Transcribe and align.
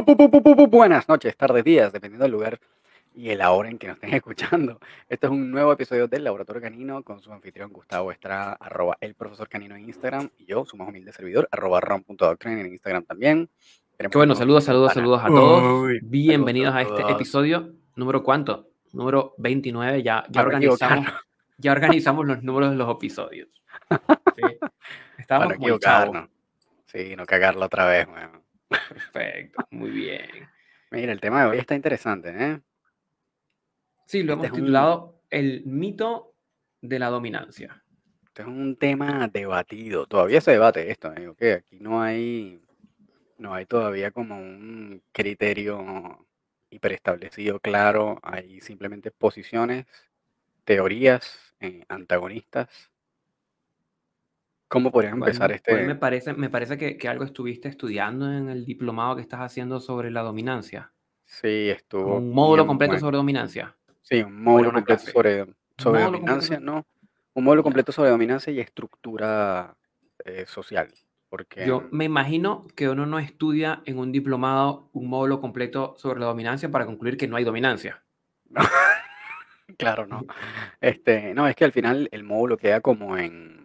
buenas 0.70 1.08
noches, 1.08 1.36
tardes, 1.36 1.64
días, 1.64 1.92
dependiendo 1.92 2.24
del 2.24 2.32
lugar 2.32 2.60
y 3.14 3.34
la 3.34 3.50
hora 3.50 3.68
en 3.68 3.78
que 3.78 3.88
nos 3.88 3.96
estén 3.96 4.14
escuchando. 4.14 4.78
Este 5.08 5.26
es 5.26 5.32
un 5.32 5.50
nuevo 5.50 5.72
episodio 5.72 6.08
del 6.08 6.24
Laboratorio 6.24 6.62
Canino 6.62 7.02
con 7.02 7.20
su 7.20 7.32
anfitrión 7.32 7.72
Gustavo 7.72 8.12
Estrada, 8.12 8.56
arroba 8.60 8.96
el 9.00 9.14
profesor 9.14 9.48
canino 9.48 9.76
en 9.76 9.84
Instagram, 9.84 10.30
y 10.38 10.46
yo, 10.46 10.64
su 10.64 10.76
más 10.76 10.88
humilde 10.88 11.12
servidor, 11.12 11.48
arroba 11.50 11.80
ron.doctrine 11.80 12.60
en 12.60 12.66
Instagram 12.68 13.04
también. 13.04 13.50
Tenemos 13.96 14.12
Qué 14.12 14.18
bueno, 14.18 14.34
saludos, 14.34 14.64
saludos, 14.64 14.94
saludos 14.94 15.20
a 15.22 15.26
todos. 15.26 15.82
Uy, 15.84 16.00
Bienvenidos 16.02 16.72
saludos, 16.72 16.98
a 16.98 17.02
este 17.02 17.12
episodio 17.12 17.74
número 17.96 18.22
cuánto? 18.22 18.68
Número 18.92 19.34
29. 19.38 20.02
Ya, 20.02 20.24
ya, 20.30 20.40
organizamos, 20.40 21.06
ya 21.58 21.72
organizamos 21.72 22.26
los 22.26 22.42
números 22.42 22.70
de 22.70 22.76
los 22.76 22.90
episodios. 22.90 23.48
Sí. 24.36 24.42
Estábamos 25.18 25.48
Para 25.48 25.56
como 25.56 25.68
el 25.68 25.78
chavo. 25.78 26.02
equivocarnos. 26.04 26.30
Sí, 26.86 27.14
no 27.16 27.26
cagarlo 27.26 27.66
otra 27.66 27.86
vez, 27.86 28.08
weón. 28.08 28.39
Perfecto, 28.70 29.66
muy 29.70 29.90
bien. 29.90 30.48
Mira, 30.90 31.12
el 31.12 31.20
tema 31.20 31.42
de 31.42 31.50
hoy 31.50 31.58
está 31.58 31.74
interesante, 31.74 32.30
¿eh? 32.30 32.60
Sí, 34.06 34.22
lo 34.22 34.34
Este 34.34 34.46
hemos 34.46 34.58
un- 34.58 34.64
titulado 34.64 35.22
El 35.30 35.64
mito 35.66 36.34
de 36.80 36.98
la 36.98 37.08
dominancia. 37.08 37.82
Este 38.26 38.42
es 38.42 38.48
un 38.48 38.76
tema 38.76 39.28
debatido. 39.28 40.06
Todavía 40.06 40.40
se 40.40 40.52
debate 40.52 40.90
esto, 40.90 41.12
¿eh? 41.14 41.28
Ok, 41.28 41.42
Aquí 41.58 41.78
no 41.80 42.02
hay, 42.02 42.60
no 43.38 43.54
hay 43.54 43.66
todavía 43.66 44.10
como 44.10 44.36
un 44.40 45.02
criterio 45.12 46.26
hiperestablecido, 46.70 47.60
claro. 47.60 48.18
Hay 48.22 48.60
simplemente 48.60 49.10
posiciones, 49.10 49.86
teorías 50.64 51.54
eh, 51.60 51.84
antagonistas. 51.88 52.89
¿Cómo 54.70 54.92
podrías 54.92 55.14
empezar 55.14 55.48
Bueno, 55.48 55.56
este? 55.56 55.72
pues 55.72 55.86
me 55.86 55.96
parece, 55.96 56.32
me 56.32 56.48
parece 56.48 56.78
que, 56.78 56.96
que 56.96 57.08
algo 57.08 57.24
estuviste 57.24 57.68
estudiando 57.68 58.32
en 58.32 58.48
el 58.48 58.64
diplomado 58.64 59.16
que 59.16 59.22
estás 59.22 59.40
haciendo 59.40 59.80
sobre 59.80 60.12
la 60.12 60.22
dominancia. 60.22 60.92
Sí, 61.24 61.70
estuvo 61.70 62.18
Un 62.18 62.32
módulo 62.32 62.68
completo 62.68 62.92
bueno. 62.92 63.00
sobre 63.00 63.16
dominancia. 63.16 63.76
Sí, 64.00 64.22
un 64.22 64.42
módulo 64.44 64.70
completo 64.72 65.02
clase? 65.02 65.10
sobre, 65.10 65.46
sobre 65.76 66.00
módulo 66.02 66.18
dominancia, 66.18 66.60
¿no? 66.60 66.86
Un 67.34 67.44
módulo 67.44 67.64
completo 67.64 67.90
sobre 67.90 68.10
dominancia 68.10 68.52
y 68.52 68.60
estructura 68.60 69.76
eh, 70.24 70.44
social. 70.46 70.88
Porque 71.28 71.66
Yo 71.66 71.88
me 71.90 72.04
imagino 72.04 72.68
que 72.76 72.88
uno 72.88 73.06
no 73.06 73.18
estudia 73.18 73.82
en 73.86 73.98
un 73.98 74.12
diplomado 74.12 74.88
un 74.92 75.08
módulo 75.08 75.40
completo 75.40 75.96
sobre 75.98 76.20
la 76.20 76.26
dominancia 76.26 76.70
para 76.70 76.86
concluir 76.86 77.16
que 77.16 77.26
no 77.26 77.36
hay 77.36 77.44
dominancia. 77.44 78.04
Claro, 79.78 80.04
no. 80.04 80.26
Este, 80.80 81.32
no, 81.32 81.46
es 81.46 81.54
que 81.54 81.64
al 81.64 81.70
final 81.70 82.08
el 82.10 82.24
módulo 82.24 82.56
queda 82.56 82.80
como 82.80 83.16
en, 83.16 83.59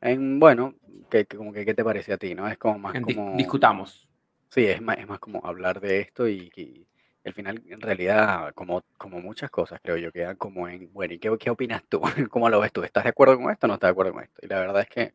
en 0.00 0.38
bueno, 0.40 0.74
que, 1.10 1.26
que 1.26 1.36
como 1.36 1.52
que 1.52 1.64
qué 1.64 1.74
te 1.74 1.84
parece 1.84 2.12
a 2.12 2.18
ti, 2.18 2.34
¿no? 2.34 2.48
Es 2.48 2.58
como 2.58 2.78
más 2.78 2.94
En 2.94 3.02
como, 3.02 3.36
discutamos. 3.36 4.08
sí, 4.50 4.66
es 4.66 4.80
más, 4.82 4.98
es 4.98 5.06
más 5.08 5.18
como 5.20 5.44
hablar 5.46 5.80
de 5.80 6.00
esto 6.00 6.28
y, 6.28 6.50
y 6.56 6.86
al 7.24 7.34
final 7.34 7.62
en 7.68 7.80
realidad 7.80 8.52
como, 8.54 8.82
como 8.96 9.20
muchas 9.20 9.50
cosas 9.50 9.80
creo 9.82 9.96
yo 9.98 10.12
quedan 10.12 10.36
como 10.36 10.68
en, 10.68 10.92
bueno, 10.92 11.14
¿y 11.14 11.18
qué, 11.18 11.36
qué 11.38 11.50
opinas 11.50 11.82
tú? 11.88 12.00
¿Cómo 12.30 12.48
lo 12.50 12.60
ves 12.60 12.72
tú? 12.72 12.82
¿Estás 12.84 13.04
de 13.04 13.10
acuerdo 13.10 13.36
con 13.40 13.50
esto 13.50 13.66
o 13.66 13.68
no 13.68 13.74
estás 13.74 13.88
de 13.88 13.92
acuerdo 13.92 14.12
con 14.14 14.24
esto? 14.24 14.40
Y 14.42 14.48
la 14.48 14.60
verdad 14.60 14.82
es 14.82 14.88
que, 14.88 15.12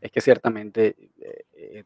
es 0.00 0.12
que 0.12 0.20
ciertamente 0.20 0.96
eh, 1.20 1.44
eh, 1.54 1.84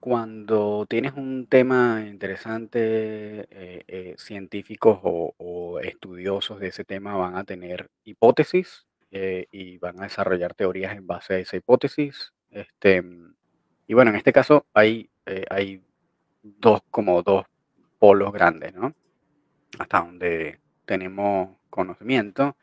cuando 0.00 0.86
tienes 0.88 1.14
un 1.14 1.46
tema 1.48 2.04
interesante, 2.06 3.48
eh, 3.50 4.14
científicos 4.18 5.00
o, 5.02 5.34
o 5.38 5.80
estudiosos 5.80 6.60
de 6.60 6.68
ese 6.68 6.84
tema 6.84 7.16
van 7.16 7.36
a 7.36 7.44
tener 7.44 7.90
hipótesis 8.04 8.85
eh, 9.10 9.46
y 9.50 9.78
van 9.78 10.00
a 10.00 10.04
desarrollar 10.04 10.54
teorías 10.54 10.96
en 10.96 11.06
base 11.06 11.34
a 11.34 11.38
esa 11.38 11.56
hipótesis. 11.56 12.32
Este, 12.50 13.02
y 13.86 13.94
bueno, 13.94 14.10
en 14.10 14.16
este 14.16 14.32
caso 14.32 14.66
hay, 14.74 15.10
eh, 15.26 15.44
hay 15.50 15.82
dos, 16.42 16.82
como 16.90 17.22
dos 17.22 17.46
polos 17.98 18.32
grandes, 18.32 18.74
¿no? 18.74 18.94
Hasta 19.78 20.00
donde 20.00 20.60
tenemos 20.84 21.56
conocimiento. 21.70 22.56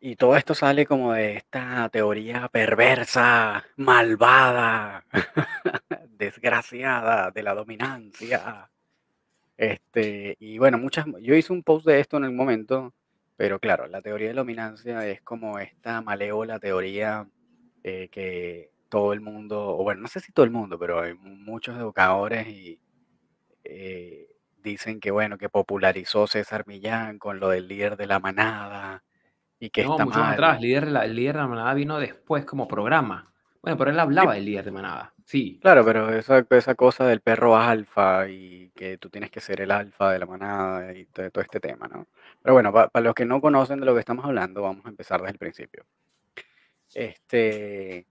Y 0.00 0.16
todo 0.16 0.36
esto 0.36 0.54
sale 0.54 0.86
como 0.86 1.12
de 1.12 1.36
esta 1.36 1.88
teoría 1.90 2.48
perversa, 2.48 3.64
malvada, 3.76 5.04
desgraciada 6.10 7.30
de 7.32 7.42
la 7.42 7.54
dominancia. 7.54 8.70
Este, 9.56 10.36
y 10.38 10.58
bueno, 10.58 10.78
muchas, 10.78 11.06
yo 11.20 11.34
hice 11.34 11.52
un 11.52 11.64
post 11.64 11.84
de 11.84 11.98
esto 11.98 12.16
en 12.16 12.24
el 12.24 12.32
momento, 12.32 12.94
pero 13.38 13.60
claro, 13.60 13.88
la 13.88 14.02
teoría 14.02 14.28
de 14.30 14.34
la 14.34 14.42
dominancia 14.42 15.06
es 15.08 15.22
como 15.22 15.60
esta 15.60 16.02
malévola 16.02 16.60
teoría 16.60 17.28
eh, 17.84 18.10
que 18.12 18.72
todo 18.90 19.14
el 19.14 19.22
mundo, 19.22 19.76
o 19.78 19.84
bueno, 19.84 20.02
no 20.02 20.08
sé 20.08 20.20
si 20.20 20.32
todo 20.32 20.44
el 20.46 20.52
mundo, 20.52 20.78
pero 20.80 21.00
hay 21.02 21.14
muchos 21.16 21.78
educadores 21.78 22.48
y 22.48 22.80
eh, 23.64 24.28
dicen 24.58 25.00
que 25.00 25.10
bueno, 25.12 25.38
que 25.38 25.48
popularizó 25.50 26.26
César 26.28 26.66
Millán 26.66 27.18
con 27.18 27.40
lo 27.40 27.50
del 27.50 27.68
líder 27.68 27.96
de 27.96 28.06
la 28.08 28.20
manada 28.20 29.04
y 29.60 29.70
que 29.70 29.82
No, 29.82 29.98
está 29.98 30.04
mucho 30.04 30.20
más 30.20 30.26
mal. 30.26 30.34
atrás. 30.34 30.56
El 30.56 30.60
líder, 30.60 30.84
de 30.84 30.90
la- 30.92 31.04
el 31.06 31.14
líder 31.16 31.36
de 31.36 31.40
la 31.40 31.48
manada 31.48 31.72
vino 31.74 31.98
después 31.98 32.44
como 32.44 32.68
programa. 32.68 33.27
Bueno, 33.62 33.76
pero 33.76 33.90
él 33.90 33.98
hablaba 33.98 34.34
del 34.34 34.44
líder 34.44 34.64
de 34.64 34.70
manada. 34.70 35.14
Sí. 35.24 35.58
Claro, 35.60 35.84
pero 35.84 36.10
esa, 36.10 36.46
esa 36.50 36.74
cosa 36.74 37.06
del 37.06 37.20
perro 37.20 37.56
alfa 37.56 38.28
y 38.28 38.70
que 38.74 38.98
tú 38.98 39.10
tienes 39.10 39.30
que 39.30 39.40
ser 39.40 39.60
el 39.60 39.70
alfa 39.70 40.12
de 40.12 40.18
la 40.18 40.26
manada 40.26 40.94
y 40.94 41.06
todo, 41.06 41.30
todo 41.30 41.42
este 41.42 41.60
tema, 41.60 41.88
¿no? 41.88 42.06
Pero 42.42 42.54
bueno, 42.54 42.72
para 42.72 43.00
los 43.00 43.14
que 43.14 43.24
no 43.24 43.40
conocen 43.40 43.80
de 43.80 43.86
lo 43.86 43.94
que 43.94 44.00
estamos 44.00 44.24
hablando, 44.24 44.62
vamos 44.62 44.86
a 44.86 44.88
empezar 44.88 45.20
desde 45.20 45.32
el 45.32 45.38
principio. 45.38 45.84
Este, 46.94 48.06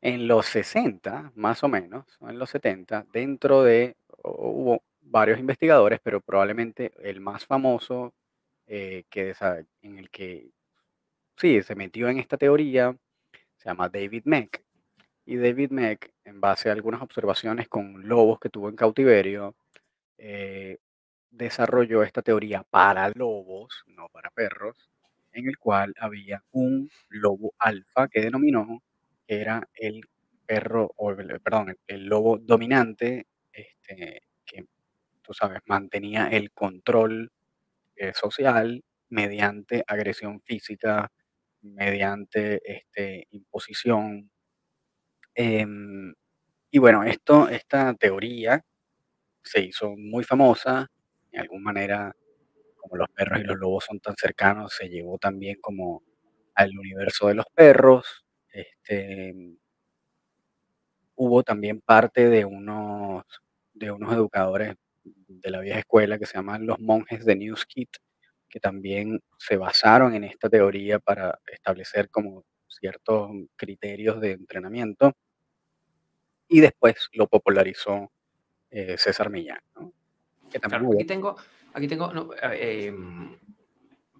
en 0.00 0.28
los 0.28 0.46
60, 0.46 1.32
más 1.34 1.64
o 1.64 1.68
menos, 1.68 2.04
en 2.20 2.38
los 2.38 2.50
70, 2.50 3.06
dentro 3.12 3.62
de, 3.62 3.96
hubo 4.22 4.82
varios 5.00 5.38
investigadores, 5.38 6.00
pero 6.02 6.20
probablemente 6.20 6.92
el 7.02 7.20
más 7.20 7.46
famoso 7.46 8.14
eh, 8.66 9.04
que 9.10 9.34
en 9.82 9.98
el 9.98 10.10
que, 10.10 10.50
sí, 11.36 11.62
se 11.62 11.74
metió 11.74 12.08
en 12.08 12.18
esta 12.18 12.36
teoría, 12.36 12.96
se 13.58 13.68
llama 13.70 13.90
David 13.90 14.24
Meck. 14.26 14.64
Y 15.26 15.36
David 15.36 15.70
Meck, 15.72 16.12
en 16.24 16.40
base 16.40 16.70
a 16.70 16.72
algunas 16.72 17.02
observaciones 17.02 17.68
con 17.68 18.08
lobos 18.08 18.40
que 18.40 18.50
tuvo 18.50 18.68
en 18.70 18.76
cautiverio, 18.76 19.56
eh, 20.18 20.78
desarrolló 21.30 22.02
esta 22.02 22.22
teoría 22.22 22.64
para 22.70 23.10
lobos, 23.10 23.84
no 23.88 24.08
para 24.10 24.30
perros, 24.30 24.90
en 25.32 25.48
el 25.48 25.58
cual 25.58 25.94
había 26.00 26.42
un 26.52 26.90
lobo 27.10 27.54
alfa 27.58 28.08
que 28.08 28.20
denominó 28.22 28.82
que 29.26 29.40
era 29.40 29.68
el 29.74 30.02
perro, 30.46 30.92
o 30.96 31.12
el- 31.12 31.40
perdón, 31.40 31.76
el, 31.86 32.06
lobo 32.06 32.38
dominante, 32.38 33.26
este, 33.52 34.22
que 34.46 34.66
tú 35.22 35.34
sabes, 35.34 35.60
mantenía 35.66 36.28
el 36.28 36.52
control 36.52 37.32
eh, 37.96 38.12
social 38.14 38.84
mediante 39.10 39.84
agresión 39.86 40.40
física, 40.42 41.10
mediante 41.62 42.60
este, 42.64 43.26
imposición. 43.30 44.30
Em, 45.34 46.14
y 46.70 46.78
bueno, 46.78 47.04
esto, 47.04 47.48
esta 47.48 47.94
teoría 47.94 48.64
se 49.42 49.62
hizo 49.62 49.96
muy 49.96 50.24
famosa, 50.24 50.88
de 51.32 51.38
alguna 51.40 51.62
manera, 51.64 52.12
como 52.76 52.96
los 52.96 53.08
perros 53.10 53.40
y 53.40 53.44
los 53.44 53.58
lobos 53.58 53.84
son 53.86 54.00
tan 54.00 54.14
cercanos, 54.16 54.74
se 54.74 54.88
llevó 54.88 55.18
también 55.18 55.58
como 55.60 56.02
al 56.54 56.76
universo 56.78 57.28
de 57.28 57.34
los 57.34 57.46
perros. 57.54 58.24
Este, 58.52 59.34
hubo 61.16 61.42
también 61.42 61.80
parte 61.80 62.28
de 62.30 62.44
unos, 62.44 63.24
de 63.74 63.90
unos 63.90 64.12
educadores 64.14 64.74
de 65.04 65.50
la 65.50 65.60
vieja 65.60 65.80
escuela 65.80 66.18
que 66.18 66.26
se 66.26 66.34
llaman 66.34 66.66
los 66.66 66.78
monjes 66.80 67.24
de 67.24 67.36
Newskit, 67.36 67.90
que 68.48 68.60
también 68.60 69.20
se 69.38 69.56
basaron 69.56 70.14
en 70.14 70.24
esta 70.24 70.48
teoría 70.48 70.98
para 70.98 71.38
establecer 71.46 72.08
como 72.10 72.44
ciertos 72.66 73.30
criterios 73.56 74.20
de 74.20 74.32
entrenamiento 74.32 75.12
y 76.48 76.60
después 76.60 77.08
lo 77.12 77.26
popularizó 77.26 78.10
eh, 78.70 78.96
César 78.98 79.30
Millán, 79.30 79.60
¿no? 79.76 79.92
Que 80.50 80.58
también 80.58 80.80
Claro, 80.80 80.88
hubo- 80.88 80.94
aquí 80.98 81.06
tengo, 81.06 81.36
aquí 81.74 81.88
tengo, 81.88 82.12
no, 82.12 82.30
eh, 82.42 82.92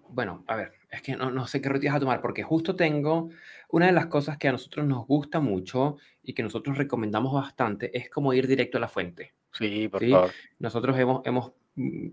bueno, 0.09 0.43
a 0.47 0.55
ver, 0.55 0.73
es 0.91 1.01
que 1.01 1.15
no, 1.15 1.31
no 1.31 1.47
sé 1.47 1.61
qué 1.61 1.69
rutas 1.69 1.93
a 1.95 1.99
tomar, 1.99 2.21
porque 2.21 2.43
justo 2.43 2.75
tengo 2.75 3.29
una 3.69 3.87
de 3.87 3.91
las 3.91 4.07
cosas 4.07 4.37
que 4.37 4.47
a 4.47 4.51
nosotros 4.51 4.85
nos 4.85 5.05
gusta 5.05 5.39
mucho 5.39 5.97
y 6.23 6.33
que 6.33 6.43
nosotros 6.43 6.77
recomendamos 6.77 7.33
bastante 7.33 7.95
es 7.97 8.09
como 8.09 8.33
ir 8.33 8.47
directo 8.47 8.77
a 8.77 8.81
la 8.81 8.87
fuente. 8.87 9.33
Sí, 9.53 9.87
por 9.87 10.01
¿sí? 10.01 10.11
favor. 10.11 10.31
Nosotros 10.59 10.97
hemos, 10.97 11.25
hemos 11.25 11.51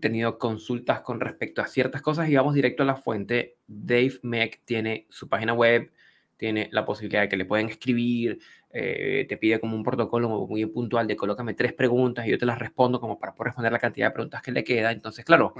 tenido 0.00 0.38
consultas 0.38 1.00
con 1.00 1.20
respecto 1.20 1.60
a 1.60 1.66
ciertas 1.66 2.02
cosas 2.02 2.28
y 2.28 2.36
vamos 2.36 2.54
directo 2.54 2.82
a 2.82 2.86
la 2.86 2.96
fuente. 2.96 3.56
Dave 3.66 4.18
Meck 4.22 4.62
tiene 4.64 5.06
su 5.10 5.28
página 5.28 5.54
web, 5.54 5.90
tiene 6.36 6.68
la 6.72 6.84
posibilidad 6.84 7.22
de 7.22 7.28
que 7.28 7.36
le 7.36 7.44
pueden 7.44 7.68
escribir, 7.68 8.38
eh, 8.70 9.26
te 9.28 9.36
pide 9.36 9.58
como 9.58 9.74
un 9.74 9.82
protocolo 9.82 10.46
muy 10.46 10.66
puntual 10.66 11.06
de 11.06 11.16
colócame 11.16 11.54
tres 11.54 11.72
preguntas 11.72 12.26
y 12.26 12.30
yo 12.30 12.38
te 12.38 12.46
las 12.46 12.58
respondo 12.58 13.00
como 13.00 13.18
para 13.18 13.34
poder 13.34 13.48
responder 13.48 13.72
la 13.72 13.78
cantidad 13.78 14.08
de 14.08 14.12
preguntas 14.12 14.42
que 14.42 14.52
le 14.52 14.62
queda. 14.62 14.92
Entonces, 14.92 15.24
claro, 15.24 15.54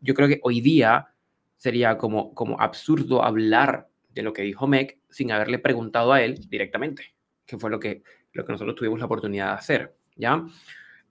yo 0.00 0.14
creo 0.14 0.28
que 0.28 0.40
hoy 0.42 0.60
día 0.60 1.08
sería 1.56 1.96
como, 1.96 2.34
como 2.34 2.60
absurdo 2.60 3.24
hablar 3.24 3.88
de 4.10 4.22
lo 4.22 4.32
que 4.32 4.42
dijo 4.42 4.66
Meck 4.66 4.98
sin 5.08 5.32
haberle 5.32 5.58
preguntado 5.58 6.12
a 6.12 6.22
él 6.22 6.46
directamente, 6.48 7.14
que 7.46 7.58
fue 7.58 7.70
lo 7.70 7.78
que, 7.80 8.02
lo 8.32 8.44
que 8.44 8.52
nosotros 8.52 8.76
tuvimos 8.76 8.98
la 8.98 9.06
oportunidad 9.06 9.48
de 9.48 9.58
hacer, 9.58 9.96
¿ya? 10.16 10.44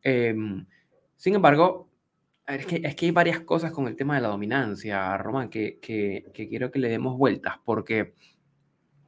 Em, 0.03 0.65
sin 1.15 1.35
embargo, 1.35 1.89
es 2.47 2.65
que, 2.65 2.81
es 2.83 2.95
que 2.95 3.05
hay 3.07 3.11
varias 3.11 3.41
cosas 3.41 3.71
con 3.71 3.87
el 3.87 3.95
tema 3.95 4.15
de 4.15 4.21
la 4.21 4.27
dominancia, 4.29 5.17
Román, 5.17 5.49
que, 5.49 5.79
que, 5.79 6.25
que 6.33 6.47
quiero 6.47 6.71
que 6.71 6.79
le 6.79 6.89
demos 6.89 7.17
vueltas, 7.17 7.55
porque 7.63 8.13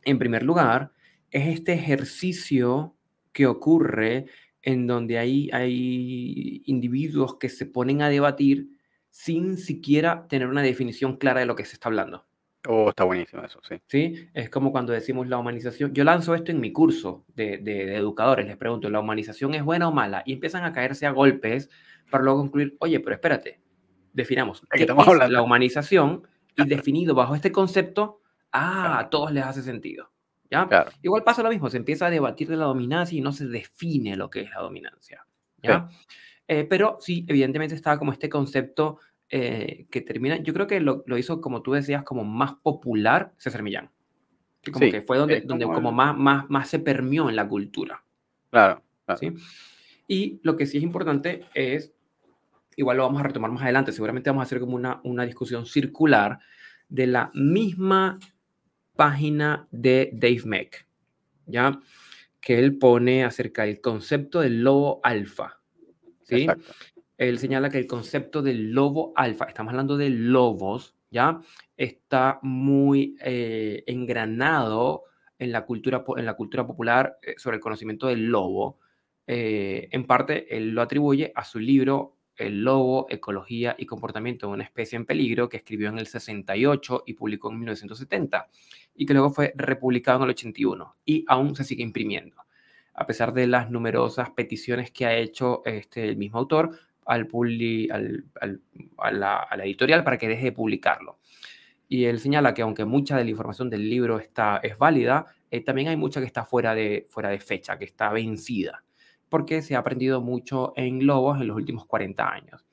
en 0.04 0.20
primer 0.20 0.44
lugar, 0.44 0.92
es 1.32 1.48
este 1.48 1.74
ejercicio 1.74 2.96
que 3.34 3.46
ocurre 3.46 4.26
en 4.62 4.88
donde 4.88 5.18
hay, 5.18 5.50
hay 5.52 6.64
individuos 6.66 7.36
que 7.36 7.50
se 7.50 7.66
ponen 7.66 8.02
a 8.02 8.10
debatir 8.10 8.70
sin 9.10 9.58
siquiera 9.58 10.28
tener 10.28 10.48
una 10.48 10.62
definición 10.62 11.18
clara 11.18 11.42
de 11.42 11.46
lo 11.46 11.56
que 11.56 11.66
se 11.66 11.74
está 11.74 11.90
hablando. 11.90 12.26
Oh, 12.68 12.90
está 12.90 13.04
buenísimo 13.04 13.44
eso, 13.44 13.60
sí. 13.68 13.76
¿Sí? 13.88 14.30
Es 14.34 14.50
como 14.50 14.72
cuando 14.72 14.94
decimos 14.94 15.28
la 15.28 15.38
humanización. 15.38 15.94
Yo 15.94 16.04
lanzo 16.04 16.36
esto 16.36 16.52
en 16.52 16.60
mi 16.60 16.72
curso 16.72 17.26
de, 17.36 17.58
de, 17.58 17.96
educadores, 17.96 18.48
les 18.48 18.58
pregunto, 18.58 18.90
¿la 18.90 19.00
humanización 19.00 19.54
es 19.56 19.64
buena 19.64 19.88
o 19.88 19.92
mala? 19.92 20.24
Y 20.26 20.34
empiezan 20.34 20.64
a 20.64 20.74
caerse 20.74 21.06
a 21.06 21.12
golpes 21.12 21.70
para 22.10 22.24
luego 22.24 22.40
concluir, 22.40 22.76
oye, 22.80 23.00
pero 23.00 23.16
espérate, 23.16 23.60
definamos 24.14 24.64
qué 24.72 24.84
es 24.84 24.90
hablando? 24.90 25.28
la 25.28 25.42
humanización 25.42 26.28
y 26.56 26.66
definido 26.66 27.14
bajo 27.14 27.36
este 27.36 27.52
concepto, 27.52 28.22
ah, 28.52 29.00
a 29.00 29.10
todos 29.10 29.32
les 29.32 29.44
hace 29.44 29.62
sentido. 29.62 30.12
¿ya? 30.50 30.68
Igual 31.02 31.24
pasa 31.24 31.44
lo 31.44 31.50
mismo, 31.50 31.70
se 31.70 31.78
empieza 31.78 32.08
a 32.08 32.10
debatir 32.10 32.48
de 32.48 32.58
la 32.58 32.66
dominancia 32.66 33.18
y 33.18 33.22
no 33.22 33.32
se 33.32 33.48
define 33.48 34.16
lo 34.16 34.30
que 34.30 34.42
es 34.42 34.50
la 34.50 34.62
dominancia. 34.62 35.26
¿ya? 35.62 35.90
Eh, 36.48 36.64
pero 36.64 36.98
sí, 37.00 37.26
evidentemente 37.28 37.76
estaba 37.76 38.00
como 38.00 38.14
este 38.14 38.30
concepto 38.30 39.00
eh, 39.30 39.88
que 39.92 40.02
termina, 40.02 40.38
yo 40.38 40.54
creo 40.54 40.68
que 40.68 40.80
lo, 40.80 41.04
lo, 41.06 41.18
hizo, 41.18 41.42
como 41.42 41.62
tú 41.62 41.74
decías, 41.74 42.04
como 42.04 42.24
más 42.24 42.54
popular 42.56 43.34
César 43.38 43.62
Millán. 43.62 43.92
como 44.72 44.90
que 44.90 45.02
fue 45.02 45.18
donde, 45.18 45.42
donde 45.42 45.66
como, 45.66 45.92
más, 45.92 46.18
más, 46.18 46.50
más 46.50 46.70
se 46.70 46.80
permeó 46.80 47.30
en 47.30 47.36
la 47.36 47.48
cultura. 47.48 48.04
Claro, 48.50 48.82
¿sí? 49.20 49.34
Y 50.08 50.40
lo 50.44 50.56
que 50.56 50.66
sí 50.66 50.78
es 50.78 50.84
importante 50.84 51.46
es, 51.54 51.94
igual 52.78 52.96
lo 52.96 53.04
vamos 53.04 53.20
a 53.20 53.26
retomar 53.26 53.52
más 53.52 53.64
adelante, 53.64 53.92
seguramente 53.92 54.30
vamos 54.30 54.44
a 54.44 54.46
hacer 54.46 54.62
como 54.62 54.76
una, 54.76 55.02
una 55.04 55.26
discusión 55.26 55.66
circular 55.66 56.40
de 56.88 57.08
la 57.08 57.32
misma 57.34 58.18
página 58.96 59.68
de 59.72 60.12
Dave 60.14 60.44
Meck, 60.46 60.88
¿ya? 61.46 61.78
Que 62.40 62.58
él 62.58 62.78
pone 62.78 63.26
acerca 63.26 63.64
del 63.64 63.82
concepto 63.82 64.40
del 64.40 64.64
lobo 64.64 65.02
alfa, 65.04 65.60
¿sí? 66.24 66.44
Exacto 66.44 66.74
él 67.18 67.40
señala 67.40 67.70
que 67.70 67.80
el 67.80 67.88
concepto 67.88 68.42
del 68.42 68.72
lobo 68.72 69.12
alfa, 69.16 69.46
estamos 69.46 69.72
hablando 69.72 69.98
de 69.98 70.10
lobos, 70.10 70.96
¿ya? 71.10 71.42
Está 71.76 72.40
muy 72.44 73.16
eh, 73.22 73.84
engranado 73.88 75.04
en 75.40 75.52
la, 75.52 75.66
cultura, 75.66 76.04
en 76.16 76.26
la 76.26 76.36
cultura 76.36 76.66
popular 76.66 77.18
eh, 77.22 77.36
sobre 77.38 77.58
el 77.58 77.62
conocimiento 77.62 78.08
del 78.08 78.26
lobo. 78.26 78.80
Eh, 79.26 79.90
en 79.92 80.06
parte, 80.06 80.56
él 80.56 80.70
lo 80.70 80.82
atribuye 80.82 81.32
a 81.36 81.44
su 81.44 81.60
libro 81.60 82.17
El 82.38 82.64
lobo, 82.64 83.08
ecología 83.10 83.76
y 83.78 83.86
comportamiento 83.86 84.48
de 84.48 84.54
una 84.54 84.64
especie 84.64 84.96
en 84.96 85.06
peligro, 85.06 85.50
que 85.50 85.58
escribió 85.58 85.90
en 85.90 85.98
el 85.98 86.08
68 86.08 87.04
y 87.06 87.14
publicó 87.14 87.52
en 87.52 87.60
1970, 87.60 88.48
y 88.96 89.06
que 89.06 89.14
luego 89.14 89.32
fue 89.32 89.54
republicado 89.56 90.20
en 90.20 90.24
el 90.24 90.30
81 90.30 90.96
y 91.06 91.26
aún 91.28 91.56
se 91.56 91.64
sigue 91.64 91.84
imprimiendo. 91.84 92.38
A 92.94 93.06
pesar 93.06 93.34
de 93.34 93.48
las 93.48 93.70
numerosas 93.70 94.32
peticiones 94.32 94.92
que 94.92 95.06
ha 95.06 95.16
hecho 95.16 95.62
este, 95.66 96.08
el 96.08 96.18
mismo 96.18 96.40
autor, 96.40 96.78
al, 97.08 97.28
al, 98.42 98.62
a, 98.98 99.12
la, 99.12 99.64
editorial 99.64 100.04
para 100.04 100.18
que 100.18 100.28
deje 100.28 100.46
de 100.46 100.52
publicarlo. 100.52 101.20
Y 101.88 102.06
él 102.06 102.20
señala 102.20 102.54
que 102.54 102.62
aunque 102.62 102.86
mucha 102.86 103.18
de 103.18 103.24
la 103.24 103.30
información 103.30 103.70
del 103.70 103.90
libro 103.90 104.20
está, 104.20 104.60
es 104.62 104.78
válida, 104.78 105.26
eh, 105.50 105.64
también 105.64 105.88
hay 105.88 105.96
mucha 105.96 106.20
que 106.20 106.26
está 106.26 106.44
fuera 106.44 106.76
de, 106.76 107.08
fuera 107.10 107.30
de 107.30 107.40
fecha, 107.40 107.78
que 107.78 107.86
está 107.86 108.10
vencida, 108.10 108.84
porque 109.30 109.62
se 109.62 109.76
ha 109.76 109.80
aprendido 109.80 110.22
mucho 110.22 110.74
en 110.76 111.06
lobos 111.06 111.40
en 111.40 111.48
los 111.48 111.56
últimos 111.56 111.86
40 111.86 112.30
años. 112.30 112.66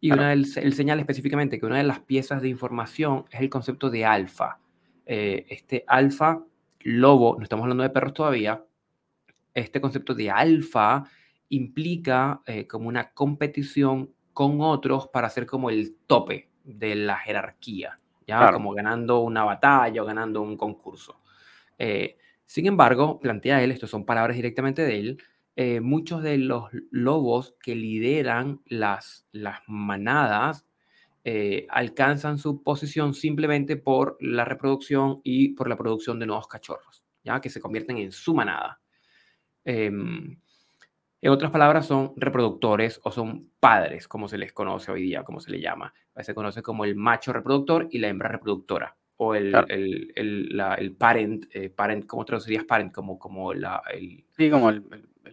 Y 0.00 0.12
una 0.12 0.32
él, 0.32 0.44
señala 0.44 1.00
específicamente 1.00 1.58
que 1.58 1.66
una 1.66 1.78
de 1.78 1.84
las 1.84 2.00
piezas 2.00 2.42
de 2.42 2.48
información 2.48 3.24
es 3.30 3.40
el 3.40 3.48
concepto 3.48 3.88
de 3.88 4.04
alfa. 4.04 4.58
Eh, 5.06 5.46
este 5.48 5.84
alfa, 5.86 6.44
lobo, 6.80 7.36
no 7.38 7.42
estamos 7.42 7.64
hablando 7.64 7.84
de 7.84 7.90
perros 7.90 8.12
todavía, 8.12 8.62
este 9.54 9.80
concepto 9.80 10.14
de 10.14 10.30
alfa 10.30 11.04
implica 11.48 12.42
eh, 12.46 12.66
como 12.66 12.88
una 12.88 13.12
competición 13.12 14.12
con 14.32 14.60
otros 14.60 15.08
para 15.08 15.30
ser 15.30 15.46
como 15.46 15.70
el 15.70 15.96
tope 16.06 16.50
de 16.64 16.96
la 16.96 17.16
jerarquía, 17.16 17.96
ya 18.26 18.52
como 18.52 18.72
ganando 18.72 19.20
una 19.20 19.44
batalla 19.44 20.02
o 20.02 20.04
ganando 20.04 20.42
un 20.42 20.56
concurso. 20.56 21.20
Eh, 21.78 22.18
sin 22.44 22.66
embargo, 22.66 23.20
plantea 23.20 23.62
él, 23.62 23.70
esto 23.70 23.86
son 23.86 24.04
palabras 24.04 24.36
directamente 24.36 24.82
de 24.82 24.98
él, 24.98 25.22
eh, 25.56 25.80
muchos 25.80 26.22
de 26.22 26.38
los 26.38 26.70
lobos 26.90 27.54
que 27.62 27.74
lideran 27.74 28.60
las, 28.66 29.26
las 29.32 29.60
manadas 29.66 30.66
alcanzan 31.70 32.36
su 32.36 32.62
posición 32.62 33.14
simplemente 33.14 33.78
por 33.78 34.18
la 34.20 34.44
reproducción 34.44 35.22
y 35.24 35.54
por 35.54 35.70
la 35.70 35.76
producción 35.76 36.18
de 36.18 36.26
nuevos 36.26 36.46
cachorros, 36.46 37.02
ya 37.22 37.40
que 37.40 37.48
se 37.48 37.62
convierten 37.62 37.96
en 37.96 38.12
su 38.12 38.34
manada. 38.34 38.82
Em, 39.64 40.36
en 41.24 41.30
otras 41.30 41.50
palabras, 41.50 41.86
son 41.86 42.12
reproductores 42.16 43.00
o 43.02 43.10
son 43.10 43.48
padres, 43.58 44.06
como 44.06 44.28
se 44.28 44.36
les 44.36 44.52
conoce 44.52 44.92
hoy 44.92 45.00
día, 45.00 45.22
como 45.22 45.40
se 45.40 45.50
le 45.50 45.58
llama. 45.58 45.94
Se 46.20 46.34
conoce 46.34 46.60
como 46.60 46.84
el 46.84 46.96
macho 46.96 47.32
reproductor 47.32 47.88
y 47.90 47.98
la 47.98 48.08
hembra 48.08 48.28
reproductora. 48.28 48.94
O 49.16 49.34
el, 49.34 49.54
el, 49.68 50.12
el, 50.16 50.54
la, 50.54 50.74
el 50.74 50.92
parent, 50.92 51.46
eh, 51.50 51.70
parent, 51.70 52.04
¿cómo 52.04 52.26
traducirías 52.26 52.64
parent? 52.64 52.92
Como, 52.92 53.18
como 53.18 53.54
la, 53.54 53.82
el... 53.90 54.22
Sí, 54.36 54.50
como 54.50 54.68
el, 54.68 54.84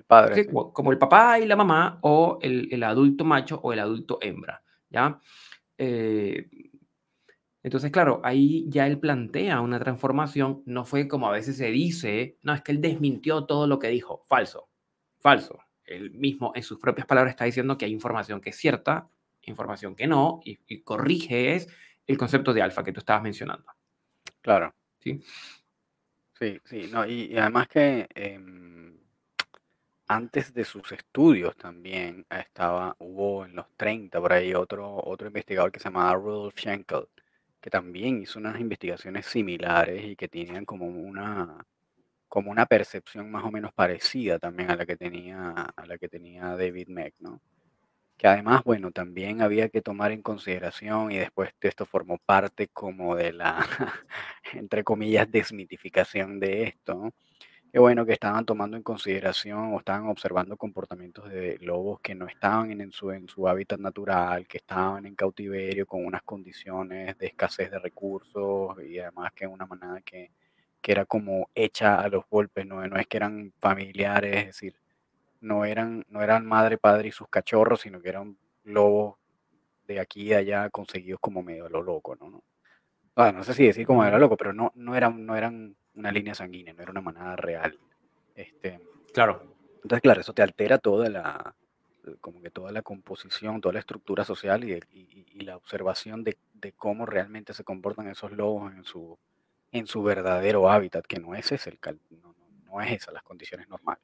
padre. 0.05 0.35
Sí, 0.35 0.49
Como, 0.51 0.91
el 0.91 0.97
papá 0.97 1.39
y 1.39 1.45
la 1.45 1.55
mamá, 1.55 1.99
o 2.01 2.39
el, 2.41 2.83
adulto 2.83 3.23
macho 3.23 3.59
o 3.63 3.73
el 3.73 3.79
adulto 3.79 4.19
hembra, 4.21 4.63
¿ya? 4.89 5.19
Eh, 5.77 6.49
entonces, 7.63 7.91
claro, 7.91 8.21
ahí 8.23 8.65
ya 8.69 8.87
él 8.87 8.99
plantea 8.99 9.61
una 9.61 9.79
transformación, 9.79 10.63
no 10.65 10.83
fue 10.83 11.07
como 11.07 11.27
a 11.27 11.31
veces 11.31 11.57
se 11.57 11.69
dice, 11.69 12.37
no, 12.41 12.53
es 12.53 12.61
que 12.61 12.71
él 12.71 12.81
desmintió 12.81 13.45
todo 13.45 13.67
lo 13.67 13.77
que 13.79 13.89
dijo, 13.89 14.23
falso, 14.27 14.69
falso 15.19 15.59
él 15.91 16.11
mismo 16.11 16.51
en 16.55 16.63
sus 16.63 16.79
propias 16.79 17.07
palabras 17.07 17.31
está 17.31 17.45
diciendo 17.45 17.77
que 17.77 17.85
hay 17.85 17.91
información 17.91 18.41
que 18.41 18.51
es 18.51 18.55
cierta, 18.55 19.07
información 19.43 19.95
que 19.95 20.07
no, 20.07 20.39
y, 20.43 20.81
corrige 20.81 21.55
es 21.55 21.67
el 22.07 22.17
concepto 22.17 22.53
de 22.53 22.61
alfa 22.61 22.83
que 22.83 22.91
tú 22.91 22.99
estabas 22.99 23.23
mencionando. 23.23 23.65
Claro. 24.41 24.73
Sí. 24.99 25.21
Sí, 26.39 26.59
sí, 26.65 26.89
no, 26.91 27.05
y, 27.05 27.37
además 27.37 27.67
que 27.67 28.07
em, 28.15 28.97
antes 30.15 30.53
de 30.53 30.65
sus 30.65 30.91
estudios 30.91 31.55
también 31.57 32.25
estaba, 32.29 32.95
hubo 32.99 33.45
en 33.45 33.55
los 33.55 33.67
30 33.77 34.19
por 34.19 34.33
ahí 34.33 34.53
otro, 34.53 34.95
otro 35.03 35.27
investigador 35.27 35.71
que 35.71 35.79
se 35.79 35.85
llamaba 35.85 36.15
Rudolf 36.15 36.55
Schenkel, 36.57 37.07
que 37.61 37.69
también 37.69 38.21
hizo 38.21 38.39
unas 38.39 38.59
investigaciones 38.59 39.25
similares 39.27 40.03
y 40.05 40.15
que 40.15 40.27
tenían 40.27 40.65
como 40.65 40.87
una, 40.87 41.65
como 42.27 42.51
una 42.51 42.65
percepción 42.65 43.31
más 43.31 43.43
o 43.45 43.51
menos 43.51 43.73
parecida 43.73 44.39
también 44.39 44.71
a 44.71 44.75
la 44.77 44.85
que 44.85 44.97
tenía, 44.97 45.51
a 45.51 45.85
la 45.87 45.97
que 45.97 46.09
tenía 46.09 46.55
David 46.57 46.87
Meck, 46.89 47.15
¿no? 47.19 47.41
Que 48.17 48.27
además, 48.27 48.63
bueno, 48.65 48.91
también 48.91 49.41
había 49.41 49.69
que 49.69 49.81
tomar 49.81 50.11
en 50.11 50.21
consideración 50.23 51.11
y 51.11 51.17
después 51.17 51.51
esto 51.61 51.85
formó 51.85 52.19
parte 52.19 52.67
como 52.69 53.15
de 53.15 53.33
la, 53.33 53.57
entre 54.53 54.83
comillas, 54.83 55.31
desmitificación 55.31 56.39
de 56.39 56.63
esto, 56.65 56.95
¿no? 56.95 57.11
Que 57.71 57.79
bueno, 57.79 58.05
que 58.05 58.13
estaban 58.13 58.45
tomando 58.45 58.75
en 58.75 58.83
consideración 58.83 59.73
o 59.73 59.79
estaban 59.79 60.07
observando 60.07 60.57
comportamientos 60.57 61.29
de 61.29 61.57
lobos 61.61 62.01
que 62.01 62.13
no 62.15 62.27
estaban 62.27 62.81
en 62.81 62.91
su, 62.91 63.11
en 63.11 63.29
su 63.29 63.47
hábitat 63.47 63.79
natural, 63.79 64.45
que 64.47 64.57
estaban 64.57 65.05
en 65.05 65.15
cautiverio 65.15 65.85
con 65.87 66.05
unas 66.05 66.21
condiciones 66.23 67.17
de 67.17 67.27
escasez 67.27 67.71
de 67.71 67.79
recursos 67.79 68.75
y 68.83 68.99
además 68.99 69.31
que 69.33 69.47
una 69.47 69.65
manada 69.65 70.01
que 70.01 70.31
que 70.81 70.91
era 70.93 71.05
como 71.05 71.49
hecha 71.55 72.01
a 72.01 72.09
los 72.09 72.23
golpes, 72.29 72.65
no, 72.65 72.83
es 72.83 73.07
que 73.07 73.17
eran 73.17 73.53
familiares, 73.59 74.35
es 74.37 74.45
decir, 74.47 74.75
no 75.41 75.65
eran, 75.65 76.05
no 76.09 76.23
eran 76.23 76.45
madre, 76.45 76.77
padre 76.77 77.09
y 77.09 77.11
sus 77.11 77.27
cachorros, 77.29 77.81
sino 77.81 78.01
que 78.01 78.09
eran 78.09 78.37
lobos 78.63 79.17
de 79.87 79.99
aquí 79.99 80.23
y 80.29 80.33
allá 80.33 80.69
conseguidos 80.71 81.19
como 81.21 81.43
medio 81.43 81.67
a 81.67 81.69
lo 81.69 81.81
loco, 81.83 82.15
¿no? 82.15 82.43
No, 83.15 83.23
ah, 83.23 83.31
no 83.31 83.43
sé 83.43 83.53
si 83.53 83.65
decir 83.65 83.85
como 83.85 84.05
era 84.05 84.17
loco, 84.17 84.37
pero 84.37 84.53
no, 84.53 84.71
no, 84.75 84.95
eran, 84.95 85.25
no 85.25 85.35
eran 85.35 85.75
una 85.95 86.11
línea 86.11 86.33
sanguínea, 86.33 86.73
no 86.73 86.81
era 86.81 86.91
una 86.91 87.01
manada 87.01 87.35
real. 87.35 87.77
Este, 88.35 88.79
claro. 89.13 89.55
Entonces, 89.75 90.01
claro, 90.01 90.21
eso 90.21 90.33
te 90.33 90.41
altera 90.41 90.77
toda 90.77 91.09
la, 91.09 91.55
como 92.21 92.41
que 92.41 92.49
toda 92.49 92.71
la 92.71 92.81
composición, 92.81 93.61
toda 93.61 93.73
la 93.73 93.79
estructura 93.79 94.23
social 94.23 94.63
y, 94.63 94.79
y 95.33 95.41
la 95.41 95.57
observación 95.57 96.23
de, 96.23 96.37
de, 96.53 96.71
cómo 96.73 97.05
realmente 97.05 97.53
se 97.53 97.63
comportan 97.63 98.07
esos 98.07 98.31
lobos 98.31 98.73
en 98.73 98.83
su, 98.83 99.17
en 99.71 99.87
su 99.87 100.03
verdadero 100.03 100.69
hábitat, 100.69 101.05
que 101.05 101.19
no 101.19 101.35
es 101.35 101.51
ese 101.51 101.69
el 101.69 101.79
no, 102.21 102.35
no, 102.65 102.81
es 102.81 102.91
esa 102.91 103.11
las 103.11 103.23
condiciones 103.23 103.67
normales. 103.69 104.03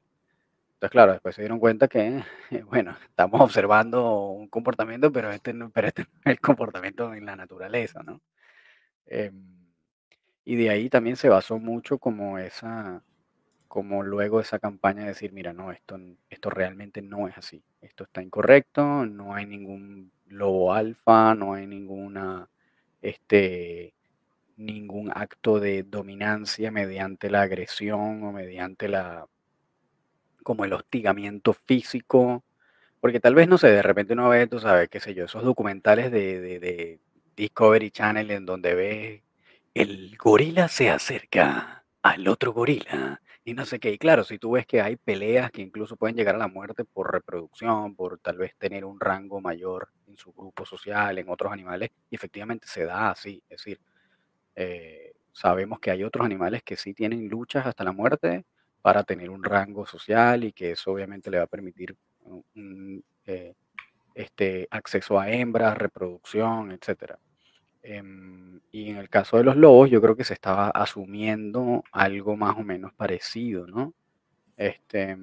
Entonces, 0.74 0.90
claro, 0.90 1.12
después 1.12 1.34
se 1.34 1.42
dieron 1.42 1.58
cuenta 1.58 1.88
que, 1.88 2.22
bueno, 2.66 2.96
estamos 3.04 3.40
observando 3.40 4.28
un 4.28 4.48
comportamiento, 4.48 5.12
pero 5.12 5.30
este 5.30 5.52
no, 5.52 5.70
pero 5.70 5.88
este 5.88 6.02
es 6.02 6.08
el 6.24 6.40
comportamiento 6.40 7.14
en 7.14 7.26
la 7.26 7.36
naturaleza, 7.36 8.02
¿no? 8.02 8.20
Em, 9.08 9.44
y 10.44 10.56
de 10.56 10.70
ahí 10.70 10.88
también 10.90 11.16
se 11.16 11.28
basó 11.28 11.58
mucho 11.58 11.98
como 11.98 12.38
esa, 12.38 13.02
como 13.68 14.02
luego 14.02 14.40
esa 14.40 14.58
campaña 14.58 15.02
de 15.02 15.08
decir, 15.08 15.32
mira, 15.32 15.52
no, 15.52 15.72
esto, 15.72 15.98
esto 16.30 16.50
realmente 16.50 17.02
no 17.02 17.28
es 17.28 17.38
así, 17.38 17.62
esto 17.82 18.04
está 18.04 18.22
incorrecto, 18.22 19.06
no 19.06 19.34
hay 19.34 19.46
ningún 19.46 20.12
lobo 20.28 20.72
alfa, 20.74 21.34
no 21.34 21.54
hay 21.54 21.66
ninguna, 21.66 22.48
este, 23.02 23.94
ningún 24.56 25.10
acto 25.14 25.60
de 25.60 25.84
dominancia 25.84 26.70
mediante 26.72 27.30
la 27.30 27.42
agresión 27.42 28.24
o 28.24 28.32
mediante 28.32 28.88
la, 28.88 29.26
como 30.42 30.64
el 30.64 30.72
hostigamiento 30.72 31.52
físico, 31.52 32.44
porque 33.00 33.20
tal 33.20 33.34
vez, 33.34 33.48
no 33.48 33.58
sé, 33.58 33.68
de 33.68 33.82
repente 33.82 34.14
uno 34.14 34.28
ve, 34.28 34.46
tú 34.46 34.60
sabes, 34.60 34.88
qué 34.88 35.00
sé 35.00 35.14
yo, 35.14 35.26
esos 35.26 35.44
documentales 35.44 36.10
de, 36.12 36.40
de, 36.40 36.60
de 36.60 37.00
Discovery 37.38 37.92
Channel 37.92 38.32
en 38.32 38.44
donde 38.44 38.74
ve 38.74 39.22
el 39.72 40.16
gorila 40.18 40.66
se 40.66 40.90
acerca 40.90 41.84
al 42.02 42.26
otro 42.26 42.52
gorila 42.52 43.20
y 43.44 43.54
no 43.54 43.64
sé 43.64 43.78
qué. 43.78 43.92
Y 43.92 43.98
claro, 43.98 44.24
si 44.24 44.38
tú 44.38 44.50
ves 44.52 44.66
que 44.66 44.80
hay 44.82 44.96
peleas 44.96 45.52
que 45.52 45.62
incluso 45.62 45.96
pueden 45.96 46.16
llegar 46.16 46.34
a 46.34 46.38
la 46.38 46.48
muerte 46.48 46.84
por 46.84 47.12
reproducción, 47.12 47.94
por 47.94 48.18
tal 48.18 48.38
vez 48.38 48.56
tener 48.56 48.84
un 48.84 48.98
rango 48.98 49.40
mayor 49.40 49.88
en 50.08 50.16
su 50.16 50.32
grupo 50.32 50.66
social, 50.66 51.16
en 51.16 51.28
otros 51.28 51.52
animales, 51.52 51.90
y 52.10 52.16
efectivamente 52.16 52.66
se 52.66 52.84
da 52.84 53.10
así. 53.10 53.40
Es 53.48 53.58
decir, 53.58 53.80
eh, 54.56 55.12
sabemos 55.32 55.78
que 55.78 55.92
hay 55.92 56.02
otros 56.02 56.26
animales 56.26 56.64
que 56.64 56.76
sí 56.76 56.92
tienen 56.92 57.28
luchas 57.28 57.66
hasta 57.66 57.84
la 57.84 57.92
muerte 57.92 58.46
para 58.82 59.04
tener 59.04 59.30
un 59.30 59.44
rango 59.44 59.86
social 59.86 60.42
y 60.42 60.52
que 60.52 60.72
eso 60.72 60.90
obviamente 60.90 61.30
le 61.30 61.38
va 61.38 61.44
a 61.44 61.46
permitir 61.46 61.96
un, 62.24 63.04
eh, 63.26 63.54
este, 64.14 64.66
acceso 64.72 65.20
a 65.20 65.30
hembras, 65.30 65.78
reproducción, 65.78 66.72
etcétera. 66.72 67.18
Em, 67.82 68.60
y 68.72 68.90
en 68.90 68.96
el 68.96 69.08
caso 69.08 69.38
de 69.38 69.44
los 69.44 69.56
lobos, 69.56 69.90
yo 69.90 70.00
creo 70.00 70.16
que 70.16 70.24
se 70.24 70.34
estaba 70.34 70.68
asumiendo 70.70 71.84
algo 71.92 72.36
más 72.36 72.56
o 72.58 72.62
menos 72.62 72.92
parecido, 72.94 73.66
¿no? 73.66 73.94
Este, 74.56 75.16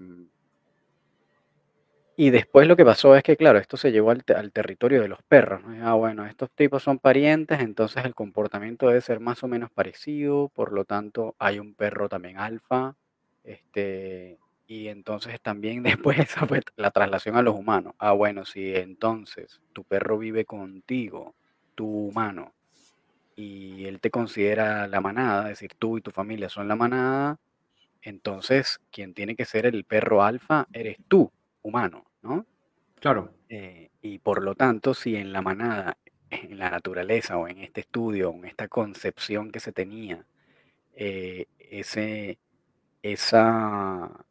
y 2.17 2.29
después 2.29 2.67
lo 2.67 2.77
que 2.77 2.85
pasó 2.85 3.15
es 3.15 3.23
que, 3.23 3.35
claro, 3.35 3.59
esto 3.59 3.75
se 3.75 3.91
llevó 3.91 4.11
al, 4.11 4.23
territorio 4.23 5.01
de 5.01 5.09
los 5.09 5.21
perros. 5.23 5.61
¿no? 5.63 5.87
Ah, 5.87 5.95
bueno, 5.95 6.25
estos 6.25 6.49
tipos 6.51 6.81
son 6.81 6.97
parientes, 6.97 7.59
entonces 7.59 8.05
el 8.05 8.15
comportamiento 8.15 8.87
debe 8.87 9.01
ser 9.01 9.19
más 9.19 9.43
o 9.43 9.47
menos 9.49 9.69
parecido, 9.69 10.49
por 10.49 10.71
lo 10.71 10.85
tanto 10.85 11.35
hay 11.39 11.59
un 11.59 11.73
perro 11.75 12.07
también 12.07 12.37
alfa, 12.37 12.95
este, 13.43 14.39
y 14.65 14.87
entonces 14.87 15.41
también 15.41 15.83
después 16.07 16.17
esa 16.19 16.45
fue 16.47 16.61
la 16.77 16.91
traslación 16.91 17.35
a 17.35 17.41
los 17.41 17.55
humanos. 17.55 17.95
Ah, 17.99 18.13
bueno, 18.13 18.45
si 18.45 18.73
entonces 18.75 19.61
tu 19.73 19.83
perro 19.83 20.17
vive 20.17 20.45
contigo, 20.45 21.35
tu 21.75 21.87
humano, 21.87 22.53
y 23.35 23.85
él 23.85 23.99
te 23.99 24.09
considera 24.11 24.87
la 24.87 25.01
manada, 25.01 25.43
es 25.43 25.59
decir, 25.59 25.73
tú 25.77 25.97
y 25.97 26.01
tu 26.01 26.11
familia 26.11 26.49
son 26.49 26.67
la 26.67 26.75
manada, 26.75 27.37
entonces 28.01 28.79
quien 28.91 29.13
tiene 29.13 29.35
que 29.35 29.45
ser 29.45 29.65
el 29.65 29.83
perro 29.83 30.23
alfa 30.23 30.67
eres 30.73 30.97
tú, 31.07 31.31
humano, 31.61 32.05
¿no? 32.21 32.45
Claro. 32.99 33.33
Eh, 33.49 33.89
y 34.01 34.19
por 34.19 34.43
lo 34.43 34.55
tanto, 34.55 34.93
si 34.93 35.15
en 35.15 35.33
la 35.33 35.41
manada, 35.41 35.97
en 36.29 36.57
la 36.57 36.69
naturaleza 36.69 37.37
o 37.37 37.47
en 37.47 37.59
este 37.59 37.81
estudio, 37.81 38.31
en 38.33 38.45
esta 38.45 38.67
concepción 38.67 39.51
que 39.51 39.59
se 39.59 39.71
tenía, 39.71 40.25
eh, 40.93 41.47
ese, 41.59 42.39
esa, 43.01 44.24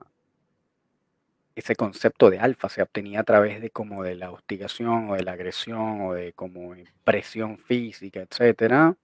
ese 1.54 1.76
concepto 1.76 2.30
de 2.30 2.38
alfa 2.38 2.68
se 2.68 2.82
obtenía 2.82 3.20
a 3.20 3.24
través 3.24 3.60
de 3.60 3.70
como 3.70 4.02
de 4.02 4.16
la 4.16 4.30
hostigación 4.30 5.10
o 5.10 5.14
de 5.14 5.22
la 5.22 5.32
agresión 5.32 6.02
o 6.02 6.14
de 6.14 6.32
como 6.32 6.74
presión 7.04 7.58
física, 7.58 8.20
etcétera, 8.20 8.96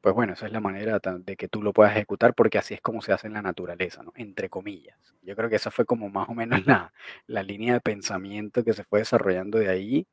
pues 0.00 0.14
bueno, 0.14 0.32
esa 0.32 0.46
es 0.46 0.52
la 0.52 0.60
manera 0.60 0.98
de 1.00 1.36
que 1.36 1.48
tú 1.48 1.62
lo 1.62 1.72
puedas 1.72 1.92
ejecutar 1.92 2.34
porque 2.34 2.58
así 2.58 2.74
es 2.74 2.80
como 2.80 3.02
se 3.02 3.12
hace 3.12 3.26
en 3.26 3.34
la 3.34 3.42
naturaleza, 3.42 4.02
¿no? 4.02 4.12
Entre 4.16 4.48
comillas. 4.48 4.96
Yo 5.22 5.36
creo 5.36 5.50
que 5.50 5.56
esa 5.56 5.70
fue 5.70 5.84
como 5.84 6.08
más 6.08 6.28
o 6.28 6.34
menos 6.34 6.64
la, 6.66 6.92
la 7.26 7.42
línea 7.42 7.74
de 7.74 7.80
pensamiento 7.80 8.64
que 8.64 8.72
se 8.72 8.84
fue 8.84 9.00
desarrollando 9.00 9.58
de 9.58 9.68
ahí 9.68 10.06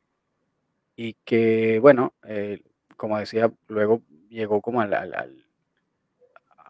y 0.97 1.15
que, 1.25 1.79
bueno, 1.79 2.13
eh, 2.25 2.61
como 2.97 3.17
decía, 3.19 3.51
luego 3.67 4.01
llegó 4.29 4.61
como 4.61 4.81
al, 4.81 4.93
al, 4.93 5.13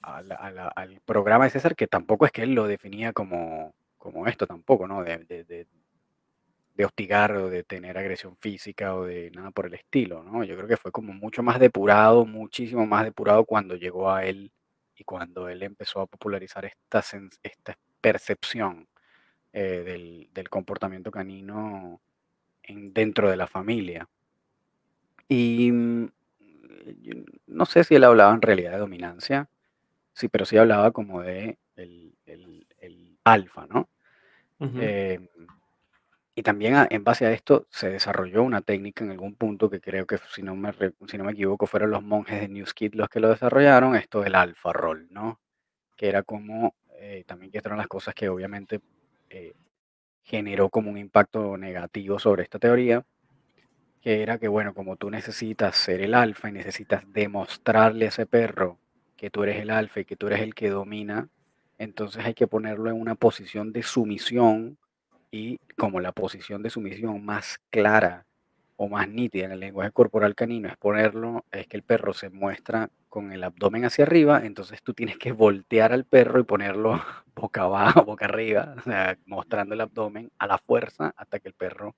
al, 0.04 0.72
al, 0.76 1.02
programa 1.06 1.46
de 1.46 1.52
César, 1.52 1.76
que 1.76 1.88
tampoco 1.88 2.26
es 2.26 2.32
que 2.32 2.44
él 2.44 2.54
lo 2.54 2.68
definía 2.68 3.14
como, 3.14 3.74
como 4.12 4.28
esto 4.28 4.48
tampoco, 4.48 4.88
¿no? 4.88 5.04
De, 5.04 5.18
de, 5.26 5.68
de 6.76 6.86
hostigar 6.86 7.32
o 7.34 7.50
de 7.50 7.64
tener 7.64 7.98
agresión 7.98 8.38
física 8.38 8.96
o 8.96 9.06
de 9.06 9.32
nada 9.32 9.52
por 9.52 9.66
el 9.66 9.74
estilo, 9.74 10.24
¿no? 10.24 10.44
Yo 10.44 10.56
creo 10.56 10.68
que 10.68 10.78
fue 10.78 10.92
como 10.92 11.14
mucho 11.14 11.44
más 11.44 11.60
depurado, 11.60 12.26
muchísimo 12.26 12.86
más 12.86 13.04
depurado 13.04 13.46
cuando 13.46 13.76
llegó 13.76 14.12
a 14.12 14.26
él 14.26 14.52
y 14.96 15.04
cuando 15.04 15.50
él 15.50 15.64
empezó 15.64 16.02
a 16.02 16.08
popularizar 16.08 16.66
esta, 16.66 17.04
esta 17.44 17.78
percepción 18.02 18.88
eh, 19.54 20.30
del, 20.34 20.50
comportamiento 20.50 21.10
canino 21.10 22.00
en, 22.64 22.94
dentro 22.94 23.30
de 23.30 23.38
la 23.38 23.48
familia. 23.48 24.08
Y 25.28 25.72
mm, 25.72 26.10
no 27.48 27.66
sé 27.66 27.84
si 27.84 27.96
él 27.96 28.04
hablaba 28.04 28.34
en 28.36 28.42
realidad 28.42 28.72
de 28.72 28.78
dominancia, 28.78 29.50
sí, 30.14 30.28
pero 30.28 30.46
sí 30.46 30.58
hablaba 30.58 30.92
como 30.92 31.22
de 31.22 31.58
el, 31.76 32.14
alfa, 33.24 33.68
¿no? 33.68 33.90
Y 36.38 36.44
también 36.44 36.76
en 36.92 37.04
base 37.04 37.26
a 37.26 37.32
esto 37.32 37.66
se 37.72 37.90
desarrolló 37.90 38.44
una 38.44 38.62
técnica 38.62 39.04
en 39.04 39.10
algún 39.10 39.34
punto 39.34 39.72
que 39.72 39.82
creo 39.82 40.06
que, 40.06 40.20
si 40.36 40.44
no 40.44 40.56
me, 40.56 40.72
si 41.08 41.18
no 41.18 41.24
me 41.24 41.32
equivoco, 41.32 41.66
fueron 41.66 41.90
los 41.90 42.04
monjes 42.04 42.42
de 42.42 42.48
New 42.48 42.64
Skid 42.68 42.94
los 42.94 43.10
que 43.10 43.20
lo 43.20 43.30
desarrollaron, 43.30 43.96
esto 43.96 44.22
del 44.22 44.36
alfa 44.36 44.72
roll, 44.72 45.08
¿no? 45.10 45.40
Que 45.96 46.10
era 46.10 46.22
como, 46.22 46.76
eh, 47.00 47.24
también 47.26 47.52
que 47.52 47.58
eran 47.58 47.80
las 47.80 47.88
cosas 47.88 48.14
que 48.14 48.30
obviamente 48.30 48.82
eh, 49.32 49.56
generó 50.22 50.70
como 50.70 50.92
un 50.92 51.00
impacto 51.00 51.58
negativo 51.58 52.20
sobre 52.20 52.44
esta 52.44 52.60
teoría, 52.60 53.04
que 54.00 54.22
era 54.22 54.38
que, 54.38 54.48
bueno, 54.48 54.76
como 54.76 54.96
tú 54.96 55.10
necesitas 55.10 55.76
ser 55.76 56.02
el 56.02 56.14
alfa 56.14 56.50
y 56.50 56.52
necesitas 56.52 57.04
demostrarle 57.12 58.06
a 58.06 58.10
ese 58.10 58.28
perro 58.28 58.78
que 59.16 59.32
tú 59.32 59.42
eres 59.42 59.60
el 59.60 59.72
alfa 59.72 60.02
y 60.02 60.06
que 60.06 60.16
tú 60.16 60.28
eres 60.28 60.42
el 60.42 60.54
que 60.54 60.70
domina, 60.70 61.30
entonces 61.78 62.26
hay 62.26 62.34
que 62.34 62.48
ponerlo 62.48 62.90
en 62.90 63.00
una 63.00 63.16
posición 63.16 63.72
de 63.72 63.84
sumisión 63.84 64.78
y 65.32 65.60
como 65.78 66.00
la 66.00 66.12
posición 66.12 66.64
de 66.64 66.70
sumisión 66.70 67.24
más 67.24 67.60
clara 67.70 68.26
o 68.78 68.88
más 68.88 69.10
nítida 69.10 69.46
en 69.46 69.52
el 69.52 69.60
lenguaje 69.60 69.92
corporal 69.92 70.36
canino 70.36 70.70
es 70.70 70.78
ponerlo, 70.78 71.46
es 71.52 71.68
que 71.68 71.78
el 71.78 71.84
perro 71.84 72.14
se 72.14 72.30
muestra 72.30 72.90
con 73.10 73.32
el 73.32 73.44
abdomen 73.44 73.86
hacia 73.86 74.06
arriba, 74.06 74.42
entonces 74.46 74.84
tú 74.84 74.94
tienes 74.94 75.18
que 75.18 75.32
voltear 75.32 75.94
al 75.94 76.06
perro 76.06 76.40
y 76.40 76.44
ponerlo 76.44 77.02
boca 77.36 77.64
abajo, 77.64 78.06
boca 78.06 78.26
arriba, 78.26 78.76
o 78.78 78.82
sea, 78.82 79.18
mostrando 79.26 79.74
el 79.74 79.82
abdomen 79.82 80.32
a 80.38 80.48
la 80.48 80.60
fuerza 80.60 81.14
hasta 81.18 81.40
que 81.40 81.48
el 81.48 81.56
perro 81.56 81.96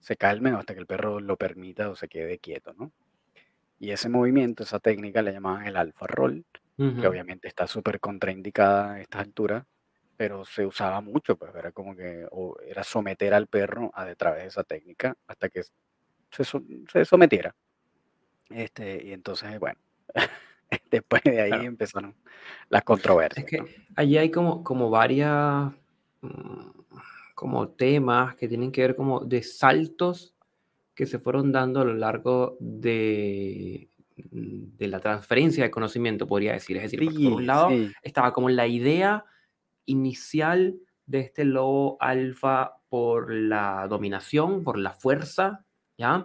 se 0.00 0.16
calme 0.16 0.52
o 0.52 0.58
hasta 0.58 0.74
que 0.74 0.80
el 0.80 0.86
perro 0.86 1.20
lo 1.20 1.36
permita 1.36 1.88
o 1.90 1.96
se 1.96 2.08
quede 2.08 2.38
quieto, 2.38 2.72
¿no? 2.74 2.92
Y 3.80 3.92
ese 3.92 4.08
movimiento, 4.08 4.64
esa 4.64 4.80
técnica 4.80 5.22
le 5.22 5.32
llamaban 5.32 5.66
el 5.66 5.76
alfa 5.76 6.06
roll, 6.08 6.44
que 6.78 7.08
obviamente 7.08 7.48
está 7.48 7.66
súper 7.66 7.98
contraindicada 7.98 8.92
a 8.92 9.00
estas 9.00 9.22
alturas, 9.22 9.66
pero 10.16 10.44
se 10.44 10.64
usaba 10.64 11.00
mucho, 11.00 11.36
pues 11.36 11.52
era 11.54 11.72
como 11.72 11.96
que 11.96 12.26
era 12.66 12.84
someter 12.84 13.34
al 13.34 13.48
perro 13.48 13.90
a, 13.94 14.14
través 14.14 14.42
de 14.42 14.48
esa 14.48 14.62
técnica 14.62 15.16
hasta 15.26 15.48
que 15.48 15.62
se, 15.64 16.44
se 16.44 17.04
sometiera. 17.04 17.54
Este, 18.50 19.04
y 19.04 19.12
entonces, 19.12 19.58
bueno, 19.58 19.78
después 20.90 21.22
de 21.24 21.40
ahí 21.40 21.66
empezaron 21.66 22.14
las 22.68 22.82
controversias. 22.84 23.44
Es 23.44 23.50
que 23.50 23.86
allí 23.96 24.16
hay 24.16 24.30
como, 24.30 24.62
como 24.62 24.90
varias, 24.90 25.72
mm, 26.20 26.70
como 27.34 27.68
temas 27.70 28.36
que 28.36 28.48
tienen 28.48 28.72
que 28.72 28.82
ver 28.82 28.96
como 28.96 29.20
de 29.20 29.42
saltos 29.42 30.34
que 30.94 31.06
se 31.06 31.18
fueron 31.18 31.52
dando 31.52 31.80
a 31.80 31.84
lo 31.84 31.94
largo 31.94 32.56
de, 32.60 33.88
de 34.30 34.88
la 34.88 35.00
transferencia 35.00 35.64
de 35.64 35.70
conocimiento, 35.70 36.26
podría 36.26 36.52
decir. 36.52 36.76
Es 36.76 36.90
decir, 36.90 37.04
por 37.04 37.32
un 37.32 37.46
lado 37.46 37.70
estaba 38.02 38.32
como 38.32 38.48
la 38.48 38.66
idea 38.66 39.24
inicial 39.84 40.76
de 41.06 41.20
este 41.20 41.44
lobo 41.44 41.96
alfa 42.00 42.74
por 42.88 43.32
la 43.32 43.86
dominación, 43.88 44.62
por 44.62 44.78
la 44.78 44.92
fuerza, 44.92 45.64
¿ya? 45.96 46.24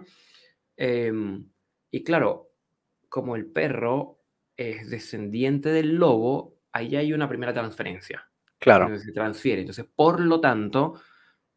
Em, 0.76 1.48
y 1.90 2.02
claro, 2.04 2.50
como 3.08 3.36
el 3.36 3.46
perro 3.46 4.20
es 4.56 4.90
descendiente 4.90 5.70
del 5.70 5.96
lobo, 5.96 6.58
ahí 6.72 6.96
hay 6.96 7.12
una 7.12 7.28
primera 7.28 7.52
transferencia. 7.52 8.28
Claro. 8.58 8.98
se 8.98 9.12
transfiere. 9.12 9.60
Entonces, 9.60 9.84
por 9.94 10.20
lo 10.20 10.40
tanto, 10.40 10.94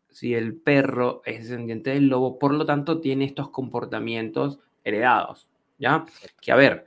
si 0.09 0.33
el 0.33 0.59
perro 0.59 1.21
es 1.25 1.43
descendiente 1.43 1.91
del 1.91 2.07
lobo, 2.07 2.37
por 2.37 2.53
lo 2.53 2.65
tanto, 2.65 2.99
tiene 2.99 3.23
estos 3.23 3.49
comportamientos 3.49 4.59
heredados, 4.83 5.47
¿ya? 5.77 6.05
Que 6.41 6.51
a 6.51 6.55
ver, 6.55 6.85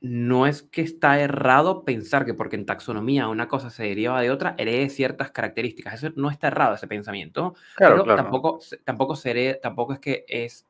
no 0.00 0.46
es 0.46 0.62
que 0.62 0.80
está 0.80 1.20
errado 1.20 1.84
pensar 1.84 2.24
que 2.24 2.34
porque 2.34 2.56
en 2.56 2.64
taxonomía 2.64 3.28
una 3.28 3.48
cosa 3.48 3.70
se 3.70 3.84
deriva 3.84 4.20
de 4.20 4.30
otra, 4.30 4.54
herede 4.56 4.88
ciertas 4.88 5.30
características. 5.30 5.94
Eso 5.94 6.12
no 6.16 6.30
está 6.30 6.48
errado 6.48 6.74
ese 6.74 6.86
pensamiento. 6.86 7.54
pero 7.76 8.04
tampoco, 8.04 8.60
tampoco, 8.84 9.18
tampoco 9.62 9.92
es 9.92 10.00
que 10.00 10.24
es, 10.26 10.66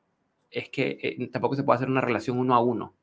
es 0.51 0.69
que 0.71 0.99
eh, 1.01 1.29
tampoco 1.33 1.55
se 1.55 1.63
puede 1.63 1.77
hacer 1.77 1.89
una 1.89 2.01
relación 2.01 2.39
uno 2.39 2.55
a 2.55 2.61
uno. 2.61 2.95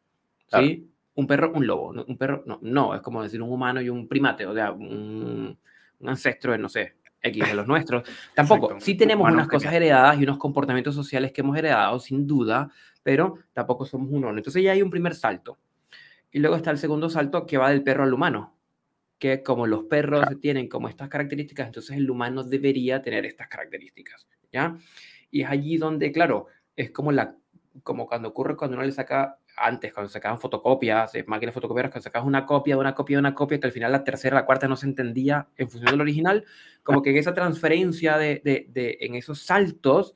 ¿Sí? 0.51 0.89
Un 1.15 1.27
perro, 1.27 1.51
un 1.53 1.65
lobo. 1.65 1.89
Un 1.89 2.17
perro, 2.17 2.44
no, 2.46 2.60
no, 2.62 2.94
es 2.94 3.01
como 3.01 3.24
decir 3.24 3.41
un 3.41 3.51
humano 3.51 3.82
y 3.82 3.89
un 3.89 4.08
primate, 4.08 4.46
o 4.46 4.53
sea, 4.53 4.72
un, 4.72 5.58
un 6.00 6.10
ancestro 6.10 6.51
de, 6.51 6.58
no 6.58 6.70
sé, 6.70 6.98
X 7.22 7.48
de 7.48 7.53
los 7.53 7.67
nuestros. 7.67 8.03
Tampoco, 8.36 8.67
Exacto, 8.67 8.86
sí 8.86 8.96
tenemos 8.96 9.32
unas 9.32 9.48
cosas 9.48 9.74
heredadas 9.74 10.20
y 10.20 10.24
unos 10.24 10.38
comportamientos 10.38 10.94
sociales 10.94 11.32
que 11.32 11.41
hemos 11.41 11.58
heredado, 11.58 12.00
sin 12.00 12.27
duda, 12.27 12.70
pero 13.07 13.35
tampoco 13.53 13.85
somos 13.85 14.11
un. 14.11 14.37
Entonces 14.37 14.61
ya 14.61 14.73
hay 14.73 14.81
un 14.81 14.89
primer 14.89 15.15
salto. 15.15 15.57
Y 16.29 16.39
luego 16.39 16.57
está 16.57 16.71
el 16.71 16.77
segundo 16.77 17.09
salto 17.09 17.45
que 17.45 17.57
va 17.57 17.69
del 17.69 17.81
perro 17.81 18.03
al 18.03 18.13
humano, 18.13 18.57
que 19.17 19.41
como 19.43 19.65
los 19.65 19.85
perros 19.85 20.25
tienen 20.41 20.67
como 20.67 20.89
estas 20.89 21.07
características, 21.07 21.67
entonces 21.67 21.95
el 21.95 22.11
humano 22.11 22.43
debería 22.43 23.01
tener 23.01 23.25
estas 23.25 23.47
características, 23.47 24.27
¿ya? 24.51 24.75
Y 25.31 25.43
es 25.43 25.49
allí 25.49 25.77
donde, 25.77 26.11
claro, 26.11 26.47
es 26.75 26.91
como, 26.91 27.13
la, 27.13 27.37
como 27.81 28.07
cuando 28.07 28.27
ocurre 28.27 28.57
cuando 28.57 28.75
uno 28.75 28.85
le 28.85 28.91
saca, 28.91 29.39
antes, 29.55 29.93
cuando 29.93 30.09
sacaban 30.09 30.41
fotocopias, 30.41 31.13
de 31.13 31.23
máquinas 31.23 31.55
fotocopiadoras, 31.55 31.93
cuando 31.93 32.03
sacabas 32.03 32.27
una 32.27 32.45
copia 32.45 32.77
una 32.77 32.93
copia 32.93 33.19
una 33.19 33.33
copia, 33.33 33.57
que 33.57 33.67
al 33.67 33.71
final 33.71 33.93
la 33.93 34.03
tercera, 34.03 34.35
la 34.35 34.45
cuarta 34.45 34.67
no 34.67 34.75
se 34.75 34.85
entendía 34.85 35.47
en 35.55 35.69
función 35.69 35.91
del 35.91 36.01
original, 36.01 36.43
como 36.83 37.01
que 37.01 37.11
en 37.11 37.15
esa 37.15 37.33
transferencia 37.33 38.17
de, 38.17 38.41
de, 38.43 38.67
de 38.67 38.97
en 38.99 39.15
esos 39.15 39.43
saltos, 39.43 40.13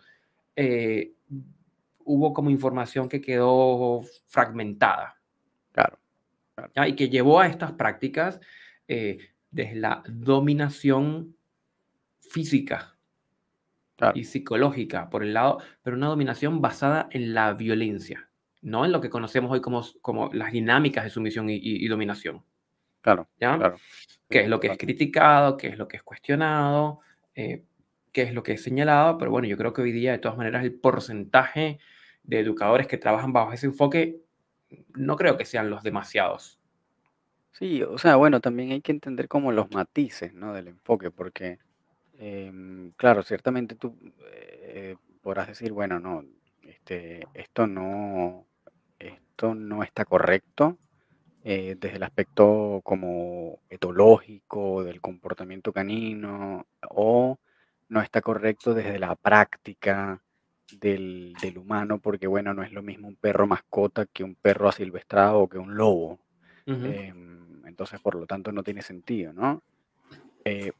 eh, 0.57 1.13
hubo 2.13 2.33
como 2.33 2.49
información 2.49 3.07
que 3.07 3.21
quedó 3.21 4.01
fragmentada, 4.27 5.17
claro, 5.71 5.97
¿ya? 6.75 6.87
y 6.87 6.93
que 6.95 7.09
llevó 7.09 7.39
a 7.39 7.47
estas 7.47 7.71
prácticas 7.73 8.39
eh, 8.87 9.17
desde 9.49 9.75
la 9.75 10.03
dominación 10.09 11.35
física 12.19 12.95
claro, 13.95 14.17
y 14.17 14.23
psicológica 14.25 15.09
por 15.09 15.23
el 15.23 15.33
lado, 15.33 15.59
pero 15.83 15.95
una 15.95 16.07
dominación 16.07 16.61
basada 16.61 17.07
en 17.11 17.33
la 17.33 17.53
violencia, 17.53 18.29
no 18.61 18.85
en 18.85 18.91
lo 18.91 19.01
que 19.01 19.09
conocemos 19.09 19.51
hoy 19.51 19.61
como, 19.61 19.83
como 20.01 20.29
las 20.33 20.51
dinámicas 20.51 21.03
de 21.03 21.09
sumisión 21.09 21.49
y, 21.49 21.55
y- 21.55 21.85
y 21.85 21.87
dominación, 21.87 22.43
claro, 23.01 23.27
¿ya? 23.39 23.57
claro. 23.57 23.77
¿Qué 24.29 24.41
es 24.41 24.47
lo 24.49 24.59
que 24.59 24.67
es 24.67 24.73
totalmente. 24.73 24.85
criticado? 24.85 25.57
¿Qué 25.57 25.67
es 25.67 25.77
lo 25.77 25.87
que 25.87 25.97
es 25.97 26.03
cuestionado? 26.03 26.99
eh, 27.35 27.63
¿Qué 28.13 28.23
es 28.23 28.33
lo 28.33 28.43
que 28.43 28.53
es 28.53 28.63
señalado? 28.63 29.17
Pero 29.17 29.31
bueno, 29.31 29.47
yo 29.47 29.57
creo 29.57 29.71
que 29.73 29.81
hoy 29.81 29.91
día, 29.93 30.11
de 30.11 30.19
todas 30.19 30.37
maneras, 30.37 30.63
el 30.65 30.73
porcentaje 30.73 31.79
de 32.23 32.39
educadores 32.39 32.87
que 32.87 32.97
trabajan 32.97 33.33
bajo 33.33 33.53
ese 33.53 33.67
enfoque, 33.67 34.21
no 34.93 35.15
creo 35.15 35.37
que 35.37 35.45
sean 35.45 35.69
los 35.69 35.83
demasiados. 35.83 36.59
Sí, 37.51 37.83
o 37.83 37.97
sea, 37.97 38.15
bueno, 38.15 38.39
también 38.39 38.71
hay 38.71 38.81
que 38.81 38.91
entender 38.91 39.27
como 39.27 39.51
los 39.51 39.71
matices, 39.71 40.33
¿no? 40.33 40.53
Del 40.53 40.69
enfoque, 40.69 41.11
porque, 41.11 41.59
em, 42.17 42.91
claro, 42.91 43.23
ciertamente 43.23 43.75
tú 43.75 43.97
eh, 44.63 44.95
podrás 45.21 45.47
decir, 45.47 45.71
bueno, 45.73 45.99
no, 45.99 46.23
este, 46.63 47.27
esto 47.33 47.67
no, 47.67 48.45
esto 48.99 49.53
no 49.53 49.83
está 49.83 50.05
correcto 50.05 50.77
eh, 51.43 51.75
desde 51.79 51.97
el 51.97 52.03
aspecto 52.03 52.81
como 52.83 53.59
etológico 53.69 54.83
del 54.83 55.01
comportamiento 55.01 55.73
canino, 55.73 56.65
o 56.89 57.39
no 57.89 58.01
está 58.01 58.21
correcto 58.21 58.73
desde 58.73 58.99
la 58.99 59.15
práctica 59.15 60.21
del, 60.79 61.33
del 61.41 61.57
humano, 61.57 61.99
porque, 61.99 62.27
bueno, 62.27 62.53
no 62.53 62.63
es 62.63 62.71
lo 62.71 62.81
mismo 62.81 63.07
un 63.07 63.15
perro 63.15 63.47
mascota 63.47 64.05
que 64.05 64.23
un 64.23 64.35
perro 64.35 64.69
asilvestrado 64.69 65.39
o 65.39 65.49
que 65.49 65.57
un 65.57 65.75
lobo. 65.75 66.19
Em, 66.65 67.65
entonces, 67.65 67.99
por 67.99 68.15
lo 68.15 68.25
tanto, 68.25 68.51
no 68.51 68.63
tiene 68.63 68.81
sentido, 68.81 69.33
¿no? 69.33 69.61
Eh, 70.45 70.71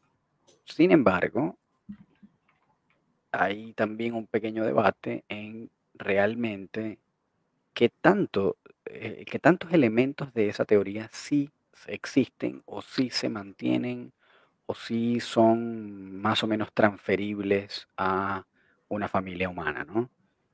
sin 0.66 0.92
embargo, 0.92 1.58
hay 3.32 3.74
también 3.74 4.14
un 4.14 4.28
pequeño 4.28 4.64
debate 4.64 5.24
en 5.28 5.70
realmente 5.94 7.00
qué 7.74 7.90
tanto, 7.90 8.58
eh, 8.86 9.26
qué 9.30 9.40
tantos 9.40 9.74
elementos 9.74 10.34
de 10.34 10.50
esa 10.50 10.66
teoría 10.66 11.10
sí 11.12 11.50
existen 11.88 12.62
o 12.66 12.82
sí 12.82 13.10
se 13.10 13.30
mantienen 13.30 14.14
o 14.66 14.76
sí 14.76 15.20
son 15.20 16.22
más 16.22 16.44
o 16.44 16.48
menos 16.48 16.72
transferibles 16.74 17.88
a 17.98 18.46
una 18.96 19.08
familia 19.08 19.50
humana, 19.50 19.84
¿no? 19.86 20.10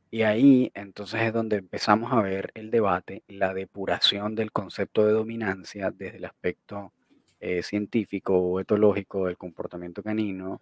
Y 0.09 0.21
ahí 0.21 0.71
entonces 0.73 1.21
es 1.21 1.33
donde 1.33 1.57
empezamos 1.57 2.13
a 2.13 2.21
ver 2.21 2.51
el 2.53 2.71
debate, 2.71 3.23
la 3.27 3.53
depuración 3.53 4.35
del 4.35 4.51
concepto 4.51 5.05
de 5.05 5.11
dominancia 5.11 5.91
desde 5.91 6.17
el 6.17 6.25
aspecto 6.25 6.93
eh, 7.39 7.61
científico 7.61 8.37
o 8.37 8.59
etológico 8.59 9.25
del 9.25 9.37
comportamiento 9.37 10.01
canino. 10.01 10.61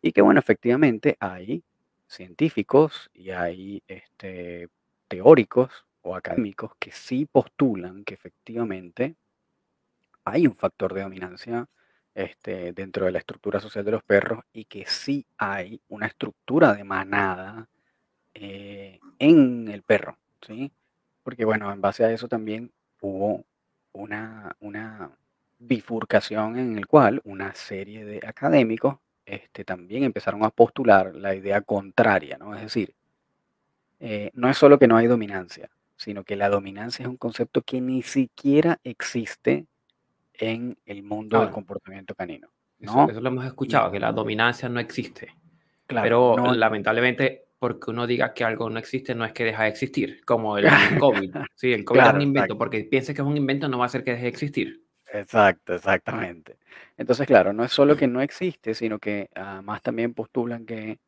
Y 0.00 0.12
que 0.12 0.22
bueno, 0.22 0.38
efectivamente 0.38 1.16
hay 1.18 1.64
científicos 2.06 3.10
y 3.14 3.30
hay 3.30 3.82
este, 3.88 4.68
teóricos 5.08 5.86
o 6.02 6.14
académicos 6.14 6.72
que 6.78 6.92
sí 6.92 7.26
postulan 7.26 8.04
que 8.04 8.14
efectivamente 8.14 9.16
hay 10.24 10.46
un 10.46 10.54
factor 10.54 10.94
de 10.94 11.02
dominancia 11.02 11.68
este, 12.14 12.72
dentro 12.72 13.06
de 13.06 13.12
la 13.12 13.18
estructura 13.18 13.60
social 13.60 13.84
de 13.84 13.90
los 13.90 14.02
perros 14.02 14.44
y 14.52 14.66
que 14.66 14.86
sí 14.86 15.26
hay 15.36 15.80
una 15.88 16.06
estructura 16.06 16.72
de 16.74 16.84
manada 16.84 17.68
eh, 18.34 19.00
en 19.18 19.68
el 19.68 19.82
perro, 19.82 20.18
¿sí? 20.46 20.72
Porque 21.22 21.44
bueno, 21.44 21.72
en 21.72 21.80
base 21.80 22.04
a 22.04 22.12
eso 22.12 22.28
también 22.28 22.72
hubo 23.00 23.44
una, 23.92 24.56
bifurcación 25.58 26.58
en 26.58 26.76
el 26.76 26.86
cual 26.86 27.22
una 27.24 27.54
serie 27.54 28.04
de 28.04 28.20
académicos 28.26 28.96
este, 29.24 29.64
también 29.64 30.04
empezaron 30.04 30.44
a 30.44 30.50
postular 30.50 31.14
la 31.14 31.34
idea 31.34 31.62
contraria, 31.62 32.36
¿no? 32.36 32.54
Es 32.54 32.60
decir, 32.60 32.94
eh, 34.00 34.30
no 34.34 34.50
es 34.50 34.58
solo 34.58 34.78
que 34.78 34.88
no 34.88 34.96
hay 34.96 35.06
dominancia, 35.06 35.70
sino 35.96 36.24
que 36.24 36.36
la 36.36 36.50
dominancia 36.50 37.04
es 37.04 37.08
un 37.08 37.16
concepto 37.16 37.62
que 37.62 37.80
ni 37.80 38.02
siquiera 38.02 38.78
existe 38.84 39.66
en 40.38 40.76
el 40.86 41.02
mundo 41.02 41.38
del 41.40 41.48
Claro, 41.48 41.54
comportamiento 41.54 42.14
canino, 42.14 42.48
eso, 42.78 43.06
¿no? 43.06 43.10
eso 43.10 43.20
lo 43.20 43.28
hemos 43.28 43.44
escuchado, 43.46 43.90
que 43.90 44.00
la 44.00 44.12
dominancia 44.12 44.68
no 44.68 44.80
existe. 44.80 45.28
claro, 45.86 46.34
Pero 46.36 46.36
no, 46.36 46.54
lamentablemente, 46.54 47.48
porque 47.58 47.90
uno 47.90 48.06
diga 48.06 48.34
que 48.34 48.44
algo 48.44 48.68
no 48.70 48.78
existe, 48.78 49.14
no 49.14 49.24
es 49.24 49.32
que 49.32 49.44
deja 49.44 49.64
de 49.64 49.68
existir, 49.70 50.24
como 50.24 50.58
el 50.58 50.66
COVID. 50.98 51.34
Sí, 51.54 51.72
el 51.72 51.84
COVID 51.84 52.04
es 52.04 52.04
claro, 52.04 52.16
un 52.16 52.22
invento, 52.22 52.54
exacto. 52.54 52.58
porque 52.58 52.84
piense 52.84 53.14
que 53.14 53.22
es 53.22 53.26
un 53.26 53.36
invento 53.36 53.68
no 53.68 53.78
va 53.78 53.84
a 53.84 53.86
hacer 53.86 54.04
que 54.04 54.12
deje 54.12 54.24
de 54.24 54.28
existir. 54.28 54.84
Exacto, 55.12 55.74
exactamente. 55.74 56.58
Entonces, 56.96 57.26
claro, 57.26 57.52
no 57.52 57.64
es 57.64 57.72
solo 57.72 57.96
que 57.96 58.08
no 58.08 58.20
existe, 58.20 58.74
sino 58.74 58.98
que 58.98 59.30
además 59.34 59.82
también 59.82 60.12
postulan 60.14 60.66
que, 60.66 60.98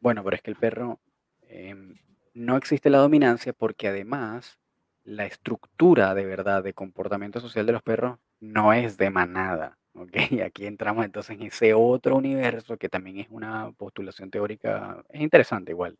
bueno, 0.00 0.24
pero 0.24 0.36
es 0.36 0.42
que 0.42 0.50
el 0.50 0.56
perro 0.56 1.00
em, 1.42 1.96
no 2.34 2.56
existe 2.56 2.90
la 2.90 2.98
dominancia 2.98 3.52
porque 3.52 3.88
además 3.88 4.58
la 5.04 5.26
estructura 5.26 6.14
de 6.14 6.26
verdad 6.26 6.62
de 6.64 6.74
comportamiento 6.74 7.40
social 7.40 7.66
de 7.66 7.72
los 7.72 7.82
perros 7.82 8.18
no 8.42 8.72
es 8.74 8.96
de 8.98 9.10
manada, 9.10 9.78
¿ok? 9.94 10.12
Y 10.32 10.40
aquí 10.42 10.66
entramos 10.66 11.04
entonces 11.04 11.36
en 11.38 11.44
ese 11.44 11.74
otro 11.74 12.16
universo 12.16 12.76
que 12.76 12.88
también 12.88 13.18
es 13.20 13.28
una 13.30 13.72
postulación 13.72 14.30
teórica, 14.30 15.02
es 15.10 15.20
interesante 15.22 15.72
igual, 15.72 15.96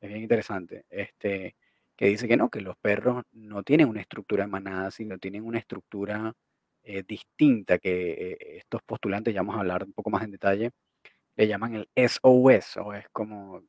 es 0.00 0.08
bien 0.10 0.22
interesante, 0.22 0.84
este, 0.90 1.56
que 1.96 2.06
dice 2.06 2.28
que 2.28 2.36
no, 2.36 2.50
que 2.50 2.60
los 2.62 2.76
perros 2.78 3.24
no 3.32 3.62
tienen 3.64 3.88
una 3.88 4.00
estructura 4.02 4.44
de 4.44 4.50
manada, 4.50 4.90
sino 4.92 5.18
tienen 5.18 5.44
una 5.44 5.58
estructura 5.58 6.32
eh, 6.84 7.02
distinta 7.06 7.78
que 7.78 8.32
eh, 8.32 8.38
estos 8.58 8.82
postulantes, 8.84 9.34
ya 9.34 9.40
vamos 9.42 9.56
a 9.56 9.60
hablar 9.60 9.84
un 9.84 9.92
poco 9.94 10.10
más 10.10 10.24
en 10.24 10.32
detalle, 10.32 10.70
le 11.36 11.48
llaman 11.48 11.74
el 11.74 11.88
SOS, 11.94 12.76
o 12.78 12.94
es 12.94 13.06
como, 13.12 13.62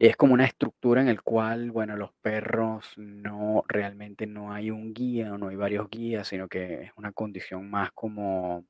em, 0.00 0.10
es 0.10 0.16
como 0.16 0.34
una 0.34 0.46
estructura 0.46 1.02
en 1.02 1.08
el 1.08 1.22
cual, 1.22 1.70
bueno, 1.70 1.96
los 1.96 2.12
perros 2.22 2.94
no, 2.96 3.64
realmente 3.68 4.26
no 4.26 4.52
hay 4.52 4.70
un 4.70 4.94
guía 4.94 5.32
o 5.34 5.38
no 5.38 5.48
hay 5.48 5.56
varios 5.56 5.88
guías, 5.90 6.28
sino 6.28 6.48
que 6.48 6.84
es 6.84 6.92
una 6.96 7.12
condición 7.12 7.70
más 7.70 7.92
como, 7.92 8.64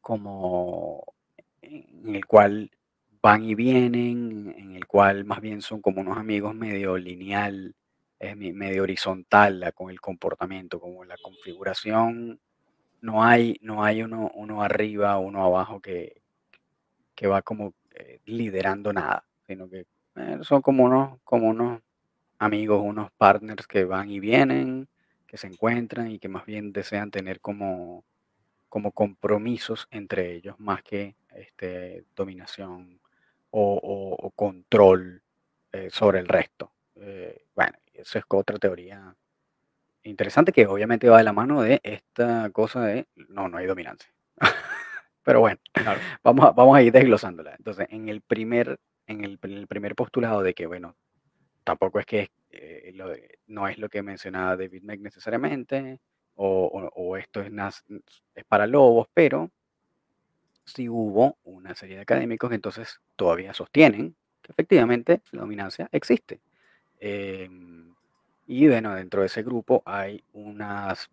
como 0.00 1.14
en 1.62 2.14
el 2.14 2.26
cual 2.26 2.70
van 3.22 3.44
y 3.44 3.54
vienen, 3.54 4.54
en 4.56 4.76
el 4.76 4.86
cual 4.86 5.24
más 5.24 5.40
bien 5.40 5.62
son 5.62 5.80
como 5.82 6.00
unos 6.00 6.18
amigos 6.18 6.54
medio 6.54 6.96
lineal, 6.96 7.74
es 8.18 8.36
medio 8.36 8.82
horizontal 8.82 9.72
con 9.74 9.90
el 9.90 10.00
comportamiento, 10.00 10.80
como 10.80 11.04
la 11.04 11.16
configuración, 11.22 12.40
no 13.00 13.24
hay, 13.24 13.58
no 13.62 13.84
hay 13.84 14.02
uno, 14.02 14.30
uno 14.34 14.62
arriba, 14.62 15.18
uno 15.18 15.44
abajo 15.44 15.80
que, 15.80 16.22
que 17.14 17.26
va 17.28 17.42
como 17.42 17.74
eh, 17.94 18.20
liderando 18.26 18.92
nada, 18.92 19.24
sino 19.46 19.68
que 19.68 19.86
eh, 20.20 20.38
son 20.42 20.62
como 20.62 20.84
unos, 20.84 21.20
como 21.24 21.48
unos 21.48 21.80
amigos, 22.38 22.82
unos 22.84 23.10
partners 23.12 23.66
que 23.66 23.84
van 23.84 24.10
y 24.10 24.20
vienen, 24.20 24.88
que 25.26 25.38
se 25.38 25.48
encuentran 25.48 26.10
y 26.12 26.18
que 26.20 26.28
más 26.28 26.46
bien 26.46 26.72
desean 26.72 27.10
tener 27.10 27.40
como 27.40 28.04
como 28.68 28.92
compromisos 28.92 29.88
entre 29.90 30.34
ellos 30.34 30.56
más 30.58 30.82
que 30.82 31.16
este, 31.34 32.04
dominación 32.16 33.00
o, 33.50 33.74
o- 33.82 34.26
o 34.26 34.30
control 34.32 35.22
eh, 35.72 35.88
sobre 35.90 36.20
el 36.20 36.28
resto. 36.28 36.72
Eh, 36.96 37.46
bueno, 37.54 37.78
eso 37.94 38.18
es 38.18 38.24
otra 38.28 38.58
teoría 38.58 39.14
interesante 40.04 40.52
que 40.52 40.66
obviamente 40.66 41.08
va 41.08 41.18
de 41.18 41.24
la 41.24 41.32
mano 41.32 41.62
de 41.62 41.80
esta 41.82 42.50
cosa 42.50 42.82
de 42.84 43.06
no, 43.28 43.48
no 43.48 43.58
hay 43.58 43.66
dominancia. 43.66 44.10
Pero 45.24 45.40
bueno, 45.40 45.58
Claro, 45.72 46.00
vamos 46.24 46.46
a, 46.46 46.50
vamos 46.52 46.76
a 46.76 46.82
ir 46.82 46.92
desglosándola. 46.92 47.54
Entonces, 47.56 47.86
en 47.90 48.08
el 48.08 48.20
primer, 48.22 48.78
en 49.08 49.24
el, 49.24 49.38
en 49.42 49.52
el 49.52 49.68
primer 49.68 49.96
postulado 49.96 50.42
de 50.44 50.54
que, 50.54 50.66
bueno, 50.66 50.96
tampoco 51.64 52.00
es 52.00 52.06
que 52.06 52.30
eh, 52.50 52.92
lo 52.94 53.12
no 53.48 53.68
es 53.68 53.78
lo 53.78 53.88
que 53.90 54.02
mencionaba 54.02 54.56
David 54.56 54.82
Meck 54.84 55.00
necesariamente, 55.00 56.00
o, 56.36 56.66
o- 56.66 56.90
o 56.94 57.16
esto 57.18 57.40
es, 57.42 57.50
nas- 57.52 57.84
es 58.36 58.44
para 58.46 58.66
lobos, 58.66 59.08
pero 59.14 59.50
sí 60.64 60.88
hubo 60.88 61.38
una 61.44 61.74
serie 61.74 61.96
de 61.96 62.02
académicos 62.02 62.48
que 62.50 62.56
entonces 62.56 63.00
todavía 63.16 63.54
sostienen 63.54 64.14
que 64.42 64.52
efectivamente 64.52 65.22
la 65.32 65.40
dominancia 65.42 65.88
existe. 65.92 66.40
Em, 67.00 67.94
y 68.46 68.68
bueno, 68.68 68.94
dentro 68.94 69.22
de 69.22 69.28
ese 69.28 69.42
grupo 69.42 69.82
hay 69.86 70.24
unas, 70.34 71.10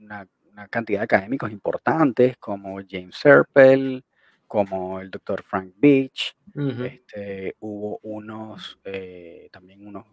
una, 0.00 0.28
una 0.52 0.68
cantidad 0.68 1.00
de 1.00 1.04
académicos 1.04 1.52
importantes 1.52 2.36
como 2.38 2.80
James 2.88 3.16
Serpel, 3.16 4.04
como 4.48 4.98
el 4.98 5.10
doctor 5.10 5.42
Frank 5.42 5.74
Beach. 5.76 6.34
Este, 6.56 7.54
hubo 7.60 8.00
unos, 8.02 8.80
eh, 8.82 9.48
también 9.52 9.86
unos 9.86 10.06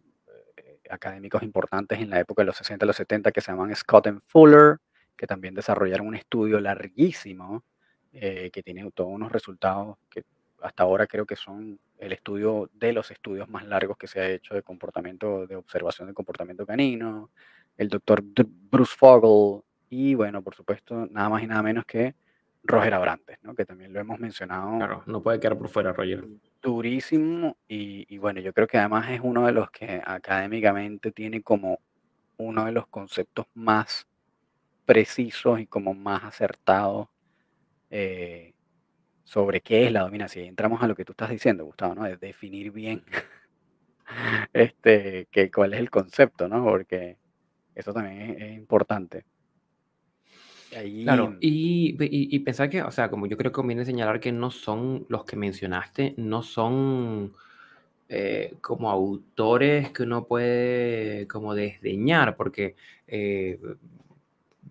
eh, 0.57 0.79
académicos 0.91 1.41
importantes 1.41 1.99
en 1.99 2.11
la 2.11 2.19
época 2.19 2.43
de 2.43 2.47
los 2.47 2.57
60 2.57 2.85
y 2.85 2.87
los 2.87 2.95
70 2.97 3.31
que 3.31 3.41
se 3.41 3.51
llaman 3.51 3.75
Scott 3.75 4.07
and 4.07 4.21
Fuller, 4.27 4.77
que 5.15 5.25
también 5.25 5.55
desarrollaron 5.55 6.07
un 6.07 6.15
estudio 6.15 6.59
larguísimo 6.59 7.63
eh, 8.13 8.51
que 8.53 8.61
tiene 8.61 8.89
todos 8.91 9.09
unos 9.09 9.31
resultados 9.31 9.97
que 10.09 10.23
hasta 10.61 10.83
ahora 10.83 11.07
creo 11.07 11.25
que 11.25 11.35
son 11.35 11.79
el 11.97 12.11
estudio 12.11 12.69
de 12.73 12.93
los 12.93 13.09
estudios 13.11 13.49
más 13.49 13.65
largos 13.65 13.97
que 13.97 14.07
se 14.07 14.19
ha 14.19 14.29
hecho 14.29 14.53
de 14.53 14.61
comportamiento, 14.61 15.47
de 15.47 15.55
observación 15.55 16.09
de 16.09 16.13
comportamiento 16.13 16.65
canino, 16.65 17.31
el 17.77 17.89
doctor 17.89 18.21
Bruce 18.23 18.95
Fogel 18.95 19.63
y 19.89 20.13
bueno, 20.15 20.41
por 20.43 20.55
supuesto, 20.55 21.07
nada 21.07 21.29
más 21.29 21.43
y 21.43 21.47
nada 21.47 21.63
menos 21.63 21.85
que 21.85 22.15
Roger 22.67 22.93
Abrantes, 22.93 23.37
¿no? 23.43 23.55
que 23.55 23.65
también 23.65 23.93
lo 23.93 23.99
hemos 23.99 24.19
mencionado 24.19 24.77
Claro, 24.77 25.03
no 25.05 25.21
puede 25.21 25.39
quedar 25.39 25.57
por 25.57 25.69
fuera, 25.69 25.93
Roger. 25.93 26.25
durísimo 26.61 27.57
y, 27.67 28.05
y 28.13 28.17
bueno, 28.17 28.39
yo 28.41 28.53
creo 28.53 28.67
que 28.67 28.77
además 28.77 29.09
es 29.11 29.19
uno 29.23 29.45
de 29.45 29.51
los 29.53 29.69
que 29.71 30.01
académicamente 30.05 31.11
tiene 31.11 31.41
como 31.41 31.79
uno 32.37 32.65
de 32.65 32.71
los 32.71 32.87
conceptos 32.87 33.45
más 33.53 34.07
precisos 34.85 35.59
y 35.59 35.67
como 35.67 35.93
más 35.93 36.23
acertados 36.23 37.07
eh, 37.89 38.53
sobre 39.23 39.61
qué 39.61 39.85
es 39.85 39.91
la 39.91 40.01
dominancia. 40.01 40.43
Y 40.43 40.47
entramos 40.47 40.81
a 40.81 40.87
lo 40.87 40.95
que 40.95 41.05
tú 41.05 41.13
estás 41.13 41.29
diciendo, 41.29 41.65
Gustavo, 41.65 41.95
¿no? 41.95 42.03
De 42.03 42.17
definir 42.17 42.71
bien 42.71 43.03
este, 44.53 45.27
que, 45.31 45.51
cuál 45.51 45.73
es 45.73 45.79
el 45.79 45.89
concepto, 45.89 46.47
¿no? 46.47 46.63
Porque 46.63 47.17
eso 47.73 47.93
también 47.93 48.21
es, 48.21 48.41
es 48.41 48.57
importante. 48.57 49.25
Ahí, 50.75 51.03
Claro, 51.03 51.35
y, 51.39 51.95
y, 52.03 52.35
y 52.35 52.39
pensar 52.39 52.69
que, 52.69 52.81
o 52.81 52.91
sea, 52.91 53.09
como 53.09 53.27
yo 53.27 53.37
creo 53.37 53.51
que 53.51 53.55
conviene 53.55 53.85
señalar 53.85 54.19
que 54.19 54.31
no 54.31 54.51
son 54.51 55.05
los 55.09 55.23
que 55.25 55.35
mencionaste, 55.35 56.15
no 56.17 56.41
son 56.41 57.33
eh, 58.09 58.55
como 58.61 58.89
autores 58.89 59.91
que 59.91 60.03
uno 60.03 60.25
puede 60.25 61.27
como 61.27 61.53
desdeñar, 61.53 62.35
porque 62.35 62.75
eh, 63.07 63.59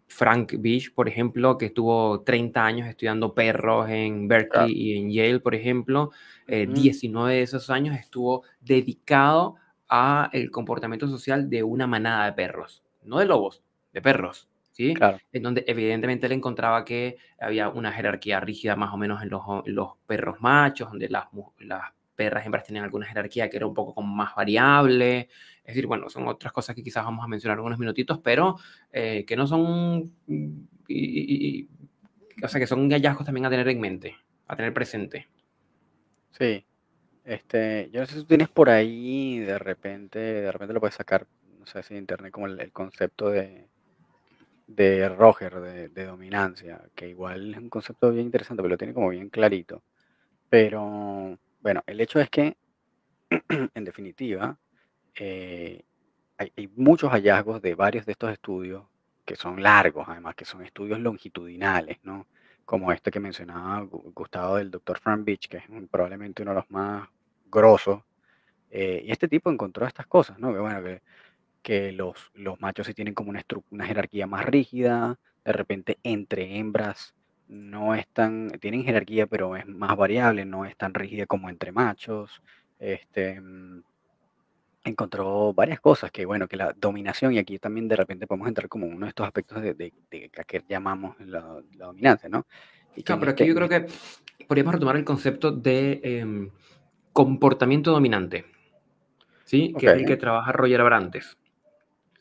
Frank 0.07 0.54
Beach, 0.59 0.92
por 0.94 1.09
ejemplo, 1.09 1.59
que 1.59 1.66
estuvo 1.66 2.20
30 2.20 2.64
años 2.64 2.88
estudiando 2.88 3.35
perros 3.35 3.88
en 3.88 4.28
Berkeley 4.28 4.50
Claro. 4.50 4.68
y 4.68 4.96
en 4.98 5.11
Yale, 5.11 5.40
por 5.40 5.54
ejemplo, 5.54 6.11
eh, 6.46 6.64
Ujú. 6.66 6.74
19 6.74 7.35
de 7.35 7.42
esos 7.42 7.70
años 7.70 7.96
estuvo 7.98 8.42
dedicado 8.61 9.57
a 9.88 10.30
el 10.33 10.50
comportamiento 10.50 11.09
social 11.09 11.48
de 11.50 11.62
una 11.62 11.87
manada 11.87 12.26
de 12.26 12.33
perros, 12.33 12.83
no 13.02 13.18
de 13.18 13.26
lobos, 13.26 13.62
de 13.92 14.02
perros, 14.02 14.48
¿sí? 14.74 14.94
claro, 14.94 15.20
En 15.32 15.42
donde 15.44 15.64
evidentemente 15.68 16.26
él 16.26 16.32
encontraba 16.32 16.84
que 16.84 17.18
había 17.40 17.70
una 17.70 17.92
jerarquía 17.92 18.40
rígida 18.40 18.76
más 18.76 18.92
o 18.94 18.98
menos 18.98 19.22
en 19.22 19.30
los, 19.30 19.42
en 19.66 19.74
los 19.74 19.92
perros 20.06 20.40
machos, 20.42 20.90
donde 20.90 21.08
las, 21.08 21.26
las 21.60 21.92
perras 22.16 22.46
hembras 22.46 22.64
tenían 22.64 22.84
alguna 22.84 23.06
jerarquía 23.06 23.50
que 23.50 23.56
era 23.58 23.66
un 23.66 23.74
poco 23.74 23.94
como 23.94 24.14
más 24.14 24.34
variable. 24.37 25.28
Es 25.64 25.68
decir, 25.74 25.87
bueno, 25.87 26.10
son 26.10 26.28
otras 26.28 26.52
cosas 26.52 26.76
que 26.76 26.82
quizás 26.84 27.04
vamos 27.04 27.24
a 27.24 27.28
mencionar 27.28 27.58
en 27.58 27.64
unos 27.64 27.78
minutitos, 27.78 28.20
pero 28.20 28.56
eh, 28.92 29.24
que 29.26 29.37
no 29.37 29.46
son, 29.46 30.12
y- 30.28 30.58
y- 30.88 31.58
y- 31.60 31.68
o 32.44 32.48
sea, 32.48 32.60
que 32.60 32.66
son 32.66 32.88
hallazgos 32.90 33.26
también 33.26 33.46
a 33.46 33.50
tener 33.50 33.68
en 33.68 33.80
mente, 33.80 34.16
a 34.48 34.56
tener 34.56 34.74
presente. 34.74 35.28
sí. 36.32 36.66
Este, 37.24 37.90
yo 37.92 38.00
no 38.00 38.06
sé 38.06 38.14
si 38.14 38.20
tú 38.22 38.26
tienes 38.28 38.48
por 38.50 38.70
ahí, 38.70 39.38
de 39.40 39.58
repente, 39.58 40.18
de 40.20 40.52
repente 40.52 40.74
lo 40.74 40.80
puedes 40.80 40.96
sacar, 40.96 41.26
no 41.60 41.66
sé 41.66 41.82
si 41.84 41.94
en 41.94 42.00
internet, 42.00 42.32
como 42.32 42.46
el, 42.48 42.60
el 42.60 42.72
concepto 42.72 43.30
de, 43.30 43.68
de 44.66 45.09
Roger, 45.09 45.61
de, 45.61 46.07
dominancia, 46.07 46.83
que 46.94 47.09
igual 47.09 47.53
es 47.55 47.59
un 47.61 47.68
concepto 47.70 48.11
bien 48.11 48.27
interesante, 48.27 48.62
pero 48.62 48.70
lo 48.74 48.79
tiene 48.79 48.94
como 48.94 49.11
bien 49.11 49.29
clarito. 49.31 49.83
Pero 50.50 51.38
bueno, 51.61 51.83
el 51.87 52.00
hecho 52.00 52.20
es 52.20 52.31
que, 52.31 52.57
en 53.74 53.85
definitiva, 53.85 54.59
eh, 55.18 55.83
hay, 56.38 56.68
muchos 56.77 57.11
hallazgos 57.12 57.62
de 57.62 57.74
varios 57.77 58.07
de 58.07 58.12
estos 58.12 58.33
estudios 58.33 58.85
que 59.27 59.37
son 59.37 59.62
largos, 59.62 60.07
además, 60.09 60.35
que 60.37 60.44
son 60.46 60.62
estudios 60.64 61.00
longitudinales, 61.00 61.98
¿no? 62.05 62.27
Como 62.64 62.92
este 62.92 63.11
que 63.11 63.20
mencionaba 63.20 63.83
Gu- 63.85 64.12
Gustavo 64.14 64.57
del 64.57 64.70
doctor 64.70 64.98
Frank 65.00 65.24
Beach, 65.24 65.48
que 65.48 65.59
es 65.59 65.64
probablemente 65.90 66.42
uno 66.42 66.53
de 66.53 66.57
los 66.57 66.70
más 66.70 67.09
grosos. 67.46 68.03
eh, 68.70 69.03
y 69.07 69.12
este 69.12 69.29
tipo 69.29 69.50
encontró 69.50 69.87
estas 69.87 70.07
cosas, 70.07 70.38
¿no? 70.38 70.53
Que 70.53 70.59
bueno, 70.61 70.83
que, 70.83 71.03
que 71.64 71.92
los, 71.92 72.31
los 72.35 72.61
machos 72.61 72.87
sí 72.87 72.94
tienen 72.94 73.14
como 73.14 73.31
una, 73.31 73.42
una 73.70 73.87
jerarquía 73.87 74.29
más 74.29 74.44
rígida, 74.46 75.18
de 75.44 75.53
repente 75.53 75.98
entre 76.05 76.59
hembras 76.59 77.14
no 77.48 77.94
es 77.94 78.07
tan, 78.09 78.50
tienen 78.61 78.85
jerarquía, 78.85 79.27
pero 79.27 79.57
es 79.57 79.66
más 79.66 79.96
variable, 79.96 80.44
no 80.44 80.64
es 80.66 80.77
tan 80.77 80.94
rígida 80.94 81.27
como 81.27 81.48
entre 81.50 81.72
machos. 81.72 82.42
Este, 82.79 83.40
mm, 83.40 83.83
encontró 84.85 85.53
varias 85.55 85.81
cosas 85.81 86.11
que, 86.11 86.27
bueno, 86.27 86.46
que 86.46 86.57
la 86.57 86.72
dominación, 86.77 87.33
y 87.33 87.38
aquí 87.38 87.59
también 87.59 87.88
de 87.88 87.96
repente 87.96 88.27
podemos 88.27 88.48
entrar 88.48 88.68
como 88.68 88.87
uno 88.87 89.07
de 89.07 89.11
estos 89.11 89.27
aspectos 89.27 89.62
de, 89.62 89.74
de, 89.74 89.92
de 90.11 90.31
que 90.46 90.62
llamamos 90.68 91.16
la, 91.20 91.62
la 91.77 91.87
dominancia, 91.87 92.29
¿no? 92.29 92.46
Y 92.96 93.03
Claro, 93.03 93.20
pero 93.20 93.33
aquí 93.33 93.44
este, 93.44 93.48
yo 93.48 93.55
creo 93.55 93.68
que 93.68 93.87
podríamos 94.46 94.74
retomar 94.74 94.96
el 94.96 95.05
concepto 95.05 95.50
de 95.53 96.00
em, 96.05 96.50
comportamiento 97.12 97.90
dominante, 97.92 98.44
¿sí? 99.44 99.74
Que 99.79 99.87
es 99.88 99.94
el 99.94 100.00
Ok. 100.00 100.07
que 100.07 100.16
trabaja 100.16 100.53
Roger 100.53 100.81
Abrantes, 100.81 101.37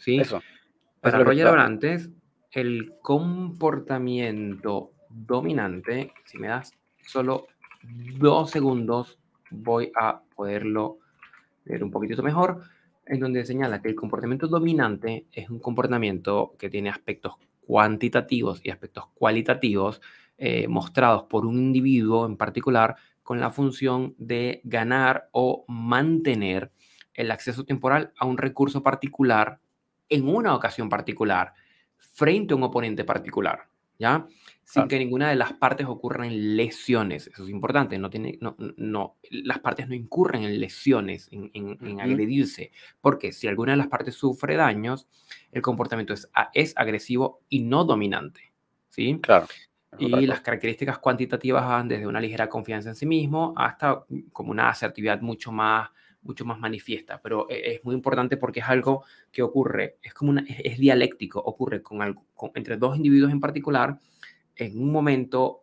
¿sí? 0.04 0.20
eso, 0.20 0.38
eso 0.38 0.38
es 0.38 1.02
Para 1.02 1.18
que 1.20 1.24
Roger 1.24 1.48
Abrantes, 1.48 2.10
el 2.52 2.94
comportamiento 3.02 4.92
dominante, 5.10 6.14
si 6.26 6.38
me 6.38 6.48
das 6.48 6.72
solo 7.02 7.48
dos 8.18 8.52
segundos, 8.52 9.20
voy 9.50 9.92
a 9.96 10.22
poderlo 10.36 11.00
leer 11.66 11.84
un 11.84 11.92
poquitito 11.92 12.24
mejor, 12.24 12.62
en 13.06 13.20
donde 13.20 13.46
señala 13.46 13.82
que 13.82 13.90
el 13.90 13.96
comportamiento 13.96 14.48
dominante 14.48 15.28
es 15.32 15.50
un 15.50 15.60
comportamiento 15.60 16.56
que 16.58 16.70
tiene 16.70 16.90
aspectos 16.90 17.36
cuantitativos 17.66 18.62
y 18.64 18.70
aspectos 18.70 19.06
cualitativos 19.14 20.02
eh, 20.38 20.68
mostrados 20.68 21.24
por 21.24 21.46
un 21.46 21.58
individuo 21.58 22.26
en 22.26 22.38
particular 22.38 22.96
con 23.22 23.40
la 23.40 23.52
función 23.52 24.16
de 24.18 24.62
ganar 24.64 25.30
o 25.32 25.64
mantener 25.68 26.72
el 27.14 27.32
acceso 27.32 27.64
temporal 27.64 28.12
a 28.18 28.26
un 28.26 28.38
recurso 28.38 28.84
particular 28.84 29.60
en 30.10 30.28
una 30.28 30.56
ocasión 30.56 30.90
particular 30.90 31.54
frente 31.98 32.54
a 32.54 32.58
un 32.58 32.64
oponente 32.64 33.04
particular, 33.04 33.68
¿ya? 33.98 34.28
Sin 34.64 34.74
Claro. 34.74 34.88
que 34.88 35.00
ninguna 35.00 35.30
de 35.30 35.36
las 35.36 35.54
partes 35.54 35.88
ocurran 35.88 36.56
lesiones. 36.56 37.28
Eso 37.28 37.44
es 37.44 37.50
importante. 37.50 37.98
No 37.98 38.10
tiene, 38.10 38.38
no, 38.40 38.56
no, 38.78 39.18
las 39.30 39.60
partes 39.60 39.88
no 39.88 39.96
incurren 39.96 40.44
en 40.44 40.60
lesiones, 40.60 41.28
en, 41.32 41.52
en, 41.54 41.78
en 41.82 41.94
Ujú. 41.94 42.02
agredirse. 42.02 42.72
Porque 43.02 43.32
si 43.34 43.48
alguna 43.48 43.74
de 43.74 43.78
las 43.78 43.88
partes 43.88 44.16
sufre 44.16 44.56
daños, 44.56 45.08
el 45.52 45.62
comportamiento 45.62 46.14
es, 46.14 46.74
agresivo 46.78 47.42
y 47.50 47.62
no 47.62 47.84
dominante. 47.84 48.54
¿sí? 48.90 49.20
Claro. 49.22 49.48
Y 50.00 50.26
las 50.26 50.42
características 50.42 50.98
cuantitativas 51.00 51.66
van 51.68 51.88
desde 51.88 52.08
una 52.08 52.20
ligera 52.20 52.50
confianza 52.50 52.90
en 52.90 52.96
sí 52.96 53.06
mismo 53.06 53.54
hasta 53.58 54.06
como 54.32 54.52
una 54.52 54.70
asertividad 54.70 55.22
mucho 55.22 55.52
más, 55.52 55.90
mucho 56.24 56.46
más 56.46 56.60
manifiesta. 56.60 57.22
Pero 57.22 57.48
e- 57.50 57.76
es 57.76 57.84
muy 57.84 57.96
importante 57.96 58.38
porque 58.38 58.60
es 58.62 58.68
algo 58.68 59.04
que 59.32 59.42
ocurre, 59.42 59.98
es 60.02 60.14
como 60.14 60.32
una, 60.32 60.44
es, 60.48 60.78
dialéctico, 60.78 61.40
ocurre 61.40 61.82
con 61.82 62.02
algo, 62.02 62.26
con- 62.34 62.52
entre 62.56 62.78
dos 62.78 62.96
individuos 62.98 63.32
en 63.32 63.40
particular 63.40 64.00
en 64.56 64.80
un 64.82 64.92
momento 64.92 65.62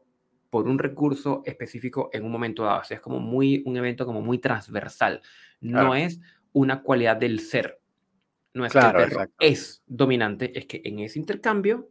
por 0.51 0.67
un 0.67 0.79
recurso 0.79 1.43
específico 1.47 2.11
en 2.13 2.25
un 2.25 2.33
momento 2.33 2.65
dado. 2.65 2.81
O 2.81 2.85
sea, 2.85 2.97
es 2.97 3.01
como 3.01 3.21
muy, 3.21 3.63
un 3.67 3.77
evento 3.77 4.05
como 4.05 4.21
muy 4.21 4.39
transversal. 4.39 5.21
No 5.61 5.95
es 5.95 6.21
una 6.53 6.83
cualidad 6.83 7.17
del 7.17 7.41
ser. 7.41 7.81
No 8.53 8.67
es 8.67 8.73
que 8.73 8.81
Claro, 8.81 8.99
el 8.99 9.05
perro 9.05 9.21
exacto. 9.21 9.37
es 9.39 9.83
dominante, 9.87 10.59
es 10.59 10.67
que 10.67 10.83
en 10.85 10.99
ese 10.99 11.21
intercambio 11.21 11.89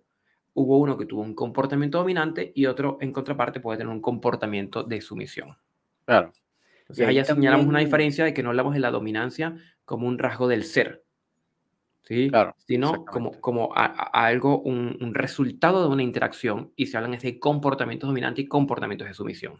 hubo 0.54 0.78
uno 0.78 0.98
que 0.98 1.06
tuvo 1.06 1.22
un 1.22 1.34
comportamiento 1.34 2.00
dominante 2.00 2.52
y 2.54 2.66
otro 2.66 2.98
en 3.00 3.14
contraparte 3.14 3.62
puede 3.62 3.78
tener 3.78 3.94
un 3.94 4.02
comportamiento 4.02 4.84
de 4.84 5.00
sumisión. 5.00 5.56
Claro. 6.04 6.34
Entonces 6.90 7.08
ahí 7.08 7.18
allá 7.20 7.26
señalamos 7.26 7.68
una 7.68 7.80
diferencia 7.80 8.26
de 8.26 8.34
que 8.34 8.44
no 8.44 8.50
hablamos 8.50 8.74
de 8.74 8.80
la 8.80 8.92
dominancia 8.92 9.56
como 9.86 10.08
un 10.08 10.18
rasgo 10.20 10.48
del 10.48 10.64
ser, 10.64 11.06
¿sí? 12.04 12.30
Claro, 12.30 12.56
sino 12.58 13.06
como, 13.06 13.40
como 13.40 13.72
a, 13.76 13.86
a 13.86 14.26
algo, 14.26 14.60
un, 14.62 14.98
un 15.02 15.14
resultado 15.14 15.84
de 15.84 15.90
una 15.94 16.04
interacción 16.04 16.74
y 16.76 16.88
se 16.88 16.98
hablan 16.98 17.18
de 17.18 17.40
comportamientos 17.40 18.08
dominantes 18.10 18.46
y 18.46 18.48
comportamientos 18.48 19.08
de 19.08 19.14
sumisión. 19.14 19.60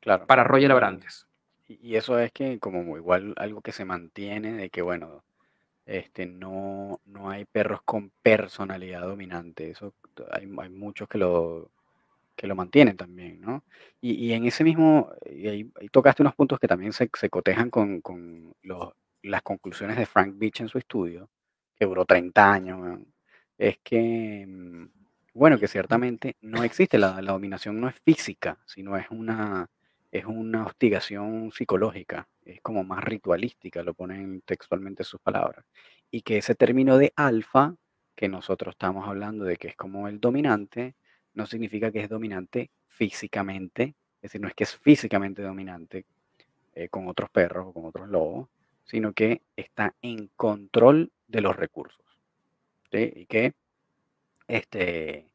Claro. 0.00 0.26
Para 0.26 0.44
Roger 0.44 0.72
Abrantes. 0.72 1.26
Y, 1.68 1.78
y 1.90 1.96
eso 1.96 2.18
es 2.18 2.32
que 2.32 2.58
como 2.58 2.96
igual 2.96 3.34
algo 3.36 3.60
que 3.60 3.72
se 3.72 3.84
mantiene 3.84 4.54
de 4.54 4.70
que, 4.70 4.82
bueno, 4.82 5.24
Este, 5.86 6.26
no, 6.26 7.00
no 7.04 7.30
hay 7.30 7.44
perros 7.44 7.80
con 7.84 8.10
personalidad 8.22 9.02
dominante. 9.02 9.70
Eso 9.70 9.94
hay, 10.32 10.48
hay 10.58 10.68
muchos 10.70 11.08
que 11.08 11.18
lo, 11.18 11.70
que 12.36 12.46
lo 12.46 12.54
mantienen 12.56 12.96
también, 12.96 13.40
¿no? 13.40 13.64
Y, 14.00 14.14
y 14.26 14.32
en 14.34 14.44
ese 14.46 14.64
mismo, 14.64 15.10
y 15.26 15.48
ahí, 15.48 15.70
ahí 15.80 15.88
tocaste 15.88 16.22
unos 16.22 16.34
puntos 16.34 16.58
que 16.60 16.68
también 16.68 16.92
se, 16.92 17.10
se 17.18 17.30
cotejan 17.30 17.70
con, 17.70 18.00
con 18.00 18.54
los- 18.62 18.92
las 19.22 19.42
conclusiones 19.42 19.96
de 19.96 20.06
Frank 20.06 20.34
Beach 20.38 20.60
en 20.60 20.68
su 20.68 20.78
estudio, 20.78 21.28
que 21.76 21.86
duró 21.86 22.04
30 22.04 22.52
años, 22.52 22.80
weón. 22.80 23.06
Es 23.58 23.78
que, 23.82 24.44
mm, 24.46 24.86
bueno, 25.34 25.58
que 25.58 25.68
ciertamente 25.68 26.36
no 26.42 26.62
existe, 26.64 26.98
la, 26.98 27.20
la 27.22 27.32
dominación 27.32 27.80
no 27.80 27.88
es 27.88 27.96
física, 28.04 28.58
sino 28.66 28.96
es 28.96 29.06
una, 29.10 29.66
es 30.10 30.24
una 30.26 30.64
hostigación 30.66 31.50
psicológica, 31.52 32.28
es 32.44 32.60
como 32.62 32.84
más 32.84 33.02
ritualística, 33.04 33.82
lo 33.82 33.94
ponen 33.94 34.42
textualmente 34.42 35.04
sus 35.04 35.20
palabras. 35.20 35.64
Y 36.10 36.22
que 36.22 36.38
ese 36.38 36.54
término 36.54 36.98
de 36.98 37.12
alfa, 37.16 37.74
que 38.14 38.28
nosotros 38.28 38.74
estamos 38.74 39.06
hablando 39.08 39.44
de 39.44 39.56
que 39.56 39.68
es 39.68 39.76
como 39.76 40.08
el 40.08 40.20
dominante, 40.20 40.94
no 41.36 41.46
significa 41.46 41.92
que 41.92 42.00
es 42.00 42.08
dominante 42.08 42.70
físicamente, 42.88 43.94
es 44.16 44.22
decir, 44.22 44.40
no 44.40 44.48
es 44.48 44.54
que 44.54 44.64
es 44.64 44.74
físicamente 44.74 45.42
dominante 45.42 46.04
eh, 46.74 46.88
con 46.88 47.06
otros 47.08 47.30
perros 47.30 47.66
o 47.68 47.72
con 47.72 47.84
otros 47.84 48.08
lobos, 48.08 48.48
sino 48.84 49.12
que 49.12 49.42
está 49.54 49.94
en 50.02 50.30
control 50.34 51.12
de 51.28 51.40
los 51.40 51.54
recursos. 51.54 52.04
Y 52.90 53.26
que 53.26 53.52
este, 54.48 55.26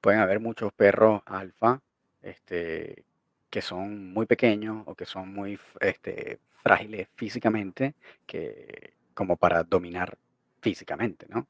pueden 0.00 0.20
haber 0.20 0.38
muchos 0.38 0.72
perros 0.72 1.22
alfa 1.26 1.80
este, 2.22 3.04
que 3.48 3.62
son 3.62 4.12
muy 4.12 4.26
pequeños 4.26 4.84
o 4.86 4.94
que 4.94 5.06
son 5.06 5.32
muy 5.32 5.58
este, 5.80 6.38
frágiles 6.62 7.08
físicamente, 7.16 7.94
que, 8.26 8.94
como 9.14 9.36
para 9.36 9.64
dominar 9.64 10.16
físicamente, 10.60 11.26
¿no? 11.28 11.48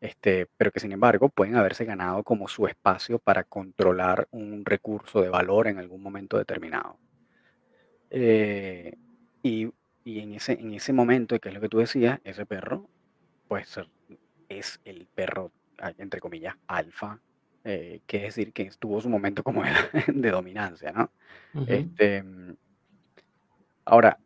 Este, 0.00 0.46
pero 0.56 0.70
que 0.70 0.80
sin 0.80 0.92
embargo 0.92 1.28
pueden 1.28 1.56
haberse 1.56 1.84
ganado 1.84 2.22
como 2.22 2.46
su 2.48 2.66
espacio 2.66 3.18
para 3.18 3.44
controlar 3.44 4.28
un 4.30 4.64
recurso 4.64 5.20
de 5.22 5.28
valor 5.28 5.66
en 5.66 5.78
algún 5.78 6.02
momento 6.02 6.38
determinado. 6.38 6.98
Eh, 8.10 8.94
y, 9.42 9.70
y 10.04 10.20
en 10.20 10.34
ese, 10.34 10.52
en 10.52 10.74
ese 10.74 10.92
momento, 10.92 11.38
que 11.38 11.48
es 11.48 11.54
lo 11.54 11.60
que 11.60 11.68
tú 11.68 11.78
decías, 11.78 12.20
ese 12.24 12.46
perro, 12.46 12.88
pues 13.48 13.78
es 14.48 14.80
el 14.84 15.06
perro, 15.14 15.52
entre 15.98 16.20
comillas, 16.20 16.56
alfa, 16.66 17.20
eh, 17.64 18.00
que 18.06 18.18
es 18.18 18.34
decir, 18.34 18.52
que 18.52 18.70
tuvo 18.78 19.00
su 19.00 19.08
momento 19.08 19.42
como 19.42 19.62
de, 19.62 19.70
de 20.14 20.30
dominancia, 20.30 20.92
¿no? 20.92 21.10
Ujú, 21.54 21.66
Este, 21.68 22.22
mm, 22.22 22.56
ahora, 23.84 24.18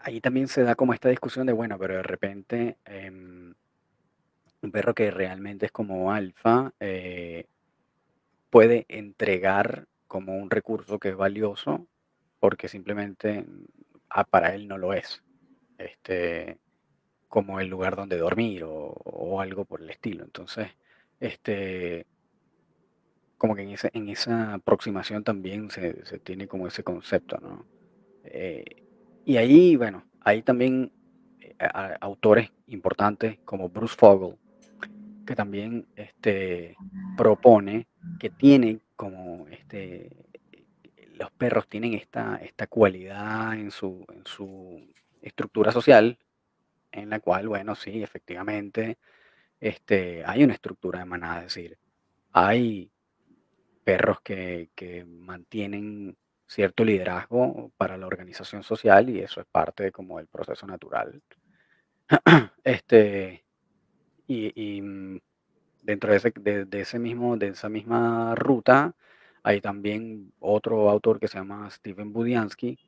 ahí 0.00 0.20
también 0.20 0.48
se 0.48 0.62
da 0.62 0.74
como 0.74 0.94
esta 0.94 1.08
discusión 1.08 1.46
de, 1.46 1.52
bueno, 1.52 1.78
pero 1.78 1.96
de 1.96 2.02
repente 2.02 2.78
em, 2.84 3.54
un 4.62 4.70
perro 4.72 4.94
que 4.94 5.10
realmente 5.10 5.66
es 5.66 5.72
como 5.72 6.12
alfa, 6.12 6.72
eh, 6.80 7.46
puede 8.50 8.86
entregar 8.88 9.86
como 10.06 10.36
un 10.38 10.50
recurso 10.50 10.98
que 10.98 11.10
es 11.10 11.16
valioso 11.16 11.86
porque 12.40 12.68
simplemente 12.68 13.42
mm, 13.42 13.64
ah, 14.10 14.24
para 14.24 14.54
él 14.54 14.68
no 14.68 14.78
lo 14.78 14.94
es, 14.94 15.22
este, 15.78 16.58
como 17.28 17.60
el 17.60 17.68
lugar 17.68 17.96
donde 17.96 18.18
dormir 18.18 18.64
o, 18.64 18.70
o 19.04 19.40
algo 19.40 19.64
por 19.64 19.82
el 19.82 19.90
estilo. 19.90 20.24
Entonces, 20.24 20.68
este, 21.20 22.06
como 23.38 23.54
que 23.54 23.62
en, 23.62 23.70
ese, 23.70 23.90
en 23.94 24.08
esa 24.08 24.54
aproximación 24.54 25.24
también 25.24 25.70
se, 25.70 26.04
se 26.04 26.18
tiene 26.18 26.48
como 26.48 26.66
ese 26.66 26.82
concepto, 26.82 27.38
¿no? 27.38 27.64
Eh, 28.24 28.64
y 29.24 29.36
ahí, 29.36 29.76
bueno, 29.76 30.04
hay 30.20 30.42
también 30.42 30.92
eh, 31.40 31.54
autores 32.00 32.50
importantes 32.66 33.38
como 33.44 33.68
Bruce 33.68 33.94
Fogel, 33.96 34.36
que 35.28 35.36
también 35.36 35.86
este, 35.94 36.74
propone 37.14 37.86
que 38.18 38.30
tienen 38.30 38.80
como 38.96 39.46
este, 39.48 40.08
los 41.16 41.30
perros 41.32 41.68
tienen 41.68 41.92
esta, 41.92 42.36
esta 42.36 42.66
cualidad 42.66 43.52
en 43.52 43.70
su, 43.70 44.06
en 44.08 44.24
su 44.24 44.90
estructura 45.20 45.70
social, 45.70 46.18
en 46.92 47.10
la 47.10 47.20
cual, 47.20 47.46
bueno, 47.46 47.74
sí, 47.74 48.02
efectivamente, 48.02 48.96
este, 49.60 50.24
hay 50.24 50.44
una 50.44 50.54
estructura 50.54 51.00
de 51.00 51.04
manada, 51.04 51.40
es 51.40 51.54
decir, 51.54 51.78
hay 52.32 52.90
perros 53.84 54.22
que, 54.22 54.70
que 54.74 55.04
mantienen 55.04 56.16
cierto 56.46 56.86
liderazgo 56.86 57.70
para 57.76 57.98
la 57.98 58.06
organización 58.06 58.62
social 58.62 59.10
y 59.10 59.20
eso 59.20 59.42
es 59.42 59.46
parte 59.46 59.82
de 59.82 59.92
como 59.92 60.16
del 60.16 60.26
proceso 60.26 60.66
natural. 60.66 61.20
Este, 62.64 63.44
y, 64.28 64.80
mm, 64.82 65.18
Dentro 65.82 66.10
de 66.10 66.18
ese, 66.18 66.32
de, 66.36 66.80
ese 66.80 66.98
mismo, 66.98 67.38
de 67.38 67.48
esa 67.48 67.70
misma 67.70 68.34
ruta, 68.34 68.94
hay 69.42 69.62
también 69.62 70.32
otro 70.38 70.90
autor 70.90 71.18
que 71.18 71.28
se 71.28 71.38
llama 71.38 71.70
Steven 71.70 72.12
Budiansky, 72.12 72.78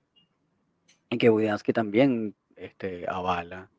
y 1.09 1.19
que 1.19 1.29
Budiansky 1.31 1.73
también 1.73 2.35
este, 2.57 3.07
avala 3.09 3.71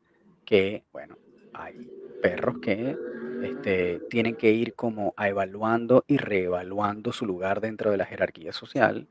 que, 0.44 0.84
bueno, 0.92 1.16
hay 1.52 1.88
perros 2.20 2.58
que 2.60 2.96
este, 3.42 4.00
tienen 4.10 4.34
que 4.34 4.50
ir 4.50 4.74
como 4.74 5.14
a 5.16 5.28
evaluando 5.28 6.04
y 6.08 6.16
reevaluando 6.16 7.12
su 7.12 7.24
lugar 7.24 7.60
dentro 7.60 7.90
de 7.90 7.98
la 7.98 8.06
jerarquía 8.06 8.52
social, 8.52 9.08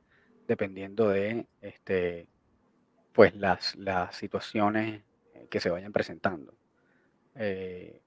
dependiendo 0.48 1.10
de 1.10 1.48
este, 1.62 2.28
pues 3.14 3.36
las, 3.36 3.76
las 3.76 4.16
situaciones 4.16 5.04
eh, 5.34 5.48
que 5.50 5.60
se 5.60 5.70
vayan 5.70 5.92
presentando. 5.92 6.54
Eh, 7.36 8.02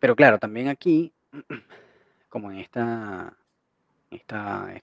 pero 0.00 0.16
claro, 0.16 0.38
también 0.38 0.68
aquí, 0.68 1.12
como 2.28 2.50
en 2.50 2.58
esta 2.58 3.36
esta, 4.10 4.74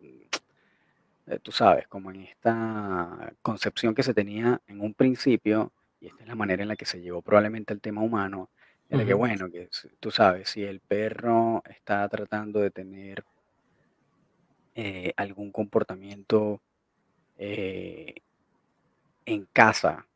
eh, 0.00 1.38
tú 1.42 1.52
sabes, 1.52 1.88
como 1.88 2.10
en 2.10 2.22
esta 2.22 3.32
concepción 3.42 3.94
que 3.94 4.02
se 4.02 4.14
tenía 4.14 4.60
en 4.66 4.80
un 4.80 4.94
principio, 4.94 5.72
y 6.00 6.06
esta 6.06 6.22
es 6.22 6.28
la 6.28 6.34
manera 6.34 6.62
en 6.62 6.68
la 6.68 6.76
que 6.76 6.86
se 6.86 7.00
llevó 7.00 7.22
probablemente 7.22 7.72
el 7.72 7.80
tema 7.80 8.02
humano, 8.02 8.50
era 8.88 9.04
que, 9.04 9.14
ujú, 9.14 9.20
bueno, 9.20 9.50
que 9.50 9.68
tú 9.98 10.10
sabes, 10.10 10.50
si 10.50 10.62
el 10.62 10.80
perro 10.80 11.62
está 11.68 12.06
tratando 12.08 12.60
de 12.60 12.70
tener 12.70 13.24
eh, 14.74 15.12
algún 15.16 15.50
comportamiento 15.50 16.60
eh, 17.38 18.16
en 19.24 19.46
casa, 19.52 20.06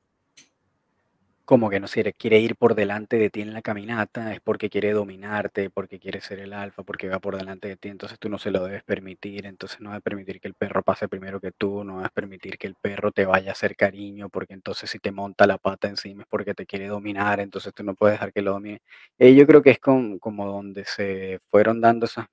Como 1.49 1.71
que 1.71 1.81
no 1.81 1.87
sé, 1.89 2.13
quiere 2.13 2.41
ir 2.41 2.57
por 2.57 2.75
delante 2.75 3.17
de 3.17 3.31
ti 3.31 3.41
en 3.41 3.55
la 3.55 3.63
caminata, 3.63 4.35
es 4.35 4.41
porque 4.43 4.69
quiere 4.69 4.93
dominarte, 4.93 5.71
porque 5.71 5.99
quiere 5.99 6.21
ser 6.21 6.41
el 6.41 6.53
alfa, 6.53 6.83
porque 6.83 7.09
va 7.09 7.21
por 7.21 7.39
delante 7.39 7.69
de 7.69 7.77
ti, 7.79 7.89
entonces 7.89 8.19
tú 8.19 8.29
no 8.29 8.37
se 8.37 8.51
lo 8.51 8.63
debes 8.67 8.85
permitir, 8.85 9.47
entonces 9.47 9.81
no 9.81 9.89
debes 9.89 10.03
permitir 10.03 10.43
que 10.43 10.49
el 10.49 10.53
perro 10.53 10.83
pase 10.83 11.09
primero 11.09 11.41
que 11.41 11.51
tú, 11.51 11.85
no 11.85 11.97
debes 11.97 12.11
permitir 12.13 12.59
que 12.59 12.67
el 12.67 12.75
perro 12.75 13.13
te 13.13 13.25
vaya 13.25 13.49
a 13.49 13.53
hacer 13.53 13.77
cariño, 13.77 14.29
porque 14.29 14.53
entonces 14.53 14.91
si 14.91 14.99
te 14.99 15.11
monta 15.11 15.47
la 15.47 15.57
pata 15.57 15.89
encima 15.89 16.25
es 16.25 16.29
porque 16.29 16.53
te 16.53 16.67
quiere 16.67 16.87
dominar, 16.89 17.41
entonces 17.41 17.73
tú 17.73 17.83
no 17.83 17.95
puedes 17.95 18.17
dejar 18.17 18.31
que 18.35 18.43
lo 18.43 18.53
domine. 18.53 18.83
Y 19.19 19.35
yo 19.35 19.47
creo 19.47 19.63
que 19.63 19.71
es 19.71 19.79
como 19.79 20.47
donde 20.47 20.85
se 20.85 21.41
fueron 21.51 21.81
dando 21.81 22.05
esas 22.05 22.27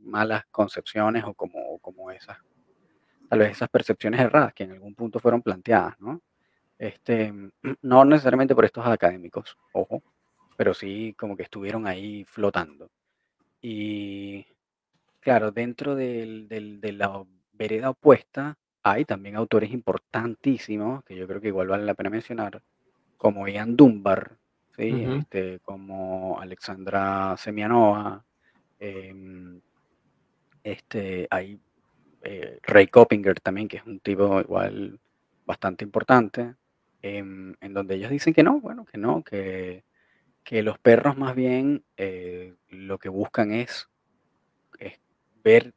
malas 0.00 0.44
concepciones 0.50 1.24
o 1.24 1.32
como, 1.32 1.78
como 1.78 2.10
esas, 2.10 2.36
tal 3.30 3.38
vez 3.38 3.52
esas 3.52 3.70
percepciones 3.70 4.20
erradas 4.20 4.52
que 4.52 4.64
en 4.64 4.72
algún 4.72 4.94
punto 4.94 5.18
fueron 5.18 5.40
planteadas, 5.40 5.98
¿no? 5.98 6.20
Este, 6.78 7.32
no 7.82 8.04
necesariamente 8.04 8.54
por 8.54 8.64
estos 8.64 8.86
académicos, 8.86 9.56
ojo, 9.72 10.02
pero 10.56 10.74
sí 10.74 11.14
como 11.18 11.36
que 11.36 11.44
estuvieron 11.44 11.86
ahí 11.86 12.24
flotando. 12.24 12.90
Y 13.62 14.46
claro, 15.20 15.52
dentro 15.52 15.94
del, 15.96 16.48
del- 16.48 16.80
de 16.80 16.92
la 16.92 17.24
vereda 17.52 17.90
opuesta 17.90 18.56
hay 18.82 19.04
también 19.04 19.36
autores 19.36 19.70
importantísimos 19.72 21.04
que 21.04 21.16
yo 21.16 21.26
creo 21.28 21.40
que 21.40 21.48
igual 21.48 21.68
vale 21.68 21.84
la 21.84 21.94
pena 21.94 22.10
mencionar, 22.10 22.62
como 23.18 23.48
Ian 23.48 23.76
Dunbar, 23.76 24.38
¿sí? 24.76 25.04
Este, 25.04 25.60
como 25.60 26.40
Alexandra 26.40 27.36
Semianova, 27.38 28.24
em, 28.80 29.60
este, 30.62 31.26
hay 31.30 31.60
eh, 32.22 32.58
Ray 32.62 32.88
Coppinger 32.88 33.40
también, 33.40 33.68
que 33.68 33.78
es 33.78 33.86
un 33.86 34.00
tipo 34.00 34.40
igual 34.40 35.00
bastante 35.46 35.84
importante, 35.84 36.56
en 37.18 37.74
donde 37.74 37.96
ellos 37.96 38.10
dicen 38.10 38.34
que 38.34 38.42
no, 38.42 38.60
bueno, 38.60 38.84
que 38.84 38.98
no, 38.98 39.22
que, 39.24 39.84
que 40.44 40.62
los 40.62 40.78
perros 40.78 41.16
más 41.18 41.34
bien 41.36 41.84
eh, 41.98 42.54
lo 42.68 42.98
que 42.98 43.08
buscan 43.10 43.52
es, 43.52 43.88
es 44.80 45.00
ver 45.44 45.74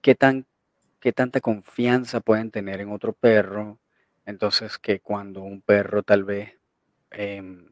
qué 0.00 0.14
tan, 0.14 0.46
qué 1.00 1.12
tanta 1.12 1.40
confianza 1.40 2.20
pueden 2.20 2.50
tener 2.50 2.80
en 2.80 2.92
otro 2.92 3.12
perro. 3.12 3.80
Entonces, 4.26 4.78
que 4.78 5.00
cuando 5.00 5.42
un 5.42 5.62
perro 5.62 6.02
tal 6.02 6.24
vez 6.24 6.58
em, 7.10 7.70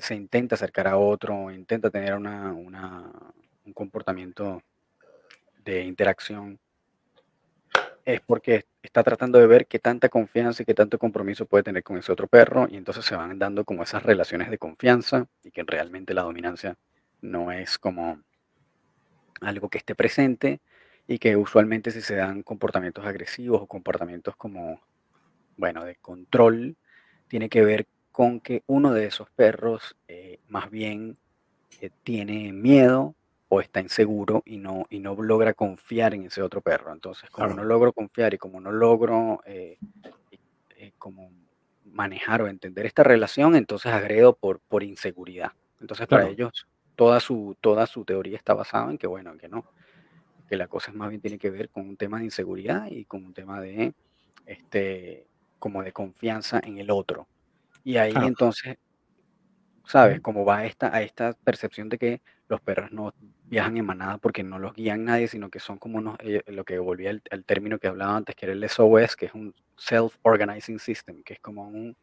se 0.00 0.14
intenta 0.14 0.54
acercar 0.54 0.86
a 0.88 0.96
otro, 0.98 1.50
intenta 1.50 1.90
tener 1.90 2.14
una, 2.14 2.52
una- 2.52 3.12
un 3.64 3.72
comportamiento 3.72 4.62
de 5.64 5.82
interacción, 5.84 6.58
es 8.08 8.22
porque 8.22 8.64
está 8.82 9.02
tratando 9.02 9.38
de 9.38 9.46
ver 9.46 9.66
qué 9.66 9.78
tanta 9.78 10.08
confianza 10.08 10.62
y 10.62 10.66
qué 10.66 10.72
tanto 10.72 10.98
compromiso 10.98 11.44
puede 11.44 11.62
tener 11.62 11.82
con 11.82 11.98
ese 11.98 12.10
otro 12.10 12.26
perro 12.26 12.66
y 12.70 12.78
entonces 12.78 13.04
se 13.04 13.14
van 13.14 13.38
dando 13.38 13.66
como 13.66 13.82
esas 13.82 14.02
relaciones 14.02 14.50
de 14.50 14.56
confianza 14.56 15.26
y 15.44 15.50
que 15.50 15.62
realmente 15.62 16.14
la 16.14 16.22
dominancia 16.22 16.78
no 17.20 17.52
es 17.52 17.76
como 17.76 18.22
algo 19.42 19.68
que 19.68 19.76
esté 19.76 19.94
presente 19.94 20.60
y 21.06 21.18
que 21.18 21.36
usualmente 21.36 21.90
si 21.90 22.00
se 22.00 22.16
dan 22.16 22.42
comportamientos 22.42 23.04
agresivos 23.04 23.60
o 23.60 23.66
comportamientos 23.66 24.36
como, 24.36 24.80
bueno, 25.58 25.84
de 25.84 25.96
control, 25.96 26.76
tiene 27.28 27.50
que 27.50 27.62
ver 27.62 27.86
con 28.10 28.40
que 28.40 28.62
uno 28.66 28.94
de 28.94 29.04
esos 29.04 29.28
perros 29.28 29.96
eh, 30.08 30.38
más 30.48 30.70
bien 30.70 31.18
eh, 31.82 31.90
tiene 32.04 32.54
miedo 32.54 33.14
o 33.48 33.60
está 33.60 33.80
inseguro 33.80 34.42
y 34.44 34.58
no, 34.58 34.86
y 34.90 35.00
no 35.00 35.14
logra 35.14 35.54
confiar 35.54 36.14
en 36.14 36.24
ese 36.24 36.42
otro 36.42 36.60
perro. 36.60 36.92
Entonces, 36.92 37.30
como 37.30 37.54
no 37.54 37.64
logro 37.64 37.92
confiar 37.92 38.34
y 38.34 38.38
como 38.38 38.60
no 38.60 38.70
logro 38.70 39.40
eh, 39.46 39.78
como 40.98 41.30
manejar 41.84 42.42
o 42.42 42.48
entender 42.48 42.86
esta 42.86 43.02
relación, 43.02 43.56
entonces 43.56 43.92
agredo 43.92 44.34
por, 44.34 44.60
por 44.60 44.82
inseguridad. 44.82 45.52
Entonces, 45.80 46.06
para 46.06 46.28
ellos, 46.28 46.66
toda 46.96 47.20
su, 47.20 47.56
toda 47.60 47.86
su 47.86 48.04
teoría 48.04 48.36
está 48.36 48.54
basada 48.54 48.90
en 48.90 48.98
que, 48.98 49.06
bueno, 49.06 49.36
que 49.38 49.48
no, 49.48 49.64
que 50.48 50.56
la 50.56 50.68
cosa 50.68 50.90
es 50.90 50.96
más 50.96 51.08
bien 51.08 51.20
tiene 51.20 51.38
que 51.38 51.50
ver 51.50 51.70
con 51.70 51.88
un 51.88 51.96
tema 51.96 52.18
de 52.18 52.24
inseguridad 52.24 52.86
y 52.90 53.04
con 53.04 53.24
un 53.24 53.32
tema 53.32 53.60
de, 53.60 53.94
este, 54.46 55.26
como 55.58 55.82
de 55.82 55.92
confianza 55.92 56.60
en 56.62 56.78
el 56.78 56.90
otro. 56.90 57.26
Y 57.84 57.96
ahí 57.96 58.12
entonces, 58.22 58.76
¿sabes? 59.86 60.20
Como 60.20 60.44
va 60.44 60.66
esta, 60.66 60.94
a 60.94 61.02
esta 61.02 61.32
percepción 61.32 61.88
de 61.88 61.98
que 61.98 62.20
los 62.48 62.60
perros 62.60 62.90
no 62.92 63.12
viajan 63.44 63.76
en 63.76 63.86
manada 63.86 64.18
porque 64.18 64.42
no 64.42 64.58
los 64.58 64.74
guían 64.74 65.04
nadie, 65.04 65.28
sino 65.28 65.50
que 65.50 65.60
son 65.60 65.78
como 65.78 65.98
unos, 65.98 66.16
eh, 66.20 66.42
lo 66.46 66.64
que 66.64 66.78
volvía 66.78 67.10
al, 67.10 67.44
término 67.44 67.78
que 67.78 67.88
hablaba 67.88 68.16
antes, 68.16 68.34
que 68.34 68.46
era 68.46 68.52
el 68.52 68.68
SOS, 68.68 69.16
que 69.16 69.26
es 69.26 69.34
un 69.34 69.54
Self-Organizing 69.76 70.78
System, 70.78 71.22
que 71.22 71.34
es 71.34 71.40
como 71.40 71.68
un, 71.68 71.96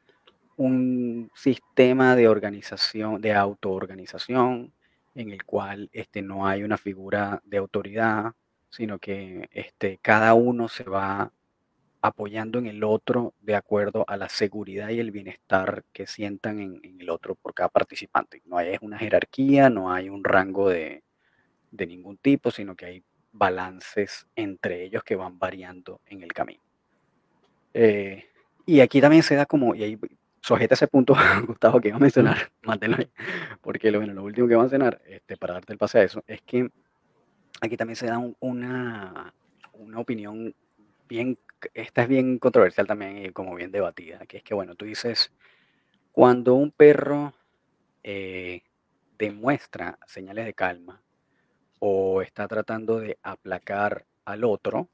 un 0.58 1.32
sistema 1.36 2.16
de 2.16 2.28
organización, 2.28 3.22
de 3.22 3.34
autoorganización, 3.34 4.72
en 5.16 5.30
el 5.32 5.44
cual 5.44 5.90
este, 5.94 6.22
no 6.22 6.48
hay 6.48 6.64
una 6.64 6.78
figura 6.78 7.42
de 7.46 7.58
autoridad, 7.58 8.34
sino 8.70 9.00
que 9.00 9.48
este, 9.52 10.00
cada 10.02 10.34
uno 10.34 10.68
se 10.68 10.84
va 10.84 11.32
apoyando 12.08 12.60
en 12.60 12.68
el 12.68 12.84
otro 12.84 13.34
de 13.42 13.56
acuerdo 13.56 14.06
a 14.08 14.18
la 14.18 14.30
seguridad 14.30 14.90
y 14.90 15.00
el 15.00 15.12
bienestar 15.12 15.84
que 15.92 16.08
sientan 16.08 16.60
en, 16.60 16.98
el 17.00 17.10
otro 17.10 17.36
por 17.36 17.54
cada 17.54 17.70
participante. 17.70 18.42
No 18.46 18.58
hay 18.58 18.78
una 18.82 18.98
jerarquía, 18.98 19.70
no 19.70 19.92
hay 19.92 20.10
un 20.10 20.24
rango 20.24 20.70
de, 20.70 21.04
ningún 21.72 22.18
tipo, 22.18 22.52
sino 22.52 22.76
que 22.76 22.86
hay 22.86 23.04
balances 23.32 24.28
entre 24.36 24.84
ellos 24.84 25.04
que 25.04 25.16
van 25.16 25.38
variando 25.40 26.00
en 26.06 26.24
el 26.24 26.32
camino. 26.32 26.62
Eh, 27.74 28.26
y 28.66 28.80
aquí 28.80 29.02
también 29.02 29.24
se 29.24 29.36
da 29.36 29.46
como, 29.46 29.76
y 29.76 29.84
ahí 29.84 30.00
sujeta 30.42 30.76
ese 30.76 30.88
punto, 30.88 31.16
Gustavo, 31.48 31.82
que 31.82 31.90
iba 31.90 31.98
a 31.98 32.00
mencionar, 32.00 32.52
manténlo 32.64 32.98
ahí, 32.98 33.10
porque 33.62 33.92
lo, 33.92 34.00
bueno, 34.00 34.14
lo 34.14 34.24
último 34.24 34.48
que 34.48 34.54
iba 34.54 34.62
a 34.62 34.66
mencionar, 34.66 35.02
este, 35.08 35.38
para 35.38 35.56
darte 35.56 35.74
el 35.74 35.80
pase 35.80 36.00
a 36.00 36.04
eso, 36.04 36.24
es 36.28 36.42
que 36.44 36.70
aquí 37.62 37.76
también 37.78 37.96
se 37.96 38.06
da 38.06 38.20
una, 38.40 39.34
una 39.74 40.00
opinión 40.00 40.54
bien, 41.08 41.38
esta 41.74 42.04
es 42.04 42.08
bien 42.08 42.40
controversial 42.40 42.88
también 42.88 43.26
y 43.26 43.30
como 43.32 43.56
bien 43.56 43.72
debatida, 43.72 44.26
que 44.26 44.38
es 44.38 44.44
que, 44.44 44.54
bueno, 44.54 44.76
tú 44.76 44.86
dices, 44.86 45.32
cuando 46.12 46.56
un 46.56 46.72
perro 46.72 47.34
eh, 48.04 48.62
demuestra 49.18 49.98
señales 50.06 50.46
de 50.46 50.54
calma 50.54 51.02
o 51.80 52.22
está 52.22 52.48
tratando 52.48 53.00
de 53.00 53.18
aplacar 53.24 54.06
al 54.26 54.44
otro, 54.44 54.88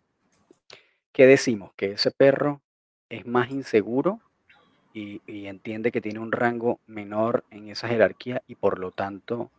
¿qué 1.11 1.25
decimos? 1.25 1.73
Que 1.75 1.91
ese 1.91 2.11
perro 2.11 2.61
es 3.09 3.25
más 3.25 3.51
inseguro 3.51 4.19
y, 4.93 5.21
entiende 5.47 5.91
que 5.91 6.01
tiene 6.01 6.19
un 6.19 6.31
rango 6.31 6.79
menor 6.87 7.43
en 7.49 7.69
esa 7.69 7.87
jerarquía 7.87 8.41
y 8.47 8.55
por 8.55 8.79
lo 8.79 8.91
tanto 8.91 9.51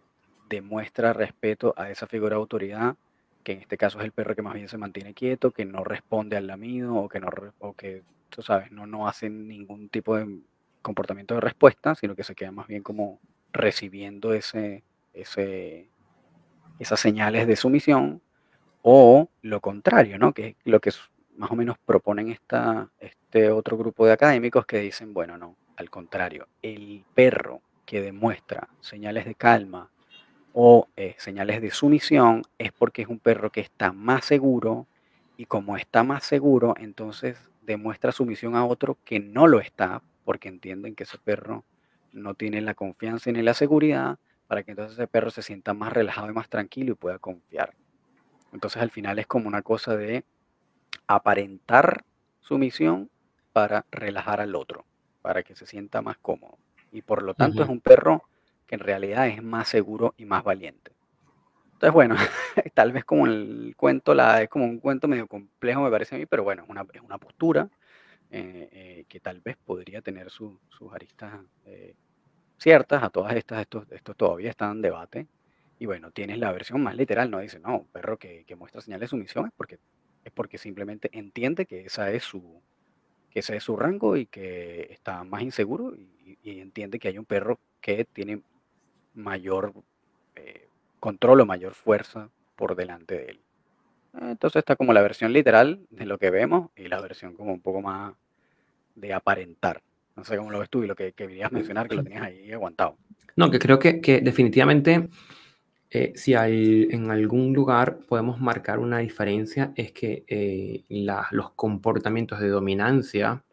demuestra 0.48 1.12
respeto 1.12 1.74
a 1.76 1.90
esa 1.90 2.06
figura 2.06 2.36
de 2.36 2.40
autoridad, 2.40 2.96
que 3.42 3.52
en 3.52 3.60
este 3.60 3.76
caso 3.76 3.98
es 3.98 4.04
el 4.04 4.12
perro 4.12 4.34
que 4.34 4.42
más 4.42 4.54
bien 4.54 4.68
se 4.68 4.78
mantiene 4.78 5.14
quieto, 5.14 5.50
que 5.50 5.64
no 5.64 5.84
responde 5.84 6.36
al 6.36 6.46
lamido 6.46 6.94
o 6.96 7.08
que 7.08 7.20
no 7.20 7.28
o 7.58 7.74
que 7.74 8.02
tú 8.28 8.42
sabes, 8.42 8.72
no, 8.72 8.86
no 8.86 9.08
hace 9.08 9.28
ningún 9.28 9.88
tipo 9.88 10.16
de 10.16 10.26
comportamiento 10.80 11.34
de 11.34 11.40
respuesta, 11.40 11.94
sino 11.94 12.16
que 12.16 12.24
se 12.24 12.34
queda 12.34 12.50
más 12.50 12.66
bien 12.66 12.82
como 12.82 13.20
recibiendo 13.52 14.32
ese, 14.32 14.82
ese, 15.12 15.88
esas 16.78 16.98
señales 16.98 17.46
de 17.46 17.56
sumisión, 17.56 18.20
o 18.82 19.28
lo 19.42 19.60
contrario, 19.60 20.18
¿no? 20.18 20.32
Que 20.32 20.48
es 20.48 20.56
lo 20.64 20.80
que 20.80 20.90
más 21.36 21.50
o 21.50 21.56
menos 21.56 21.76
proponen 21.78 22.30
esta, 22.30 22.88
este 23.00 23.50
otro 23.50 23.76
grupo 23.76 24.06
de 24.06 24.12
académicos 24.12 24.66
que 24.66 24.80
dicen, 24.80 25.14
bueno, 25.14 25.38
no, 25.38 25.56
al 25.76 25.88
contrario, 25.88 26.48
el 26.62 27.04
perro 27.14 27.60
que 27.86 28.00
demuestra 28.00 28.68
señales 28.80 29.24
de 29.24 29.34
calma 29.34 29.90
o 30.52 30.88
eh, 30.96 31.14
señales 31.18 31.62
de 31.62 31.70
sumisión 31.70 32.42
es 32.58 32.72
porque 32.72 33.02
es 33.02 33.08
un 33.08 33.18
perro 33.18 33.50
que 33.50 33.60
está 33.60 33.92
más 33.92 34.24
seguro 34.24 34.86
y 35.36 35.46
como 35.46 35.76
está 35.76 36.02
más 36.02 36.24
seguro, 36.24 36.74
entonces 36.78 37.38
demuestra 37.62 38.12
sumisión 38.12 38.54
a 38.56 38.66
otro 38.66 38.98
que 39.04 39.20
no 39.20 39.46
lo 39.46 39.60
está 39.60 40.02
porque 40.24 40.48
entienden 40.48 40.94
que 40.94 41.04
ese 41.04 41.18
perro 41.18 41.64
no 42.12 42.34
tiene 42.34 42.60
la 42.60 42.74
confianza 42.74 43.30
ni 43.32 43.42
la 43.42 43.54
seguridad 43.54 44.18
para 44.46 44.62
que 44.62 44.72
entonces 44.72 44.98
ese 44.98 45.06
perro 45.06 45.30
se 45.30 45.42
sienta 45.42 45.72
más 45.72 45.92
relajado 45.92 46.28
y 46.28 46.34
más 46.34 46.48
tranquilo 46.48 46.92
y 46.92 46.96
pueda 46.96 47.18
confiar. 47.18 47.74
Entonces 48.52 48.82
al 48.82 48.90
final 48.90 49.18
es 49.18 49.26
como 49.26 49.48
una 49.48 49.62
cosa 49.62 49.96
de 49.96 50.24
aparentar 51.06 52.04
sumisión 52.40 53.10
para 53.52 53.86
relajar 53.90 54.40
al 54.40 54.54
otro, 54.54 54.84
para 55.22 55.42
que 55.42 55.54
se 55.54 55.66
sienta 55.66 56.02
más 56.02 56.18
cómodo. 56.18 56.58
Y 56.90 57.00
por 57.02 57.22
lo 57.22 57.32
tanto 57.34 57.62
es 57.62 57.68
un 57.68 57.80
perro 57.80 58.24
que 58.72 58.76
en 58.76 58.80
realidad 58.80 59.28
es 59.28 59.42
más 59.42 59.68
seguro 59.68 60.14
y 60.16 60.24
más 60.24 60.42
valiente. 60.42 60.92
Entonces, 61.74 61.92
bueno, 61.92 62.16
tal 62.74 62.90
vez 62.90 63.04
como 63.04 63.26
el 63.26 63.74
cuento, 63.76 64.14
la, 64.14 64.40
es 64.40 64.48
como 64.48 64.64
un 64.64 64.78
cuento 64.78 65.08
medio 65.08 65.26
complejo 65.26 65.82
me 65.82 65.90
parece 65.90 66.14
a 66.14 66.18
mí, 66.18 66.24
pero 66.24 66.42
bueno, 66.42 66.64
una, 66.68 66.86
es 66.94 67.02
una 67.02 67.18
postura 67.18 67.68
eh, 68.30 68.70
eh, 68.72 69.04
que 69.08 69.20
tal 69.20 69.40
vez 69.40 69.58
podría 69.62 70.00
tener 70.00 70.30
sus 70.30 70.58
aristas 70.90 71.34
eh, 71.66 71.94
ciertas. 72.56 73.02
A 73.02 73.10
todas 73.10 73.36
estas, 73.36 73.60
estos, 73.60 73.84
estos 73.92 74.16
todavía 74.16 74.48
están 74.48 74.76
en 74.76 74.80
debate. 74.80 75.26
Y 75.78 75.84
bueno, 75.84 76.10
tienes 76.12 76.38
la 76.38 76.50
versión 76.50 76.82
más 76.82 76.96
literal, 76.96 77.30
no 77.30 77.40
dice, 77.40 77.58
no, 77.58 77.80
un 77.80 77.88
perro 77.88 78.16
que, 78.16 78.44
que 78.46 78.56
muestra 78.56 78.80
señales 78.80 79.02
de 79.02 79.08
sumisión 79.08 79.46
es 79.46 79.52
porque 79.54 79.78
es 80.24 80.32
porque 80.32 80.56
simplemente 80.56 81.10
entiende 81.12 81.66
que 81.66 81.84
esa 81.84 82.10
es 82.10 82.22
su, 82.22 82.62
que 83.32 83.40
ese 83.40 83.56
es 83.56 83.64
su 83.64 83.76
rango 83.76 84.16
y 84.16 84.26
que 84.26 84.88
está 84.90 85.24
más 85.24 85.42
inseguro 85.42 85.94
y, 85.96 86.60
entiende 86.60 86.98
que 86.98 87.08
hay 87.08 87.18
un 87.18 87.24
perro 87.24 87.60
que 87.80 88.04
tiene 88.04 88.42
mayor 89.14 89.72
eh, 90.36 90.68
control 91.00 91.40
o 91.40 91.46
mayor 91.46 91.74
fuerza 91.74 92.28
por 92.56 92.76
delante 92.76 93.14
de 93.16 93.24
él. 93.26 93.40
Entonces 94.20 94.60
está 94.60 94.76
como 94.76 94.92
la 94.92 95.02
versión 95.02 95.32
literal 95.32 95.80
de 95.90 96.06
lo 96.06 96.18
que 96.18 96.30
vemos 96.30 96.70
y 96.76 96.88
la 96.88 97.00
versión 97.00 97.34
como 97.34 97.52
un 97.52 97.60
poco 97.60 97.80
más 97.80 98.14
de 98.94 99.12
aparentar. 99.12 99.82
No 100.16 100.24
sé 100.24 100.36
cómo 100.36 100.50
lo 100.50 100.58
ves 100.58 100.68
tú 100.68 100.84
y 100.84 100.86
lo 100.86 100.94
que, 100.94 101.12
querías 101.12 101.50
mencionar, 101.50 101.88
que 101.88 101.94
lo 101.94 102.04
tenías 102.04 102.22
ahí 102.22 102.52
aguantado. 102.52 102.96
No, 103.36 103.50
que 103.50 103.58
creo 103.58 103.78
que, 103.78 104.02
que 104.02 104.20
definitivamente 104.20 105.08
eh, 105.94 106.14
si 106.16 106.34
hay, 106.34 106.88
en 106.90 107.10
algún 107.10 107.52
lugar 107.52 107.98
podemos 108.08 108.40
marcar 108.40 108.78
una 108.78 109.00
diferencia, 109.00 109.74
es 109.76 109.92
que 109.92 110.24
eh, 110.26 110.84
los 110.88 111.50
comportamientos 111.50 112.40
de 112.40 112.48
dominancia 112.48 113.44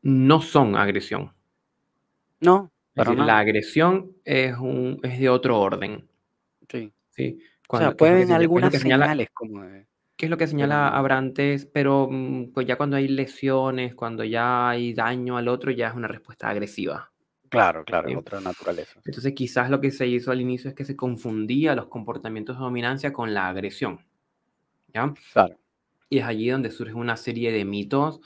no 0.00 0.40
son 0.40 0.74
agresión. 0.74 1.34
No, 2.40 2.70
la 2.94 3.38
agresión 3.38 4.12
es, 4.24 4.56
un, 4.56 5.00
es 5.02 5.18
de 5.18 5.28
otro 5.28 5.60
orden. 5.60 6.08
Sí. 6.68 6.92
¿sí? 7.10 7.38
o 7.68 7.78
sea, 7.78 7.96
pueden 7.96 8.32
algunas 8.32 8.72
señales 8.74 9.28
como 9.32 9.62
¿Qué 10.16 10.26
es 10.26 10.30
lo 10.30 10.36
que 10.36 10.46
señala 10.46 10.88
Abrantes? 10.88 11.66
Pero 11.66 12.08
mm, 12.08 12.52
pues 12.52 12.66
ya 12.66 12.76
cuando 12.76 12.96
hay 12.96 13.08
lesiones, 13.08 13.94
cuando 13.94 14.22
ya 14.22 14.68
hay 14.68 14.94
daño 14.94 15.36
al 15.36 15.48
otro, 15.48 15.72
ya 15.72 15.88
es 15.88 15.94
una 15.94 16.06
respuesta 16.06 16.48
agresiva. 16.48 17.10
Claro, 17.48 17.84
claro, 17.84 18.18
otra 18.18 18.40
naturaleza. 18.40 19.00
Entonces 19.04 19.32
quizás 19.34 19.68
lo 19.68 19.80
que 19.80 19.90
se 19.90 20.06
hizo 20.06 20.30
al 20.30 20.40
inicio 20.40 20.70
es 20.70 20.76
que 20.76 20.84
se 20.84 20.96
confundía 20.96 21.74
los 21.74 21.88
comportamientos 21.88 22.56
de 22.56 22.62
dominancia 22.62 23.12
con 23.12 23.34
la 23.34 23.48
agresión. 23.48 23.98
¿Ya? 24.94 25.12
Claro. 25.32 25.58
Y 26.08 26.18
es 26.18 26.24
allí 26.24 26.48
donde 26.48 26.70
surge 26.70 26.94
una 26.94 27.16
serie 27.16 27.50
de 27.50 27.64
mitos. 27.64 28.20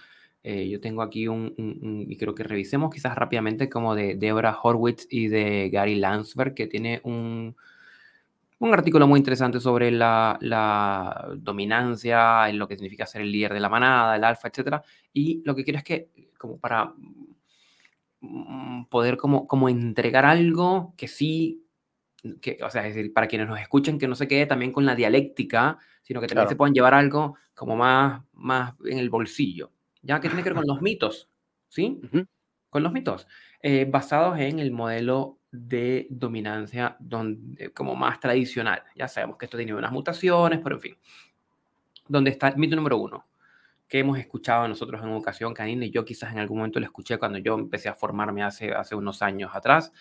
Eh, 0.49 0.69
yo 0.69 0.81
tengo 0.81 1.03
aquí 1.03 1.27
un, 1.27 1.55
y 2.09 2.17
creo 2.17 2.35
que 2.35 2.45
revisemos 2.45 2.93
quizás 2.95 3.17
rápidamente 3.17 3.69
como 3.69 3.95
de 3.95 4.15
Deborah 4.15 4.57
Horwitz 4.63 5.07
y 5.11 5.29
de 5.29 5.71
Gary 5.71 5.97
Landsberg, 5.97 6.55
que 6.55 6.67
tiene 6.67 7.01
un, 7.03 7.57
un 8.59 8.73
artículo 8.73 9.09
muy 9.09 9.19
interesante 9.19 9.59
sobre 9.59 9.91
la, 9.91 10.39
la, 10.41 11.29
dominancia, 11.37 12.49
en 12.49 12.59
lo 12.59 12.69
que 12.69 12.77
significa 12.77 13.07
ser 13.07 13.23
el 13.23 13.33
líder 13.33 13.55
de 13.55 13.61
la 13.61 13.69
manada, 13.69 14.17
el 14.17 14.25
alfa, 14.25 14.49
etc. 14.49 14.83
Y 15.13 15.43
lo 15.45 15.57
que 15.57 15.65
quiero 15.65 15.79
es 15.79 15.85
que, 15.85 16.11
como 16.39 16.59
para 16.59 16.95
Mm, 18.21 18.87
poder 18.87 19.17
como, 19.17 19.47
como 19.47 19.69
entregar 19.69 20.25
algo 20.25 20.95
que 20.97 21.09
sí, 21.09 21.65
que, 22.41 22.59
o 22.63 22.71
sea, 22.71 22.87
es 22.87 22.95
decir, 22.95 23.13
para 23.13 23.29
quienes 23.29 23.49
nos 23.49 23.61
escuchen, 23.61 23.99
que 23.99 24.09
no 24.09 24.15
se 24.15 24.27
quede 24.27 24.47
también 24.47 24.73
con 24.73 24.87
la 24.87 24.95
dialéctica, 24.95 25.79
sino 26.03 26.21
que 26.21 26.27
también 26.27 26.49
se 26.49 26.57
puedan 26.57 26.75
llevar 26.75 26.95
algo 26.95 27.37
como 27.55 27.77
más, 27.77 28.23
más 28.33 28.75
en 28.85 28.99
el 28.99 29.11
bolsillo, 29.11 29.71
ya 30.07 30.21
que 30.21 30.29
tiene 30.29 30.43
que 30.43 30.51
ver 30.51 30.57
con 30.57 30.67
los 30.67 30.81
mitos, 30.81 31.29
¿sí? 31.69 32.01
Con 32.71 32.83
los 32.83 32.93
mitos, 32.93 33.27
eh, 33.61 33.87
basados 33.89 34.39
en 34.39 34.59
el 34.61 34.71
modelo 34.71 35.39
de 35.51 36.07
dominancia 36.11 36.97
donde, 37.01 37.73
como 37.73 37.95
más 37.97 38.21
tradicional. 38.21 38.83
Ya 38.95 39.09
sabemos 39.09 39.37
que 39.37 39.47
esto 39.47 39.57
tiene 39.57 39.75
unas 39.75 39.93
mutaciones, 39.93 40.61
pero 40.63 40.77
en 40.77 40.83
fin. 40.83 40.97
Donde 42.09 42.31
está 42.31 42.49
el 42.49 42.57
mito 42.57 42.77
número 42.77 42.99
uno, 42.99 43.27
que 43.89 43.99
hemos 43.99 44.19
escuchado 44.19 44.69
nosotros 44.69 45.03
en 45.03 45.09
educación 45.11 45.55
canina, 45.55 45.85
y 45.87 45.91
yo 45.91 46.05
quizás 46.05 46.33
en 46.33 46.39
algún 46.39 46.59
momento 46.59 46.79
lo 46.79 46.87
escuché 46.87 47.19
cuando 47.19 47.39
yo 47.39 47.55
empecé 47.55 47.89
a 47.89 47.95
formarme 47.95 48.43
hace, 48.43 48.73
hace 48.73 48.95
unos 48.95 49.23
años 49.23 49.51
atrás, 49.55 49.93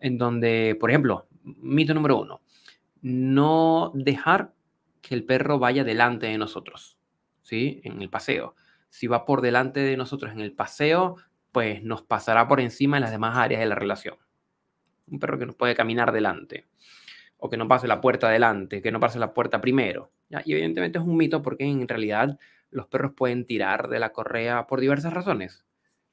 en 0.00 0.18
donde, 0.18 0.76
por 0.78 0.90
ejemplo, 0.90 1.28
mito 1.42 1.94
número 1.94 2.18
uno, 2.18 2.42
no 3.00 3.92
dejar 3.94 4.52
que 5.00 5.14
el 5.14 5.24
perro 5.24 5.58
vaya 5.58 5.84
delante 5.84 6.26
de 6.26 6.38
nosotros, 6.38 6.98
¿sí? 7.42 7.80
En 7.84 8.02
el 8.02 8.10
paseo. 8.10 8.54
Si 8.88 9.06
va 9.06 9.24
por 9.24 9.40
delante 9.40 9.80
de 9.80 9.96
nosotros 9.96 10.32
en 10.32 10.40
el 10.40 10.52
paseo, 10.52 11.16
pues 11.52 11.82
nos 11.82 12.02
pasará 12.02 12.48
por 12.48 12.60
encima 12.60 12.96
en 12.96 13.02
las 13.02 13.10
demás 13.10 13.36
áreas 13.36 13.60
de 13.60 13.66
la 13.66 13.74
relación. 13.74 14.16
Un 15.06 15.18
perro 15.18 15.38
que 15.38 15.46
nos 15.46 15.56
puede 15.56 15.74
caminar 15.74 16.12
delante, 16.12 16.66
o 17.38 17.48
que 17.48 17.56
no 17.56 17.68
pase 17.68 17.88
la 17.88 18.00
puerta 18.00 18.28
delante, 18.28 18.82
que 18.82 18.92
no 18.92 19.00
pase 19.00 19.18
la 19.18 19.32
puerta 19.32 19.60
primero. 19.60 20.12
Y 20.44 20.52
evidentemente 20.52 20.98
es 20.98 21.04
un 21.04 21.16
mito 21.16 21.42
porque 21.42 21.64
en 21.64 21.88
realidad 21.88 22.38
los 22.70 22.86
perros 22.86 23.12
pueden 23.16 23.46
tirar 23.46 23.88
de 23.88 23.98
la 23.98 24.12
correa 24.12 24.66
por 24.66 24.80
diversas 24.80 25.12
razones. 25.12 25.64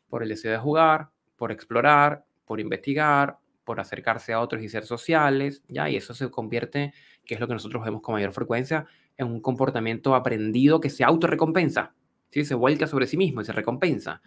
Por 0.07 0.23
el 0.23 0.29
deseo 0.29 0.51
de 0.51 0.57
jugar, 0.57 1.09
por 1.35 1.51
explorar, 1.51 2.25
por 2.45 2.59
investigar, 2.59 3.39
por 3.65 3.79
acercarse 3.79 4.31
a 4.31 4.39
otros 4.39 4.61
y 4.61 4.69
ser 4.69 4.85
sociales, 4.85 5.63
¿ya? 5.67 5.89
Y 5.89 5.97
eso 5.97 6.13
se 6.13 6.29
convierte, 6.29 6.93
que 7.25 7.33
es 7.33 7.39
lo 7.39 7.47
que 7.47 7.53
nosotros 7.53 7.83
vemos 7.83 8.01
con 8.01 8.13
mayor 8.13 8.31
frecuencia, 8.31 8.85
en 9.17 9.27
un 9.27 9.41
comportamiento 9.41 10.15
aprendido 10.15 10.79
que 10.79 10.89
se 10.89 11.03
autorrecompensa, 11.03 11.93
¿sí? 12.35 12.43
Se 12.43 12.53
vuelca 12.53 12.85
sobre 12.85 13.07
sí 13.07 13.15
mismo 13.15 13.39
y 13.39 13.45
se 13.45 13.53
recompensa. 13.53 14.21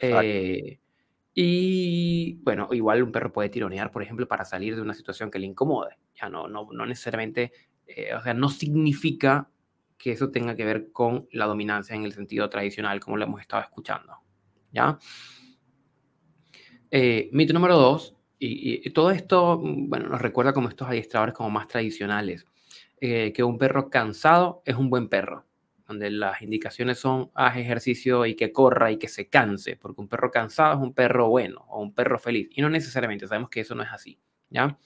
Eh, 0.00 0.80
y 1.32 2.34
bueno, 2.42 2.68
igual 2.72 3.04
un 3.04 3.12
perro 3.12 3.32
puede 3.32 3.48
tironear, 3.48 3.92
por 3.92 4.02
ejemplo, 4.02 4.26
para 4.26 4.44
salir 4.44 4.74
de 4.74 4.82
una 4.82 4.92
situación 4.92 5.30
que 5.30 5.38
le 5.38 5.46
incomode. 5.46 5.96
Ya 6.20 6.28
no, 6.28 6.48
no, 6.48 6.68
no 6.72 6.84
necesariamente, 6.84 7.52
eh, 7.86 8.12
o 8.12 8.20
sea, 8.22 8.34
no 8.34 8.48
significa 8.50 9.48
que 9.96 10.10
eso 10.10 10.32
tenga 10.32 10.56
que 10.56 10.64
ver 10.64 10.90
con 10.90 11.28
la 11.30 11.46
dominancia 11.46 11.94
en 11.94 12.04
el 12.04 12.12
sentido 12.12 12.50
tradicional, 12.50 12.98
como 12.98 13.16
lo 13.16 13.24
hemos 13.24 13.40
estado 13.40 13.62
escuchando. 13.62 14.16
¿Ya? 14.72 14.98
Eh, 16.90 17.30
mito 17.32 17.52
número 17.52 17.76
dos, 17.76 18.16
y, 18.40 18.90
todo 18.90 19.12
esto, 19.12 19.60
mm, 19.62 19.88
bueno, 19.88 20.08
nos 20.08 20.20
recuerda 20.20 20.52
como 20.52 20.68
estos 20.68 20.88
adiestradores 20.88 21.34
como 21.34 21.50
más 21.50 21.68
tradicionales, 21.68 22.46
eh, 23.00 23.32
que 23.32 23.44
un 23.44 23.58
perro 23.58 23.90
cansado 23.90 24.62
es 24.66 24.74
un 24.74 24.90
buen 24.90 25.08
perro, 25.08 25.46
donde 25.86 26.10
las 26.10 26.42
indicaciones 26.42 26.98
son 26.98 27.30
haz 27.34 27.56
ejercicio 27.56 28.26
y 28.26 28.34
que 28.34 28.52
corra 28.52 28.90
y 28.90 28.98
que 28.98 29.08
se 29.08 29.28
canse, 29.28 29.76
porque 29.76 30.00
un 30.00 30.08
perro 30.08 30.30
cansado 30.30 30.74
es 30.74 30.80
un 30.80 30.94
perro 30.94 31.28
bueno 31.28 31.64
o 31.68 31.82
un 31.82 31.94
perro 31.94 32.18
feliz, 32.18 32.48
y 32.52 32.62
no 32.62 32.70
necesariamente, 32.70 33.26
sabemos 33.26 33.50
que 33.50 33.60
eso 33.60 33.74
no 33.74 33.82
es 33.82 33.90
así, 33.92 34.18
¿ya? 34.50 34.78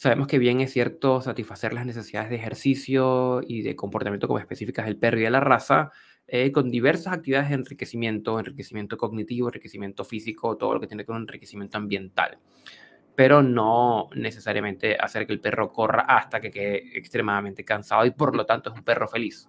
Sabemos 0.00 0.28
que 0.28 0.38
bien 0.38 0.60
es 0.60 0.72
cierto 0.72 1.20
satisfacer 1.20 1.72
las 1.72 1.84
necesidades 1.84 2.30
de 2.30 2.36
ejercicio 2.36 3.40
y 3.44 3.62
de 3.62 3.74
comportamiento 3.74 4.28
como 4.28 4.38
específicas 4.38 4.86
del 4.86 4.96
perro 4.96 5.18
y 5.18 5.22
de 5.22 5.30
la 5.30 5.40
raza, 5.40 5.90
eh, 6.28 6.52
con 6.52 6.70
diversas 6.70 7.14
actividades 7.14 7.48
de 7.48 7.56
enriquecimiento, 7.56 8.38
enriquecimiento 8.38 8.96
cognitivo, 8.96 9.48
enriquecimiento 9.48 10.04
físico, 10.04 10.56
todo 10.56 10.74
lo 10.74 10.80
que 10.80 10.86
tiene 10.86 11.02
que 11.02 11.10
ver 11.10 11.16
con 11.16 11.22
enriquecimiento 11.22 11.78
ambiental. 11.78 12.38
Pero 13.16 13.42
no 13.42 14.08
necesariamente 14.14 14.96
hacer 14.96 15.26
que 15.26 15.32
el 15.32 15.40
perro 15.40 15.72
corra 15.72 16.02
hasta 16.02 16.40
que 16.40 16.52
quede 16.52 16.96
extremadamente 16.96 17.64
cansado 17.64 18.06
y 18.06 18.12
por 18.12 18.36
lo 18.36 18.46
tanto 18.46 18.70
es 18.70 18.76
un 18.76 18.84
perro 18.84 19.08
feliz. 19.08 19.48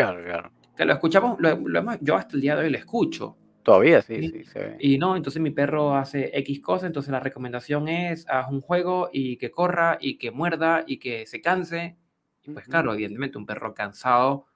Claro, 0.00 0.24
claro. 0.24 0.52
Que 0.76 0.84
lo 0.84 0.92
escuchamos, 0.92 1.38
lo, 1.40 1.98
yo 2.00 2.16
hasta 2.16 2.36
el 2.36 2.40
día 2.40 2.56
de 2.56 2.64
hoy 2.64 2.70
lo 2.70 2.78
escucho. 2.78 3.36
Todavía 3.62 4.00
sí, 4.00 4.30
sí, 4.30 4.44
sí, 4.44 4.58
Y 4.78 4.98
no, 4.98 5.16
entonces 5.16 5.42
mi 5.42 5.50
perro 5.50 5.94
hace 5.94 6.30
X 6.38 6.60
cosa, 6.60 6.86
entonces 6.86 7.12
la 7.12 7.20
recomendación 7.20 7.88
es 7.88 8.26
haz 8.28 8.50
un 8.50 8.62
juego 8.62 9.10
y 9.12 9.36
que 9.36 9.50
corra 9.50 9.98
y 10.00 10.16
que 10.16 10.30
muerda 10.30 10.84
y 10.86 10.98
que 10.98 11.26
se 11.26 11.42
canse. 11.42 11.98
Y 12.42 12.52
pues 12.52 12.66
claro, 12.66 12.94
evidentemente 12.94 13.36
un 13.36 13.44
perro 13.44 13.74
cansado 13.74 14.46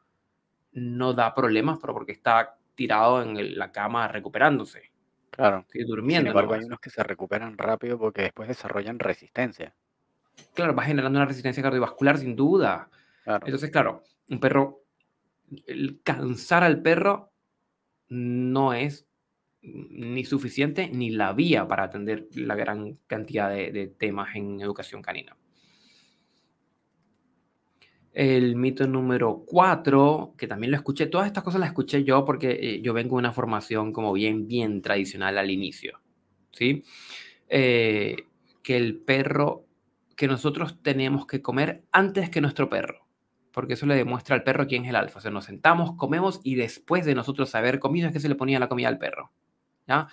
no 0.72 1.12
da 1.12 1.34
problemas, 1.34 1.78
pero 1.80 1.92
porque 1.92 2.12
está 2.12 2.57
tirado 2.74 3.22
en 3.22 3.59
la 3.59 3.70
cama 3.70 4.09
recuperándose. 4.09 4.95
Claro. 5.30 5.66
durmiendo. 5.86 6.22
Sin 6.22 6.28
embargo, 6.28 6.55
hay 6.55 6.64
unos 6.64 6.78
que 6.78 6.90
se 6.90 7.03
recuperan 7.03 7.59
rápido 7.59 7.99
porque 7.99 8.22
después 8.22 8.49
desarrollan 8.49 8.99
resistencia. 8.99 9.74
Claro, 10.55 10.74
va 10.74 10.84
generando 10.84 11.18
una 11.18 11.26
resistencia 11.26 11.62
cardiovascular 11.62 12.18
sin 12.18 12.36
duda. 12.36 12.88
Entonces, 13.26 13.70
claro, 13.70 14.03
un 14.28 14.38
perro, 14.38 14.84
el 15.66 16.01
cansar 16.03 16.64
al 16.64 16.82
perro 16.82 17.32
no 18.09 18.72
es 18.74 19.07
ni 19.62 20.24
suficiente 20.24 20.90
ni 20.92 21.11
la 21.11 21.32
vía 21.32 21.66
para 21.66 21.84
atender 21.84 22.28
la 22.34 22.55
gran 22.55 22.99
cantidad 23.07 23.51
de 23.51 23.86
temas 23.99 24.36
en 24.36 24.61
educación 24.61 25.01
canina. 25.03 25.36
El 28.14 28.55
mito 28.55 28.86
número 28.86 29.42
cuatro, 29.45 30.34
que 30.38 30.47
también 30.47 30.70
lo 30.70 30.76
escuché, 30.76 31.07
todas 31.07 31.26
estas 31.26 31.42
cosas 31.42 31.59
las 31.59 31.70
escuché 31.70 32.05
yo 32.05 32.24
porque 32.24 32.53
eh, 32.53 32.80
yo 32.80 32.92
vengo 32.92 33.16
de 33.16 33.20
una 33.20 33.32
formación 33.32 33.92
como 33.92 34.12
bien, 34.12 34.47
bien 34.47 34.82
tradicional 34.82 35.36
al 35.36 35.51
inicio, 35.51 36.01
¿sí? 36.53 36.84
Eh, 37.49 38.14
que 38.62 38.76
el 38.76 38.99
perro, 38.99 39.66
que 40.16 40.28
nosotros 40.28 40.80
tenemos 40.80 41.26
que 41.26 41.42
comer 41.42 41.82
antes 41.90 42.30
que 42.30 42.40
nuestro 42.40 42.70
perro, 42.70 43.03
porque 43.55 43.74
eso 43.74 43.86
le 43.86 43.94
demuestra 43.94 44.34
al 44.34 44.42
perro 44.42 44.66
quién 44.66 44.84
es 44.84 44.90
el 44.90 44.96
alfa. 44.96 45.20
O 45.20 45.22
sea, 45.22 45.30
nos 45.30 45.44
sentamos, 45.44 45.92
comemos 45.96 46.40
y 46.42 46.57
después 46.57 47.07
de 47.07 47.14
nosotros 47.14 47.55
haber 47.55 47.78
comido 47.78 48.09
es 48.09 48.12
que 48.12 48.20
se 48.20 48.28
le 48.28 48.34
ponía 48.34 48.59
la 48.59 48.68
comida 48.68 48.88
al 48.88 48.98
perro, 48.98 49.30
¿ya? 49.86 50.09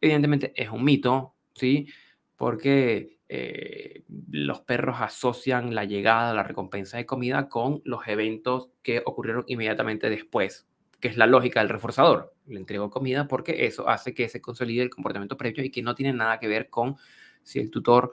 Evidentemente 0.00 0.52
es 0.56 0.70
un 0.70 0.84
mito, 0.84 1.34
¿sí? 1.54 1.88
Porque 2.36 3.18
eh, 3.28 4.04
los 4.30 4.60
perros 4.60 4.98
asocian 5.00 5.74
la 5.74 5.84
llegada, 5.84 6.32
la 6.34 6.44
recompensa 6.44 6.96
de 6.96 7.04
comida 7.04 7.48
con 7.48 7.82
los 7.84 8.06
eventos 8.06 8.68
que 8.82 9.02
ocurrieron 9.04 9.44
inmediatamente 9.48 10.08
después, 10.08 10.68
que 11.00 11.08
es 11.08 11.16
la 11.16 11.26
lógica 11.26 11.60
del 11.60 11.70
reforzador. 11.70 12.32
Le 12.46 12.60
entrego 12.60 12.90
comida 12.90 13.26
porque 13.26 13.66
eso 13.66 13.88
hace 13.88 14.14
que 14.14 14.28
se 14.28 14.40
consolide 14.40 14.82
el 14.82 14.90
comportamiento 14.90 15.36
previo 15.36 15.64
y 15.64 15.70
que 15.70 15.82
no 15.82 15.96
tiene 15.96 16.12
nada 16.12 16.38
que 16.38 16.46
ver 16.46 16.70
con 16.70 16.96
si 17.42 17.58
el 17.58 17.70
tutor 17.70 18.12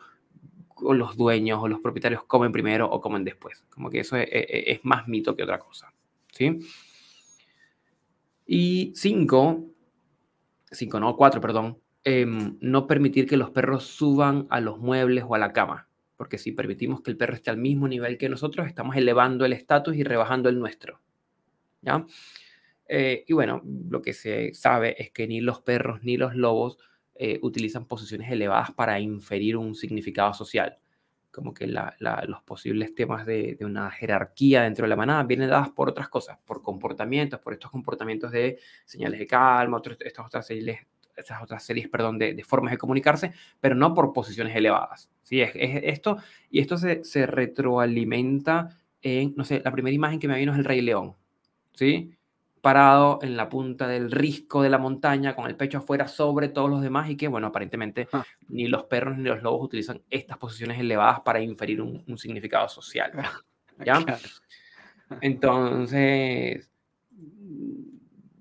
o 0.84 0.94
los 0.94 1.18
dueños 1.18 1.60
o 1.62 1.68
los 1.68 1.80
propietarios 1.80 2.24
comen 2.24 2.52
primero 2.52 2.90
o 2.90 3.02
comen 3.02 3.24
después. 3.24 3.66
Como 3.70 3.90
que 3.90 4.00
eso 4.00 4.18
es, 4.18 4.80
más 4.84 5.08
mito 5.08 5.36
que 5.36 5.44
otra 5.44 5.60
cosa. 5.60 5.94
¿sí? 6.32 6.60
Y 8.46 8.92
cinco, 8.96 9.66
cinco, 10.72 11.00
no, 11.00 11.16
cuatro, 11.16 11.40
perdón, 11.40 11.78
Em, 12.04 12.58
no 12.62 12.88
permitir 12.88 13.28
que 13.28 13.38
los 13.38 13.52
perros 13.52 13.84
suban 13.84 14.48
a 14.50 14.60
los 14.60 14.80
muebles 14.80 15.24
o 15.28 15.36
a 15.36 15.38
la 15.38 15.54
cama, 15.54 15.88
porque 16.18 16.40
si 16.40 16.52
permitimos 16.52 17.02
que 17.02 17.12
el 17.12 17.18
perro 17.18 17.36
esté 17.36 17.52
al 17.52 17.58
mismo 17.58 17.88
nivel 17.88 18.18
que 18.18 18.28
nosotros, 18.28 18.66
estamos 18.66 18.96
elevando 18.96 19.46
el 19.46 19.54
estatus 19.54 19.96
y 19.96 20.04
rebajando 20.04 20.50
el 20.50 20.58
nuestro. 20.58 21.00
¿Ya? 21.82 22.06
Eh, 22.88 23.24
y 23.28 23.34
bueno, 23.34 23.62
lo 23.90 24.02
que 24.02 24.14
se 24.14 24.54
sabe 24.56 24.96
es 25.02 25.12
que 25.12 25.28
ni 25.28 25.42
los 25.42 25.62
perros 25.62 26.04
ni 26.04 26.18
los 26.18 26.36
lobos 26.36 26.80
eh, 27.24 27.38
utilizan 27.44 27.86
posiciones 27.86 28.32
elevadas 28.32 28.72
para 28.72 29.00
inferir 29.00 29.56
un 29.56 29.76
significado 29.76 30.34
social. 30.34 30.80
Como 31.30 31.54
que 31.54 31.68
los 31.68 32.42
posibles 32.48 32.96
temas 32.96 33.28
de, 33.28 33.60
una 33.62 33.92
jerarquía 33.92 34.64
dentro 34.64 34.86
de 34.86 34.90
la 34.90 34.96
manada 34.96 35.22
vienen 35.22 35.48
dadas 35.48 35.70
por 35.70 35.88
otras 35.88 36.10
cosas, 36.10 36.40
por 36.44 36.64
comportamientos, 36.64 37.40
por 37.40 37.54
estos 37.54 37.70
comportamientos 37.70 38.32
de 38.32 38.58
señales 38.86 39.20
de 39.20 39.28
calma, 39.28 39.78
otros, 39.78 39.98
estas 40.00 40.26
otras 40.26 40.48
señales, 40.48 40.80
esas 41.16 41.44
otras 41.44 41.64
series, 41.64 41.88
perdón, 41.90 42.18
de, 42.18 42.44
formas 42.44 42.72
de 42.72 42.80
comunicarse, 42.80 43.34
pero 43.60 43.76
no 43.76 43.94
por 43.94 44.14
posiciones 44.14 44.56
elevadas. 44.56 45.12
¿sí? 45.22 45.42
Es, 45.42 45.52
esto, 45.56 46.18
y 46.50 46.60
esto 46.60 46.76
se, 46.76 47.04
se, 47.04 47.28
retroalimenta 47.28 48.80
en, 49.04 49.36
no 49.38 49.46
sé, 49.46 49.62
la 49.64 49.72
primera 49.72 49.94
imagen 49.94 50.18
que 50.18 50.28
me 50.28 50.40
vino 50.40 50.54
es 50.54 50.58
el 50.58 50.66
Rey 50.66 50.82
León, 50.82 51.14
¿sí? 51.76 52.18
Parado 52.62 53.20
en 53.24 53.36
la 53.36 53.50
punta 53.50 53.88
del 53.88 54.12
risco 54.12 54.62
de 54.62 54.70
la 54.70 54.78
montaña, 54.78 55.36
con 55.36 55.48
el 55.48 55.56
pecho 55.56 55.80
afuera 55.80 56.08
sobre 56.08 56.50
todos 56.50 56.70
los 56.70 56.82
demás, 56.82 57.10
y 57.10 57.18
que, 57.18 57.28
bueno, 57.28 57.48
aparentemente 57.48 58.08
ah. 58.14 58.24
ni 58.50 58.68
los 58.68 58.84
perros 58.84 59.18
ni 59.18 59.24
los 59.24 59.42
lobos 59.42 59.66
utilizan 59.66 60.02
estas 60.10 60.38
posiciones 60.38 60.80
elevadas 60.80 61.22
para 61.22 61.42
inferir 61.42 61.82
un, 61.82 62.04
un 62.08 62.18
significado 62.18 62.70
social. 62.70 63.12
¿Ya? 63.86 64.06
Entonces, 65.22 66.70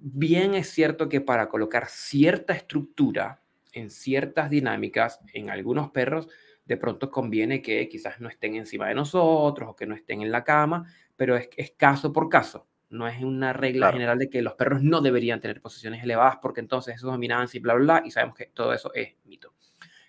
bien 0.00 0.54
es 0.54 0.70
cierto 0.70 1.08
que 1.08 1.20
para 1.20 1.48
colocar 1.48 1.86
cierta 1.88 2.52
estructura 2.52 3.42
en 3.72 3.90
ciertas 3.90 4.50
dinámicas 4.50 5.20
en 5.32 5.50
algunos 5.50 5.90
perros, 5.90 6.28
de 6.64 6.76
pronto 6.76 7.10
conviene 7.10 7.62
que 7.62 7.88
quizás 7.88 8.20
no 8.20 8.28
estén 8.28 8.54
encima 8.54 8.88
de 8.88 8.94
nosotros 8.94 9.70
o 9.70 9.76
que 9.76 9.86
no 9.86 9.94
estén 9.94 10.22
en 10.22 10.30
la 10.30 10.44
cama, 10.44 10.86
pero 11.16 11.36
es, 11.36 11.48
caso 11.76 12.12
por 12.12 12.28
caso. 12.28 12.66
No 12.90 13.08
es 13.08 13.22
una 13.22 13.52
regla 13.52 13.92
general 13.92 14.18
de 14.18 14.28
que 14.28 14.42
los 14.42 14.54
perros 14.54 14.82
no 14.82 15.00
deberían 15.00 15.40
tener 15.40 15.60
posiciones 15.60 16.02
elevadas 16.02 16.38
porque 16.42 16.60
entonces 16.60 16.96
eso 16.96 17.06
es 17.06 17.12
dominancia 17.12 17.58
y 17.58 17.60
bla, 17.60 17.74
bla, 17.74 17.84
bla, 18.00 18.02
y 18.06 18.10
sabemos 18.10 18.36
que 18.36 18.46
todo 18.46 18.74
eso 18.74 18.92
es 18.94 19.14
mito. 19.24 19.54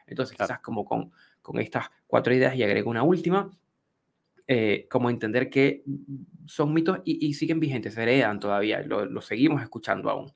Entonces, 0.07 0.35
quizás 0.35 0.59
como 0.59 0.83
con, 0.83 1.11
con 1.41 1.59
estas 1.59 1.89
cuatro 2.07 2.33
ideas 2.33 2.55
y 2.55 2.63
agrego 2.63 2.89
una 2.89 3.03
última, 3.03 3.49
eh, 4.47 4.87
como 4.89 5.09
entender 5.09 5.49
que 5.49 5.83
son 6.45 6.73
mitos 6.73 6.99
y, 7.05 7.33
siguen 7.35 7.61
vigentes, 7.61 7.93
se 7.93 8.03
heredan 8.03 8.39
todavía, 8.39 8.81
lo, 8.81 9.21
seguimos 9.21 9.61
escuchando 9.61 10.09
aún. 10.09 10.33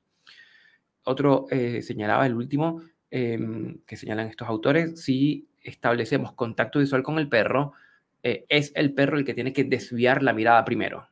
Otro 1.04 1.46
eh, 1.50 1.82
señalaba, 1.82 2.26
el 2.26 2.34
último, 2.34 2.80
em, 3.10 3.78
que 3.86 3.96
señalan 3.96 4.28
estos 4.28 4.48
autores, 4.48 5.02
si 5.02 5.48
establecemos 5.62 6.32
contacto 6.32 6.78
visual 6.78 7.02
con 7.02 7.18
el 7.18 7.28
perro, 7.28 7.74
eh, 8.22 8.46
es 8.48 8.72
el 8.74 8.94
perro 8.94 9.18
el 9.18 9.24
que 9.26 9.34
tiene 9.34 9.52
que 9.52 9.64
desviar 9.64 10.22
la 10.22 10.32
mirada 10.32 10.64
primero. 10.64 11.08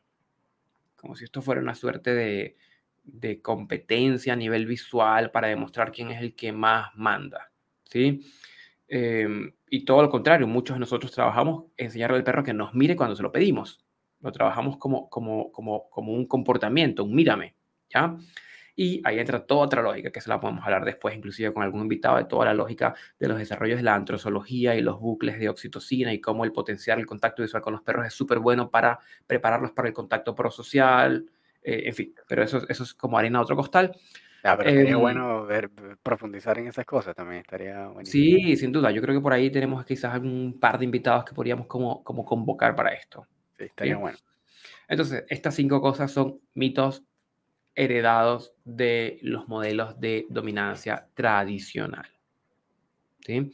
Como 1.05 1.17
si 1.17 1.25
esto 1.25 1.43
fuera 1.43 1.61
una 1.61 1.75
suerte 1.75 2.15
de, 2.15 2.57
de 3.03 3.43
competencia 3.43 4.33
a 4.33 4.37
nivel 4.37 4.65
visual 4.65 5.31
para 5.31 5.49
demostrar 5.49 5.93
quién 5.93 6.11
es 6.11 6.23
el 6.23 6.35
que 6.35 6.51
más 6.51 6.89
manda. 6.95 7.53
¿sí? 7.85 8.23
Em, 8.89 9.53
y 9.69 9.85
todo 9.85 10.01
lo 10.01 10.09
contrario, 10.09 10.47
muchos 10.47 10.77
de 10.77 10.81
nosotros 10.81 11.13
trabajamos 11.13 11.67
enseñarle 11.77 12.17
al 12.17 12.25
perro 12.25 12.43
que 12.43 12.55
nos 12.55 12.75
mire 12.75 12.97
cuando 12.97 13.15
se 13.15 13.23
lo 13.23 13.31
pedimos. 13.31 13.85
Lo 14.21 14.33
trabajamos 14.33 14.79
como, 14.79 15.11
como, 15.11 15.53
como, 15.53 15.91
como 15.91 16.13
un 16.15 16.25
comportamiento, 16.27 17.05
un 17.05 17.15
mírame, 17.15 17.55
¿ya? 17.91 18.17
Y 18.77 19.01
ahí 19.05 19.19
entra 19.21 19.47
toda 19.47 19.67
otra 19.67 19.83
lógica, 19.83 20.11
que 20.11 20.21
se 20.21 20.29
la 20.29 20.41
podemos 20.41 20.65
hablar 20.65 20.85
después, 20.85 21.15
inclusive 21.15 21.53
con 21.53 21.63
algún 21.63 21.83
invitado, 21.83 22.17
de 22.17 22.25
toda 22.25 22.47
la 22.47 22.55
lógica 22.55 22.95
de 23.19 23.29
los 23.29 23.39
desarrollos 23.39 23.77
de 23.77 23.85
la 23.85 23.95
antrozoología 23.95 24.75
y 24.75 24.81
los 24.81 24.99
bucles 24.99 25.39
de 25.39 25.49
oxitocina 25.49 26.13
y 26.13 26.21
cómo 26.21 26.45
el 26.45 26.53
potenciar 26.53 26.99
el 26.99 27.07
contacto 27.07 27.43
visual 27.43 27.63
con 27.63 27.73
los 27.73 27.83
perros 27.83 28.07
es 28.07 28.15
súper 28.15 28.41
bueno 28.41 28.71
para 28.71 28.99
prepararlos 29.27 29.73
para 29.73 29.89
el 29.89 29.95
contacto 29.95 30.35
prosocial, 30.35 31.31
eh, 31.63 31.85
en 31.87 31.95
fin, 31.95 32.15
pero 32.29 32.43
eso, 32.43 32.63
eso 32.69 32.83
es 32.83 32.95
como 32.95 33.17
arena 33.17 33.39
a 33.39 33.43
otro 33.43 33.57
costal. 33.57 33.97
Ah, 34.47 34.59
pero 34.59 34.69
em, 34.69 35.01
bueno 35.01 35.47
ver, 35.47 35.71
profundizar 36.03 36.59
en 36.59 36.67
esas 36.67 36.85
cosas 36.85 37.15
también, 37.15 37.41
estaría 37.41 37.89
buenísimo. 37.89 38.39
Sí, 38.39 38.57
sin 38.59 38.73
duda. 38.73 38.91
Yo 38.91 39.01
creo 39.01 39.15
que 39.15 39.23
por 39.23 39.33
ahí 39.33 39.51
tenemos 39.51 39.83
quizás 39.87 40.21
un 40.21 40.59
par 40.61 40.79
de 40.79 40.85
invitados 40.85 41.25
que 41.25 41.33
podríamos 41.33 41.67
como, 41.67 42.05
como 42.05 42.27
convocar 42.27 42.77
para 42.77 42.93
esto. 42.93 43.27
Sí, 43.57 43.65
estaría 43.65 43.97
bueno. 43.97 44.19
Entonces, 44.87 45.25
estas 45.29 45.55
cinco 45.55 45.81
cosas 45.81 46.13
son 46.13 46.35
mitos 46.53 47.03
heredados 47.75 48.55
de 48.65 49.19
los 49.23 49.49
modelos 49.49 49.99
de 50.01 50.27
dominancia 50.29 51.09
tradicional. 51.15 52.09
¿Sí? 53.21 53.53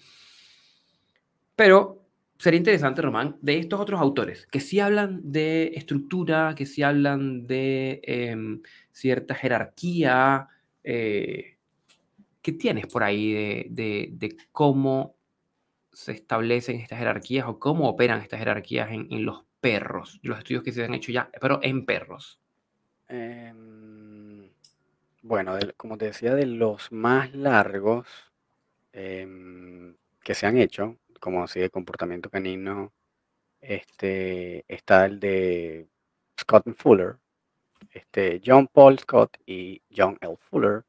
Pero 1.56 2.00
sería 2.38 2.56
interesante, 2.56 3.02
Román, 3.02 3.36
de 3.42 3.58
estos 3.58 3.78
otros 3.78 4.00
autores, 4.00 4.46
que 4.46 4.60
sí 4.60 4.80
hablan 4.80 5.20
de 5.30 5.72
estructura, 5.74 6.54
que 6.56 6.64
sí 6.64 6.82
hablan 6.82 7.46
de 7.46 8.00
em, 8.02 8.62
cierta 8.92 9.34
jerarquía, 9.34 10.48
eh, 10.82 11.58
¿qué 12.40 12.52
tienes 12.52 12.86
por 12.86 13.02
ahí 13.02 13.68
de, 13.68 14.36
cómo 14.52 15.16
se 15.92 16.12
establecen 16.12 16.76
estas 16.76 16.98
jerarquías 16.98 17.46
o 17.46 17.58
cómo 17.58 17.88
operan 17.88 18.22
estas 18.22 18.38
jerarquías 18.38 18.90
en, 18.90 19.24
los 19.24 19.44
perros, 19.60 20.18
los 20.22 20.38
estudios 20.38 20.62
que 20.62 20.72
se 20.72 20.84
han 20.84 20.94
hecho 20.94 21.12
ya, 21.12 21.30
pero 21.40 21.60
en 21.62 21.84
perros? 21.84 22.40
Em, 23.08 23.79
bueno, 25.22 25.58
como 25.76 25.98
te 25.98 26.06
decía, 26.06 26.34
de 26.34 26.46
los 26.46 26.92
más 26.92 27.34
largos 27.34 28.06
em, 28.92 29.96
que 30.22 30.34
se 30.34 30.46
han 30.46 30.58
hecho, 30.58 30.96
como 31.20 31.42
así 31.44 31.60
de 31.60 31.70
comportamiento 31.70 32.30
canino, 32.30 32.92
este, 33.60 34.64
está 34.68 35.06
el 35.06 35.20
de 35.20 35.88
Scott 36.40 36.66
Fuller, 36.76 37.16
este, 37.92 38.40
John 38.44 38.68
Paul 38.68 38.98
Scott 38.98 39.36
y 39.46 39.82
John 39.94 40.18
L. 40.20 40.36
Fuller 40.50 40.84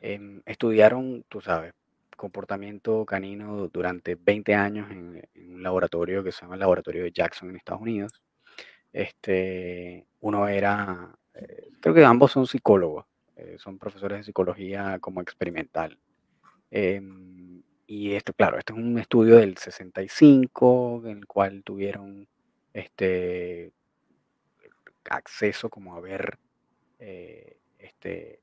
em, 0.00 0.42
estudiaron, 0.46 1.24
tú 1.28 1.40
sabes, 1.40 1.74
comportamiento 2.16 3.06
canino 3.06 3.68
durante 3.68 4.16
20 4.16 4.54
años 4.54 4.90
en, 4.90 5.22
un 5.36 5.62
laboratorio 5.62 6.24
que 6.24 6.32
se 6.32 6.42
llama 6.42 6.54
el 6.54 6.60
Laboratorio 6.60 7.04
de 7.04 7.12
Jackson 7.12 7.50
en 7.50 7.56
Estados 7.56 7.82
Unidos. 7.82 8.20
Este, 8.92 10.06
uno 10.20 10.48
era, 10.48 11.16
eh, 11.34 11.70
creo 11.80 11.94
que 11.94 12.04
ambos 12.04 12.32
son 12.32 12.46
psicólogos, 12.46 13.06
eh, 13.38 13.56
son 13.58 13.78
profesores 13.78 14.18
de 14.18 14.24
psicología 14.24 14.98
como 15.00 15.20
experimental. 15.20 15.98
Em, 16.70 17.62
y 17.86 18.12
esto, 18.14 18.32
claro, 18.34 18.58
este 18.58 18.72
es 18.72 18.78
un 18.78 18.98
estudio 18.98 19.36
del 19.36 19.56
65, 19.56 21.02
en 21.06 21.18
el 21.18 21.26
cual 21.26 21.62
tuvieron 21.64 22.28
este, 22.72 23.72
acceso 25.08 25.70
como 25.70 25.94
a 25.94 26.00
ver 26.00 26.38
eh, 26.98 27.56
este, 27.78 28.42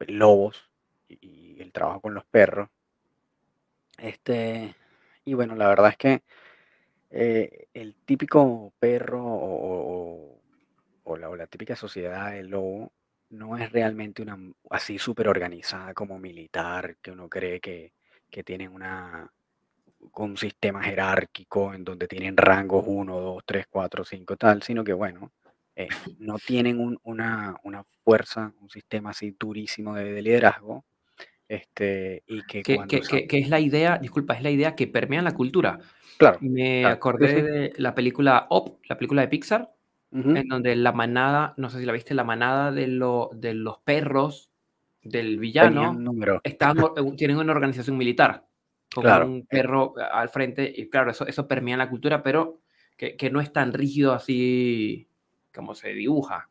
lobos 0.00 0.70
y, 1.08 1.60
el 1.60 1.72
trabajo 1.72 2.00
con 2.02 2.14
los 2.14 2.24
perros. 2.24 2.68
Este, 3.98 4.74
y 5.24 5.34
bueno, 5.34 5.54
la 5.56 5.68
verdad 5.68 5.90
es 5.90 5.96
que 5.96 6.22
eh, 7.10 7.68
el 7.74 7.94
típico 8.04 8.72
perro 8.78 9.24
o, 9.24 10.36
la, 11.16 11.46
típica 11.48 11.74
sociedad 11.76 12.32
del 12.32 12.48
lobo 12.48 12.92
no 13.30 13.56
es 13.56 13.70
realmente 13.72 14.22
una 14.22 14.38
así 14.70 14.98
súper 14.98 15.28
organizada 15.28 15.94
como 15.94 16.18
militar, 16.18 16.96
que 17.00 17.10
uno 17.10 17.28
cree 17.28 17.60
que, 17.60 17.92
que 18.30 18.42
tienen 18.42 18.72
una, 18.72 19.30
un 20.14 20.36
sistema 20.36 20.82
jerárquico 20.82 21.72
en 21.74 21.84
donde 21.84 22.08
tienen 22.08 22.36
rangos 22.36 22.84
1, 22.86 23.20
2, 23.20 23.42
3, 23.44 23.66
4, 23.70 24.04
5, 24.04 24.36
tal, 24.36 24.62
sino 24.62 24.84
que 24.84 24.92
bueno, 24.92 25.32
eh, 25.76 25.88
no 26.18 26.36
tienen 26.38 26.98
una, 27.04 27.56
fuerza, 28.04 28.52
un 28.60 28.70
sistema 28.70 29.10
así 29.10 29.34
durísimo 29.38 29.94
de, 29.94 30.20
liderazgo. 30.22 30.84
Este, 31.48 32.22
y 32.28 32.42
que, 32.42 32.62
que, 32.62 33.38
es 33.38 33.48
la 33.48 33.58
idea, 33.58 33.98
disculpa, 33.98 34.34
es 34.34 34.42
la 34.42 34.50
idea 34.50 34.76
que 34.76 34.86
permea 34.86 35.20
la 35.20 35.34
cultura. 35.34 35.80
Claro. 36.16 36.38
Me 36.42 36.84
acordé 36.84 37.42
de 37.42 37.72
la 37.76 37.94
película 37.94 38.46
Op, 38.50 38.78
la 38.86 38.96
película 38.96 39.22
de 39.22 39.28
Pixar, 39.28 39.72
en 40.12 40.48
donde 40.48 40.74
la 40.76 40.92
manada, 40.92 41.54
no 41.56 41.70
sé 41.70 41.78
si 41.78 41.86
la 41.86 41.92
viste, 41.92 42.14
la 42.14 42.24
manada 42.24 42.72
de, 42.72 42.86
de 43.32 43.54
los 43.54 43.78
perros 43.78 44.50
del 45.02 45.38
villano 45.38 45.96
están, 46.42 46.76
tienen 47.16 47.36
una 47.38 47.52
organización 47.52 47.96
militar 47.96 48.44
con 48.92 49.06
un 49.06 49.38
eh 49.38 49.44
perro 49.48 49.94
al 50.12 50.28
frente 50.28 50.70
y 50.74 50.88
claro, 50.88 51.12
eso, 51.12 51.26
eso 51.26 51.46
permea 51.46 51.76
la 51.76 51.88
cultura, 51.88 52.22
pero 52.22 52.60
que, 52.96 53.16
que 53.16 53.30
no 53.30 53.40
es 53.40 53.52
tan 53.52 53.72
rígido 53.72 54.12
así 54.12 55.08
como 55.54 55.74
se 55.74 55.90
dibuja. 55.90 56.48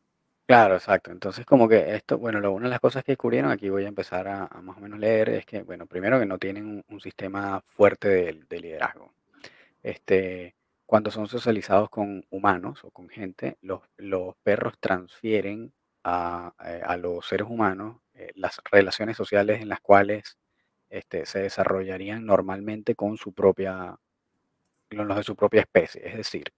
Claro, 0.49 0.73
exacto. 0.73 1.11
Entonces, 1.11 1.45
como 1.45 1.69
que 1.69 1.95
esto, 1.95 2.17
bueno, 2.17 2.39
una 2.51 2.65
de 2.65 2.71
las 2.71 2.79
cosas 2.79 3.03
que 3.03 3.11
descubrieron, 3.11 3.51
aquí 3.51 3.69
voy 3.69 3.85
a 3.85 3.87
empezar 3.87 4.27
a, 4.27 4.47
más 4.63 4.77
o 4.77 4.79
menos 4.79 4.97
leer, 4.97 5.29
es 5.29 5.45
que, 5.45 5.61
bueno, 5.61 5.85
primero 5.85 6.19
que 6.19 6.25
no 6.25 6.39
tienen 6.39 6.83
un, 6.89 6.99
sistema 6.99 7.61
fuerte 7.61 8.33
de, 8.49 8.59
liderazgo. 8.59 9.13
Este, 9.83 10.55
cuando 10.89 11.11
son 11.11 11.27
socializados 11.27 11.87
con 11.91 12.25
humanos 12.31 12.83
o 12.83 12.89
con 12.89 13.09
gente, 13.09 13.59
los, 13.61 13.81
perros 14.41 14.73
transfieren 14.79 15.71
a, 16.03 16.51
eh, 16.65 16.97
los 16.97 17.27
seres 17.27 17.47
humanos 17.47 17.97
eh, 18.15 18.31
las 18.33 18.59
relaciones 18.71 19.15
sociales 19.15 19.61
en 19.61 19.69
las 19.69 19.81
cuales 19.81 20.39
este, 20.89 21.27
se 21.27 21.41
desarrollarían 21.41 22.25
normalmente 22.25 22.95
con 22.95 23.17
su 23.17 23.33
propia, 23.33 23.99
con 24.89 25.07
los 25.07 25.15
de 25.15 25.21
su 25.23 25.35
propia 25.35 25.61
especie. 25.61 26.07
Es 26.07 26.17
decir, 26.17 26.51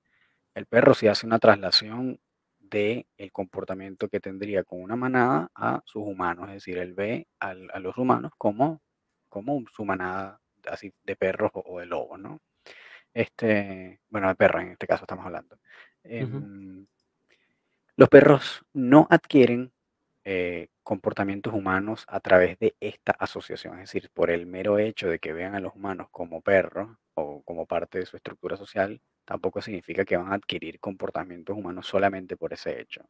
el 0.56 0.66
perro 0.66 0.94
si 0.94 1.10
hace 1.10 1.26
una 1.28 1.40
traslación 1.40 2.18
de 2.58 3.08
el 3.18 3.34
comportamiento 3.34 4.08
que 4.08 4.22
tendría 4.22 4.64
con 4.64 4.82
una 4.82 4.96
manada 4.96 5.52
a 5.56 5.82
sus 5.84 6.04
humanos, 6.04 6.48
es 6.48 6.54
decir, 6.54 6.78
él 6.78 6.94
ve 6.94 7.28
a 7.42 7.54
los 7.54 7.98
humanos 7.98 8.32
como, 8.38 8.82
como 9.28 9.62
su 9.76 9.84
manada 9.84 10.40
así 10.70 10.94
de 11.04 11.18
perros 11.18 11.52
o, 11.54 11.82
de 11.82 11.86
lobos, 11.86 12.18
¿no? 12.18 12.40
Este, 13.14 14.00
bueno, 14.10 14.28
de 14.30 14.36
perro 14.36 14.62
en 14.62 14.72
este 14.72 14.88
caso 14.88 15.04
estamos 15.04 15.26
hablando. 15.26 15.58
Em, 16.04 16.86
los 17.96 18.10
perros 18.10 18.66
no 18.74 19.08
adquieren 19.10 19.72
eh, 20.24 20.70
comportamientos 20.84 21.54
humanos 21.54 22.06
a 22.08 22.20
través 22.20 22.58
de 22.60 22.76
esta 22.80 23.12
asociación, 23.12 23.76
es 23.80 23.92
decir, 23.92 24.10
por 24.14 24.30
el 24.32 24.46
mero 24.46 24.80
hecho 24.80 25.10
de 25.10 25.20
que 25.20 25.34
vean 25.34 25.56
a 25.56 25.60
los 25.60 25.76
humanos 25.76 26.08
como 26.12 26.42
perros 26.42 26.90
o 27.14 27.42
como 27.44 27.66
parte 27.66 28.00
de 28.00 28.06
su 28.06 28.18
estructura 28.18 28.58
social, 28.58 29.02
tampoco 29.26 29.62
significa 29.62 30.06
que 30.06 30.18
van 30.18 30.32
a 30.32 30.36
adquirir 30.36 30.80
comportamientos 30.80 31.58
humanos 31.58 31.88
solamente 31.88 32.38
por 32.38 32.54
ese 32.54 32.82
hecho. 32.82 33.08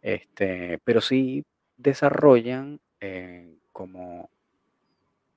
Este, 0.00 0.78
pero 0.84 1.00
sí 1.00 1.44
desarrollan 1.76 2.80
eh, 3.00 3.56
como 3.72 4.30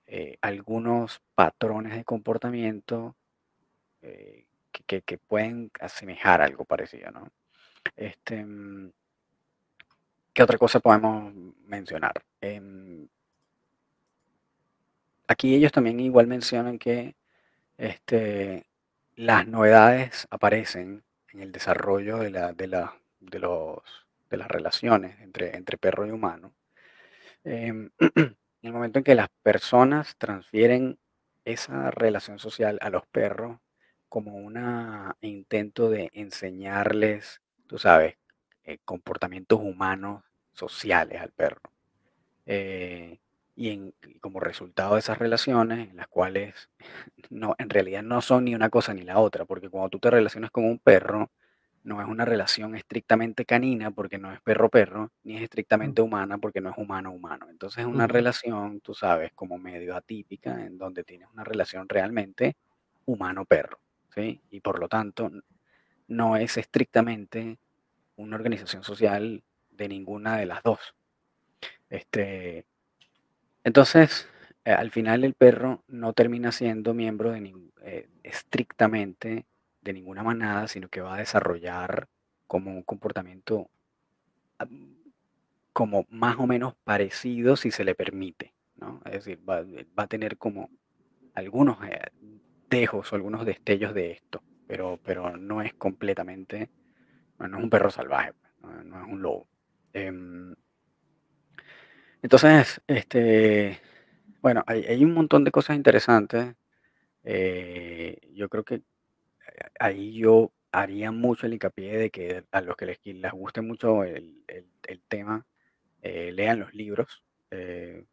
eh, 0.07 0.37
algunos 0.41 1.21
patrones 1.35 1.95
de 1.95 2.03
comportamiento 2.03 3.15
eh, 4.05 4.45
que, 4.85 5.17
pueden 5.17 5.71
asemejar 5.79 6.41
algo 6.41 6.65
parecido, 6.65 7.11
¿no? 7.11 7.31
Este, 7.95 8.45
mm, 8.45 8.91
¿Qué 10.33 10.43
otra 10.43 10.57
cosa 10.57 10.79
podemos 10.79 11.33
mencionar? 11.65 12.13
Em, 12.41 13.07
aquí 15.27 15.55
ellos 15.55 15.71
también 15.71 15.99
igual 15.99 16.27
mencionan 16.27 16.77
que 16.77 17.15
este, 17.77 18.67
las 19.15 19.47
novedades 19.47 20.27
aparecen 20.29 21.03
en 21.33 21.41
el 21.41 21.51
desarrollo 21.51 22.17
de, 22.19 22.29
la, 22.29 22.53
de, 22.53 22.67
la, 22.67 22.95
de, 23.19 23.39
los, 23.39 23.79
de 24.29 24.37
las 24.37 24.47
relaciones 24.49 25.19
entre, 25.21 25.55
entre 25.57 25.77
perro 25.77 26.05
y 26.05 26.11
humano. 26.11 26.53
Em, 27.43 27.89
en 27.99 28.35
el 28.61 28.73
momento 28.73 28.99
en 28.99 29.03
que 29.03 29.15
las 29.15 29.29
personas 29.41 30.15
transfieren 30.17 30.99
esa 31.45 31.91
relación 31.91 32.39
social 32.39 32.77
a 32.81 32.89
los 32.89 33.05
perros 33.07 33.59
como 34.15 34.35
una 34.37 35.17
intento 35.19 35.89
de 35.89 36.09
enseñarles, 36.13 37.41
tú 37.67 37.77
sabes, 37.77 38.15
eh, 38.63 38.77
comportamientos 38.85 39.59
humanos 39.61 40.23
sociales 40.53 41.21
al 41.21 41.31
perro. 41.33 41.59
Eh, 42.45 43.19
y, 43.57 43.71
en, 43.71 43.93
y 44.07 44.19
como 44.19 44.39
resultado 44.39 44.93
de 44.93 45.01
esas 45.01 45.17
relaciones, 45.17 45.89
en 45.89 45.97
las 45.97 46.07
cuales 46.07 46.69
no, 47.29 47.55
en 47.57 47.69
realidad 47.69 48.03
no 48.03 48.21
son 48.21 48.45
ni 48.45 48.55
una 48.55 48.69
cosa 48.69 48.93
ni 48.93 49.01
la 49.03 49.19
otra, 49.19 49.43
porque 49.43 49.69
cuando 49.69 49.89
tú 49.89 49.99
te 49.99 50.09
relacionas 50.11 50.49
con 50.51 50.63
un 50.63 50.79
perro, 50.79 51.29
no 51.83 52.01
es 52.01 52.07
una 52.07 52.23
relación 52.25 52.75
estrictamente 52.75 53.45
canina 53.45 53.91
porque 53.91 54.17
no 54.17 54.31
es 54.33 54.41
perro-perro, 54.41 55.11
ni 55.23 55.35
es 55.35 55.41
Mm, 55.41 55.43
estrictamente 55.43 56.01
humana 56.01 56.37
porque 56.37 56.61
no 56.61 56.69
es 56.71 56.77
humano-humano. 56.77 57.47
Entonces 57.49 57.79
es 57.81 57.85
una 57.85 58.07
relación, 58.07 58.79
tú 58.81 58.93
sabes, 58.95 59.33
como 59.33 59.57
medio 59.59 59.93
atípica, 59.95 60.65
en 60.65 60.77
donde 60.77 61.03
tienes 61.03 61.27
una 61.33 61.43
relación 61.43 61.89
realmente 61.89 62.55
humano-perro, 63.05 63.79
Y 64.17 64.59
por 64.61 64.79
lo 64.79 64.87
tanto, 64.87 65.31
no 66.07 66.37
es 66.37 66.57
estrictamente 66.57 67.57
una 68.15 68.35
organización 68.35 68.83
social 68.83 69.43
de 69.71 69.87
ninguna 69.89 70.37
de 70.37 70.45
las 70.45 70.63
dos. 70.63 70.95
Este, 71.89 72.65
entonces, 73.63 74.27
eh, 74.63 74.71
al 74.71 74.91
final 74.91 75.23
el 75.23 75.33
perro 75.33 75.83
no 75.87 76.13
termina 76.13 76.51
siendo 76.51 76.93
miembro 76.93 77.35
eh, 77.35 78.09
estrictamente 78.23 79.45
de 79.81 79.93
ninguna 79.93 80.23
manada, 80.23 80.67
sino 80.67 80.89
que 80.89 81.01
va 81.01 81.15
a 81.15 81.19
desarrollar 81.19 82.07
como 82.47 82.71
un 82.71 82.83
comportamiento 82.83 83.69
am, 84.57 84.95
como 85.73 86.05
más 86.09 86.37
o 86.39 86.47
menos 86.47 86.75
parecido 86.83 87.55
si 87.57 87.71
se 87.71 87.83
le 87.83 87.95
permite, 87.95 88.53
¿no? 88.77 89.01
Es 89.05 89.25
decir, 89.25 89.39
va, 89.47 89.61
eh, 89.61 89.85
va 89.97 90.03
a 90.03 90.07
tener 90.07 90.37
como 90.37 90.69
algunos 91.33 91.77
eh, 92.75 92.81
dejos 92.81 93.11
o 93.11 93.15
algunos 93.15 93.45
destellos 93.45 93.93
de 93.93 94.11
esto, 94.11 94.43
pero, 94.67 94.99
pero 95.03 95.37
no 95.37 95.61
es 95.61 95.73
completamente, 95.75 96.69
no 97.39 97.57
es 97.57 97.63
un 97.63 97.69
perro 97.69 97.91
salvaje, 97.91 98.33
pues, 98.61 98.85
no, 98.85 99.05
es 99.05 99.11
un 99.13 99.21
lobo. 99.21 99.47
Em, 99.93 100.55
entonces, 102.21 102.81
este, 102.87 103.79
bueno, 104.41 104.63
hay, 104.67 105.03
un 105.03 105.13
montón 105.13 105.43
de 105.43 105.51
cosas 105.51 105.75
interesantes 105.77 106.55
Eh, 107.23 108.19
yo 108.33 108.49
creo 108.49 108.63
que 108.65 108.83
ahí 109.79 110.13
yo 110.19 110.53
haría 110.71 111.11
mucho 111.11 111.47
el 111.47 111.53
hincapié 111.53 111.97
de 111.97 112.09
que 112.11 112.43
a 112.51 112.61
los 112.61 112.75
que 112.77 112.85
les, 112.87 112.99
les 113.05 113.31
guste 113.33 113.61
mucho 113.61 114.03
el, 114.05 114.43
el- 114.47 114.67
tema, 115.09 115.45
eh, 116.03 116.31
lean 116.33 116.59
los 116.61 116.73
libros 116.75 117.23
eh, 117.51 118.05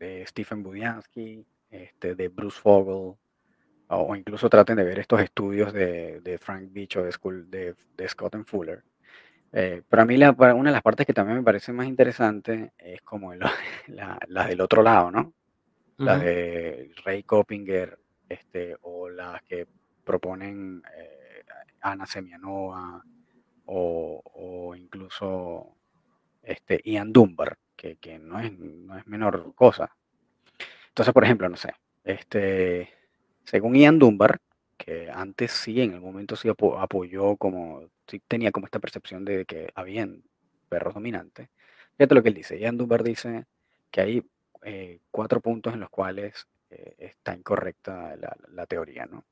de 0.00 0.26
Stephen 0.26 0.62
Budiansky, 0.64 1.46
este, 1.70 2.14
de 2.16 2.28
Bruce 2.28 2.60
Fogel, 2.60 3.16
o, 3.88 4.16
incluso 4.16 4.48
traten 4.50 4.76
de 4.76 4.84
ver 4.84 4.98
estos 4.98 5.20
estudios 5.20 5.72
de, 5.72 6.20
de 6.20 6.38
Frank 6.38 6.68
Beach 6.72 6.96
o 6.96 7.02
de, 7.04 7.12
School, 7.12 7.50
de, 7.50 7.74
de 7.96 8.08
Scott 8.08 8.34
and 8.34 8.46
Fuller. 8.46 8.82
Eh, 9.52 9.82
pero 9.88 10.02
a 10.02 10.06
mí 10.06 10.16
la, 10.16 10.32
una 10.32 10.70
de 10.70 10.74
las 10.74 10.82
partes 10.82 11.06
que 11.06 11.14
también 11.14 11.38
me 11.38 11.44
parece 11.44 11.72
más 11.72 11.86
interesante 11.86 12.72
es 12.78 13.02
como 13.02 13.32
el- 13.32 13.40
la, 13.88 14.18
las 14.28 14.48
del 14.48 14.60
otro 14.60 14.82
lado, 14.82 15.10
¿no? 15.10 15.32
las 15.98 16.20
de 16.20 16.92
Ray 17.04 17.22
Coppinger, 17.24 17.98
este, 18.28 18.76
o 18.82 19.08
las 19.08 19.42
que 19.44 19.66
proponen 20.04 20.82
eh, 20.96 21.44
Ana 21.80 22.06
Semianova, 22.06 23.02
o, 23.66 24.22
o 24.34 24.74
incluso 24.76 25.76
este, 26.42 26.80
Ian 26.84 27.12
Dunbar, 27.12 27.58
que, 27.76 27.96
que 27.96 28.18
no, 28.18 28.40
es, 28.40 28.52
no 28.58 28.98
es 28.98 29.06
menor 29.06 29.54
cosa. 29.54 29.90
Entonces, 30.88 31.12
por 31.12 31.24
ejemplo, 31.24 31.48
no 31.48 31.56
sé, 31.56 31.72
este, 32.04 32.90
según 33.46 33.76
Ian 33.76 34.00
Dunbar, 34.00 34.38
que 34.78 35.10
antes 35.10 35.52
sí, 35.52 35.80
en 35.82 35.94
el 35.94 36.02
momento 36.02 36.36
sí 36.36 36.48
apo- 36.50 36.78
apoyó 36.80 37.36
como, 37.38 37.90
sí 38.08 38.20
tenía 38.28 38.52
como 38.52 38.66
esta 38.66 38.80
percepción 38.80 39.24
de 39.26 39.46
que 39.46 39.70
habían 39.76 40.24
perros 40.70 40.94
dominantes. 40.94 41.50
Fíjate 41.96 42.16
lo 42.16 42.22
que 42.24 42.30
él 42.30 42.36
dice. 42.36 42.60
Ian 42.60 42.78
Dunbar 42.78 43.04
dice 43.04 43.46
que 43.92 44.02
hay 44.02 44.24
eh, 44.64 45.00
cuatro 45.12 45.40
puntos 45.40 45.74
en 45.74 45.80
los 45.80 45.90
cuales 45.90 46.46
eh, 46.70 46.96
está 46.98 47.34
incorrecta 47.36 48.16
la, 48.16 48.36
la 48.50 48.66
teoría, 48.66 49.06
¿no? 49.06 49.24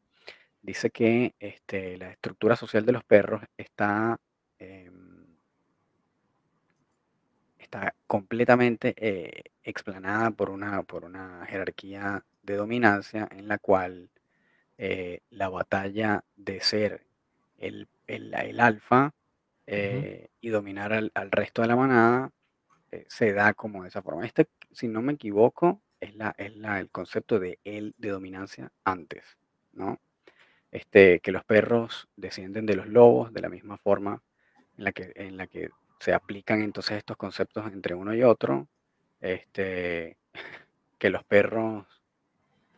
Dice 0.63 0.91
que 0.91 1.35
este, 1.41 1.99
la 1.99 2.11
estructura 2.13 2.57
social 2.57 2.87
de 2.87 2.93
los 2.93 3.05
perros 3.05 3.43
está, 3.59 4.19
em, 4.59 5.27
está 7.59 7.95
completamente 8.07 8.95
eh, 8.97 9.43
explanada 9.63 10.31
por 10.31 10.51
una, 10.51 10.83
por 10.83 11.05
una 11.05 11.45
jerarquía 11.47 12.25
de 12.45 12.57
dominancia 12.57 13.29
en 13.33 13.49
la 13.49 13.59
cual 13.59 14.11
eh, 14.79 15.21
la 15.31 15.49
batalla 15.49 16.25
de 16.37 16.61
ser 16.61 17.07
el, 17.59 17.89
el- 18.07 18.35
el 18.35 18.61
alfa 18.61 19.15
eh, 19.67 20.29
y 20.41 20.49
dominar 20.51 20.93
al, 20.93 21.13
al 21.15 21.31
resto 21.31 21.63
de 21.63 21.69
la 21.69 21.77
manada 21.77 22.31
eh, 22.93 23.05
se 23.09 23.33
da 23.33 23.55
como 23.55 23.83
de 23.83 23.89
esa 23.91 24.03
forma. 24.03 24.27
Este, 24.27 24.49
si 24.73 24.89
no 24.89 25.03
me 25.03 25.15
equivoco, 25.15 25.83
es, 26.01 26.15
la, 26.17 26.35
es 26.39 26.57
la, 26.57 26.81
el 26.81 26.91
concepto 26.91 27.39
de 27.41 27.59
el 27.65 27.95
de 27.99 28.11
dominancia 28.11 28.73
antes, 28.85 29.25
¿no? 29.73 30.01
Este, 30.71 31.21
que 31.21 31.33
los 31.33 31.45
perros 31.45 32.09
descienden 32.17 32.67
de 32.67 32.77
los 32.77 32.89
lobos 32.89 33.33
de 33.33 33.41
la 33.41 33.49
misma 33.49 33.79
forma 33.79 34.23
en 34.77 34.85
la 34.85 34.93
que, 34.93 35.13
en 35.17 35.37
la 35.37 35.47
que 35.47 35.71
se 36.01 36.13
aplican 36.13 36.63
entonces 36.63 36.99
estos 36.99 37.17
conceptos 37.17 37.67
entre 37.73 37.95
uno 37.95 38.15
y 38.15 38.23
otro, 38.25 38.69
este, 39.21 40.17
que 40.99 41.11
los 41.11 41.25
perros 41.25 41.87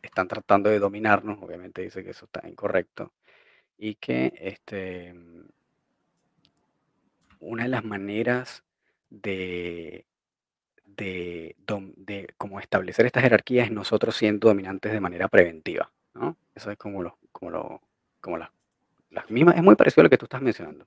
están 0.07 0.29
tratando 0.29 0.71
de 0.71 0.79
dominarnos, 0.79 1.39
obviamente 1.43 1.83
dice 1.83 2.03
que 2.03 2.11
eso 2.11 2.25
está 2.25 2.47
incorrecto, 2.49 3.13
y 3.79 3.97
que 3.97 4.33
este, 4.41 5.15
una 7.41 7.65
de 7.65 7.69
las 7.69 7.85
maneras 7.85 8.65
de, 9.11 10.07
de, 10.87 11.55
como 12.37 12.61
establecer 12.61 13.07
esta 13.07 13.21
jerarquía 13.21 13.65
es 13.65 13.71
nosotros 13.71 14.17
siendo 14.17 14.49
dominantes 14.49 14.93
de 14.93 15.01
manera 15.01 15.29
preventiva, 15.29 15.91
¿no? 16.15 16.37
Eso 16.55 16.71
es 16.71 16.79
como, 16.79 17.03
lo, 17.03 17.19
como, 17.33 17.51
lo, 17.51 17.83
como 18.21 18.39
las, 18.39 18.51
las 19.11 19.31
mismas, 19.31 19.57
es 19.57 19.63
muy 19.63 19.77
parecido 19.77 20.03
a 20.03 20.05
lo 20.05 20.11
que 20.11 20.19
tú 20.19 20.25
estás 20.27 20.43
mencionando. 20.43 20.87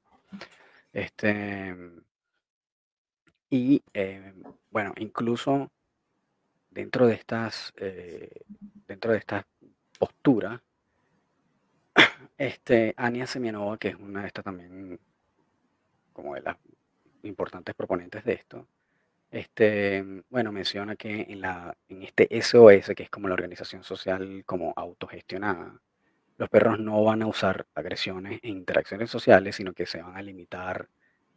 Este, 0.91 1.75
y 3.49 3.83
eh, 3.93 4.33
bueno, 4.71 4.93
incluso 4.97 5.71
dentro 6.69 7.07
de 7.07 7.15
estas, 7.15 7.73
eh, 7.77 8.41
dentro 8.89 9.11
de 9.11 9.19
estas 9.19 9.45
posturas, 9.99 10.59
este, 12.37 12.95
Ania 12.97 13.27
Semianova, 13.27 13.77
que 13.77 13.89
es 13.89 13.95
una 13.95 14.21
de 14.21 14.27
estas 14.27 14.43
también 14.43 14.99
como 16.11 16.33
de 16.33 16.41
las 16.41 16.57
importantes 17.23 17.75
proponentes 17.75 18.25
de 18.25 18.33
esto, 18.33 18.67
este, 19.29 20.03
bueno, 20.29 20.51
menciona 20.51 20.95
que 20.95 21.27
en, 21.29 21.41
la, 21.41 21.77
en 21.87 22.01
este 22.01 22.27
SOS, 22.41 22.95
que 22.95 23.03
es 23.03 23.09
como 23.11 23.27
la 23.27 23.35
organización 23.35 23.83
social 23.83 24.43
como 24.45 24.73
autogestionada, 24.75 25.79
los 26.37 26.49
perros 26.49 26.79
no 26.79 27.03
van 27.03 27.21
a 27.21 27.27
usar 27.27 27.67
agresiones 27.75 28.39
e 28.41 28.49
interacciones 28.49 29.11
sociales, 29.11 29.55
sino 29.55 29.73
que 29.73 29.85
se 29.85 30.01
van 30.01 30.17
a 30.17 30.21
limitar 30.23 30.89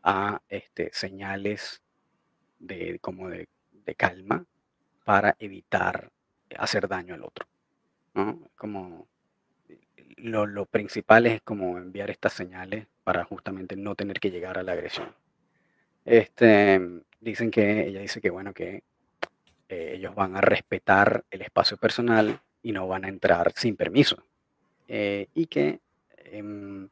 a 0.02 0.40
este, 0.48 0.90
señales 0.94 1.82
de, 2.58 2.98
como 3.00 3.28
de, 3.28 3.48
de 3.72 3.94
calma 3.94 4.46
para 5.04 5.36
evitar 5.38 6.10
hacer 6.58 6.88
daño 6.88 7.14
al 7.14 7.24
otro. 7.24 7.46
Como 8.56 9.08
lo, 10.16 10.46
lo 10.46 10.66
principal 10.66 11.26
es 11.26 11.42
como 11.42 11.78
enviar 11.78 12.10
estas 12.10 12.32
señales 12.32 12.86
para 13.04 13.24
justamente 13.24 13.76
no 13.76 13.94
tener 13.94 14.20
que 14.20 14.30
llegar 14.30 14.58
a 14.58 14.62
la 14.62 14.72
agresión. 14.72 15.14
Este, 16.04 16.80
dicen 17.20 17.50
que, 17.50 17.86
ella 17.86 18.00
dice 18.00 18.20
que 18.20 18.30
bueno, 18.30 18.52
que 18.52 18.82
eh, 19.68 19.92
ellos 19.96 20.14
van 20.14 20.36
a 20.36 20.40
respetar 20.40 21.24
el 21.30 21.42
espacio 21.42 21.76
personal 21.76 22.40
y 22.62 22.72
no 22.72 22.86
van 22.86 23.04
a 23.04 23.08
entrar 23.08 23.52
sin 23.56 23.76
permiso. 23.76 24.24
Eh, 24.88 25.28
y 25.34 25.46
que, 25.46 25.80
em, 26.18 26.88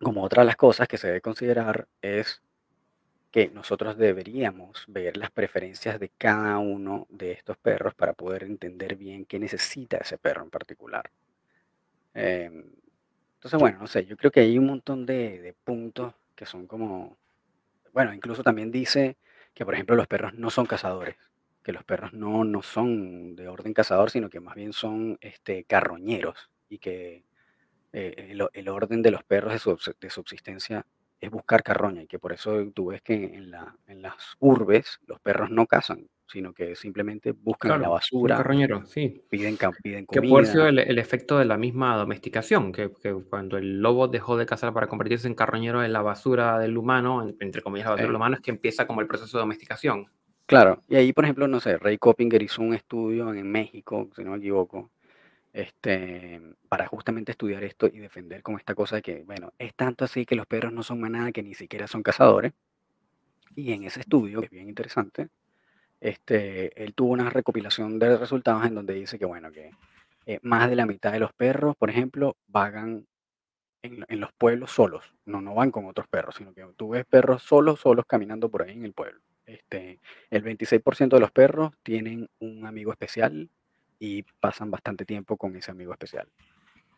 como 0.00 0.22
otra 0.22 0.42
de 0.42 0.46
las 0.46 0.56
cosas 0.56 0.88
que 0.88 0.98
se 0.98 1.08
debe 1.08 1.20
considerar 1.20 1.88
es 2.02 2.42
que 3.34 3.50
nosotros 3.52 3.96
deberíamos 3.96 4.84
ver 4.86 5.16
las 5.16 5.32
preferencias 5.32 5.98
de 5.98 6.08
cada 6.08 6.58
uno 6.58 7.08
de 7.10 7.32
estos 7.32 7.56
perros 7.56 7.92
para 7.92 8.12
poder 8.12 8.44
entender 8.44 8.94
bien 8.94 9.24
qué 9.24 9.40
necesita 9.40 9.96
ese 9.96 10.18
perro 10.18 10.44
en 10.44 10.50
particular. 10.50 11.10
Em, 12.14 12.64
entonces, 13.34 13.58
bueno, 13.58 13.80
no 13.80 13.88
sé, 13.88 14.06
yo 14.06 14.16
creo 14.16 14.30
que 14.30 14.38
hay 14.38 14.56
un 14.56 14.66
montón 14.66 15.04
de, 15.04 15.52
puntos 15.64 16.14
que 16.36 16.46
son 16.46 16.68
como 16.68 17.18
Bueno, 17.92 18.14
incluso 18.14 18.44
también 18.44 18.70
dice 18.70 19.16
que, 19.52 19.64
por 19.64 19.74
ejemplo, 19.74 19.96
los 19.96 20.06
perros 20.06 20.34
no 20.34 20.50
son 20.50 20.66
cazadores, 20.66 21.16
que 21.64 21.72
los 21.72 21.82
perros 21.82 22.12
no, 22.12 22.44
no 22.44 22.62
son 22.62 23.34
de 23.34 23.48
orden 23.48 23.74
cazador, 23.74 24.12
sino 24.12 24.30
que 24.30 24.38
más 24.38 24.54
bien 24.54 24.72
son 24.72 25.18
este, 25.20 25.64
carroñeros 25.64 26.50
y 26.68 26.78
que 26.78 27.24
eh, 27.92 28.36
el, 28.52 28.68
orden 28.68 29.02
de 29.02 29.10
los 29.10 29.24
perros 29.24 29.60
de 30.00 30.10
subsistencia 30.10 30.86
es 31.24 31.30
buscar 31.30 31.62
carroña 31.62 32.02
y 32.02 32.06
que 32.06 32.18
por 32.18 32.32
eso 32.32 32.70
tú 32.74 32.86
ves 32.86 33.02
que 33.02 33.14
en, 33.14 33.50
la, 33.50 33.76
en 33.86 34.02
las 34.02 34.14
urbes 34.40 34.98
los 35.06 35.20
perros 35.20 35.50
no 35.50 35.66
cazan, 35.66 36.08
sino 36.26 36.52
que 36.52 36.74
simplemente 36.76 37.32
buscan 37.32 37.70
la 37.72 37.76
Claro, 37.76 37.84
son 37.84 37.92
basura, 37.94 38.36
carroñeros, 38.38 38.90
sí. 38.90 39.22
piden, 39.28 39.56
piden 39.82 40.06
Que 40.06 40.20
puede 40.22 40.46
comida. 40.46 40.68
el, 40.68 40.78
el 40.78 40.98
efecto 40.98 41.38
de 41.38 41.44
la 41.44 41.56
misma 41.58 41.96
domesticación, 41.96 42.72
que, 42.72 42.90
que 43.02 43.12
cuando 43.14 43.56
el 43.58 43.80
lobo 43.80 44.08
dejó 44.08 44.36
de 44.36 44.46
cazar 44.46 44.72
para 44.72 44.86
convertirse 44.86 45.26
en 45.28 45.34
carroñero 45.34 45.82
en 45.84 45.92
la 45.92 46.02
basura 46.02 46.58
del 46.58 46.76
humano, 46.78 47.22
en- 47.22 47.36
entre 47.40 47.62
comillas 47.62 47.86
la 47.86 47.90
basura 47.92 48.06
del 48.08 48.14
eh, 48.14 48.16
humano, 48.16 48.34
es 48.36 48.40
que 48.42 48.50
empieza 48.50 48.86
como 48.86 49.00
el 49.00 49.06
proceso 49.06 49.36
de 49.38 49.42
domesticación. 49.42 50.06
claro, 50.46 50.82
y 50.88 50.96
ahí, 50.96 51.12
por 51.12 51.24
ejemplo, 51.24 51.48
no 51.48 51.60
sé, 51.60 51.76
Ray 51.78 51.98
Coppinger 51.98 52.42
hizo 52.42 52.62
un 52.62 52.74
estudio 52.74 53.32
en 53.34 53.50
México, 53.50 54.08
si 54.14 54.24
no 54.24 54.32
me 54.32 54.38
equivoco, 54.38 54.90
este, 55.54 56.42
para 56.68 56.86
justamente 56.88 57.30
estudiar 57.32 57.62
esto 57.62 57.86
y 57.86 57.98
defender 58.00 58.42
como 58.42 58.58
esta 58.58 58.74
cosa 58.74 58.96
de 58.96 59.02
que, 59.02 59.22
bueno, 59.22 59.52
es 59.58 59.72
tanto 59.74 60.04
así 60.04 60.26
que 60.26 60.34
los 60.34 60.46
perros 60.46 60.72
no 60.72 60.82
son 60.82 61.00
manada 61.00 61.30
que 61.32 61.44
ni 61.44 61.54
siquiera 61.54 61.86
son 61.86 62.02
cazadores. 62.02 62.52
Y 63.54 63.72
en 63.72 63.84
ese 63.84 64.00
estudio, 64.00 64.40
que 64.40 64.46
es 64.46 64.50
bien 64.50 64.68
interesante, 64.68 65.28
este, 66.00 66.82
él 66.82 66.92
tuvo 66.94 67.12
una 67.12 67.30
recopilación 67.30 68.00
de 68.00 68.18
resultados 68.18 68.66
en 68.66 68.74
donde 68.74 68.94
dice 68.94 69.18
que, 69.18 69.26
bueno, 69.26 69.52
que 69.52 69.70
eh, 70.26 70.40
más 70.42 70.68
de 70.68 70.76
la 70.76 70.86
mitad 70.86 71.12
de 71.12 71.20
los 71.20 71.32
perros, 71.32 71.76
por 71.76 71.88
ejemplo, 71.88 72.36
vagan 72.48 73.06
en, 73.82 74.04
en 74.08 74.20
los 74.20 74.32
pueblos 74.32 74.72
solos. 74.72 75.14
No, 75.24 75.40
no 75.40 75.54
van 75.54 75.70
con 75.70 75.86
otros 75.86 76.08
perros, 76.08 76.34
sino 76.36 76.52
que 76.52 76.66
tú 76.76 76.90
ves 76.90 77.06
perros 77.06 77.44
solos, 77.44 77.78
solos 77.80 78.06
caminando 78.08 78.50
por 78.50 78.62
ahí 78.62 78.72
en 78.72 78.84
el 78.84 78.92
pueblo. 78.92 79.20
Este, 79.46 80.00
el 80.30 80.42
26% 80.42 81.10
de 81.10 81.20
los 81.20 81.30
perros 81.30 81.72
tienen 81.84 82.28
un 82.40 82.66
amigo 82.66 82.90
especial 82.90 83.50
y 83.98 84.22
pasan 84.40 84.70
bastante 84.70 85.04
tiempo 85.04 85.36
con 85.36 85.56
ese 85.56 85.70
amigo 85.70 85.92
especial. 85.92 86.28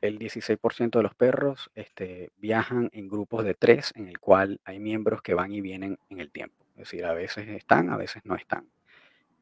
El 0.00 0.18
16% 0.18 0.90
de 0.90 1.02
los 1.02 1.14
perros 1.14 1.70
este, 1.74 2.30
viajan 2.38 2.90
en 2.92 3.08
grupos 3.08 3.44
de 3.44 3.54
tres, 3.54 3.92
en 3.96 4.08
el 4.08 4.18
cual 4.18 4.60
hay 4.64 4.78
miembros 4.78 5.22
que 5.22 5.34
van 5.34 5.52
y 5.52 5.60
vienen 5.60 5.98
en 6.10 6.20
el 6.20 6.30
tiempo. 6.30 6.64
Es 6.76 6.90
decir, 6.90 7.04
a 7.06 7.14
veces 7.14 7.48
están, 7.48 7.90
a 7.90 7.96
veces 7.96 8.22
no 8.24 8.34
están. 8.36 8.68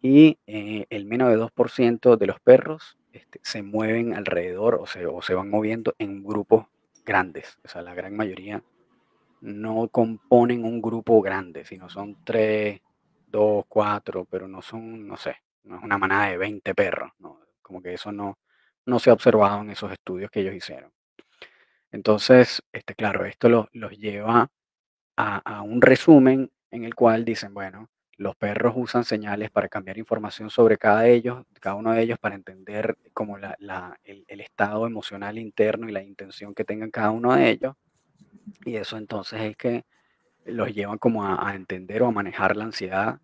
Y 0.01 0.39
eh, 0.47 0.87
el 0.91 1.07
menos 1.07 1.31
de 1.31 1.39
2% 1.39 2.17
de 2.17 2.27
los 2.27 2.39
perros 2.41 2.99
este, 3.13 3.41
se 3.43 3.63
mueven 3.63 4.15
alrededor 4.15 4.77
o 4.77 4.87
se, 4.87 5.07
o 5.07 5.23
se 5.23 5.35
van 5.35 5.51
moviendo 5.51 5.95
en 5.99 6.23
grupos 6.23 6.67
grandes. 7.05 7.59
O 7.65 7.69
sea, 7.69 7.83
la 7.83 7.95
gran 7.95 8.15
mayoría 8.15 8.63
no 9.41 9.89
componen 9.89 10.65
un 10.65 10.81
grupo 10.81 11.21
grande, 11.21 11.65
sino 11.65 11.89
son 11.89 12.17
tres, 12.25 12.81
dos, 13.29 13.65
cuatro, 13.69 14.25
pero 14.25 14.49
no 14.49 14.63
son, 14.63 15.07
no 15.07 15.17
sé, 15.17 15.37
no 15.65 15.77
es 15.77 15.83
una 15.83 15.99
manada 15.99 16.29
de 16.31 16.39
20 16.39 16.75
perros. 16.75 17.13
¿no? 17.19 17.41
Como 17.65 17.83
que 17.83 17.95
eso 17.95 18.12
no, 18.12 18.39
no 18.87 19.01
se 19.01 19.11
ha 19.11 19.15
observado 19.15 19.62
en 19.62 19.71
esos 19.73 19.93
estudios 19.93 20.31
que 20.33 20.43
ellos 20.43 20.55
hicieron. 20.57 20.93
Entonces, 21.93 22.62
este, 22.73 22.95
claro, 22.95 23.25
esto 23.25 23.49
lo- 23.49 23.69
los 23.73 23.93
lleva 23.99 24.51
a, 25.17 25.39
a 25.39 25.62
un 25.62 25.83
resumen 25.83 26.51
en 26.71 26.85
el 26.85 26.95
cual 26.95 27.25
dicen, 27.25 27.55
bueno, 27.55 27.91
los 28.19 28.37
perros 28.37 28.75
usan 28.77 29.05
señales 29.05 29.51
para 29.51 29.69
cambiar 29.69 29.99
información 29.99 30.51
sobre 30.51 30.79
cada, 30.79 31.07
ellos, 31.09 31.45
cada 31.61 31.77
uno 31.77 31.93
de 31.93 32.03
ellos 32.03 32.19
para 32.21 32.35
entender 32.37 32.97
como 33.15 33.39
la, 33.39 33.57
el 34.05 34.41
estado 34.41 34.87
emocional 34.87 35.39
interno 35.39 35.89
y 35.89 35.93
la 35.93 36.03
intención 36.03 36.55
que 36.55 36.65
tengan 36.65 36.91
cada 36.91 37.11
uno 37.12 37.35
de 37.35 37.51
ellos. 37.51 37.75
Y 38.65 38.77
eso 38.77 38.97
entonces 38.99 39.41
es 39.43 39.57
que 39.57 39.85
los 40.47 40.73
llevan 40.75 40.99
como 40.99 41.25
a, 41.27 41.49
a 41.51 41.55
entender 41.57 42.03
o 42.03 42.09
a 42.09 42.12
manejar 42.12 42.57
la 42.57 42.65
ansiedad 42.65 43.21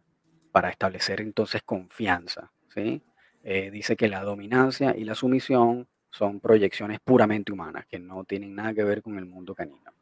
para 0.53 0.71
establecer 0.71 1.21
entonces 1.23 1.63
confianza, 1.65 2.53
¿sí? 2.75 3.03
Eh, 3.43 3.71
dice 3.71 3.97
que 3.97 4.09
la 4.09 4.23
dominancia 4.23 4.95
y 4.97 5.05
la 5.05 5.15
sumisión 5.15 5.89
son 6.11 6.41
proyecciones 6.41 7.01
puramente 7.01 7.53
humanas, 7.53 7.87
que 7.87 7.99
no 7.99 8.25
tienen 8.25 8.55
nada 8.55 8.75
que 8.75 8.85
ver 8.85 9.03
con 9.03 9.19
el 9.19 9.27
mundo 9.27 9.55
canino. 9.55 9.93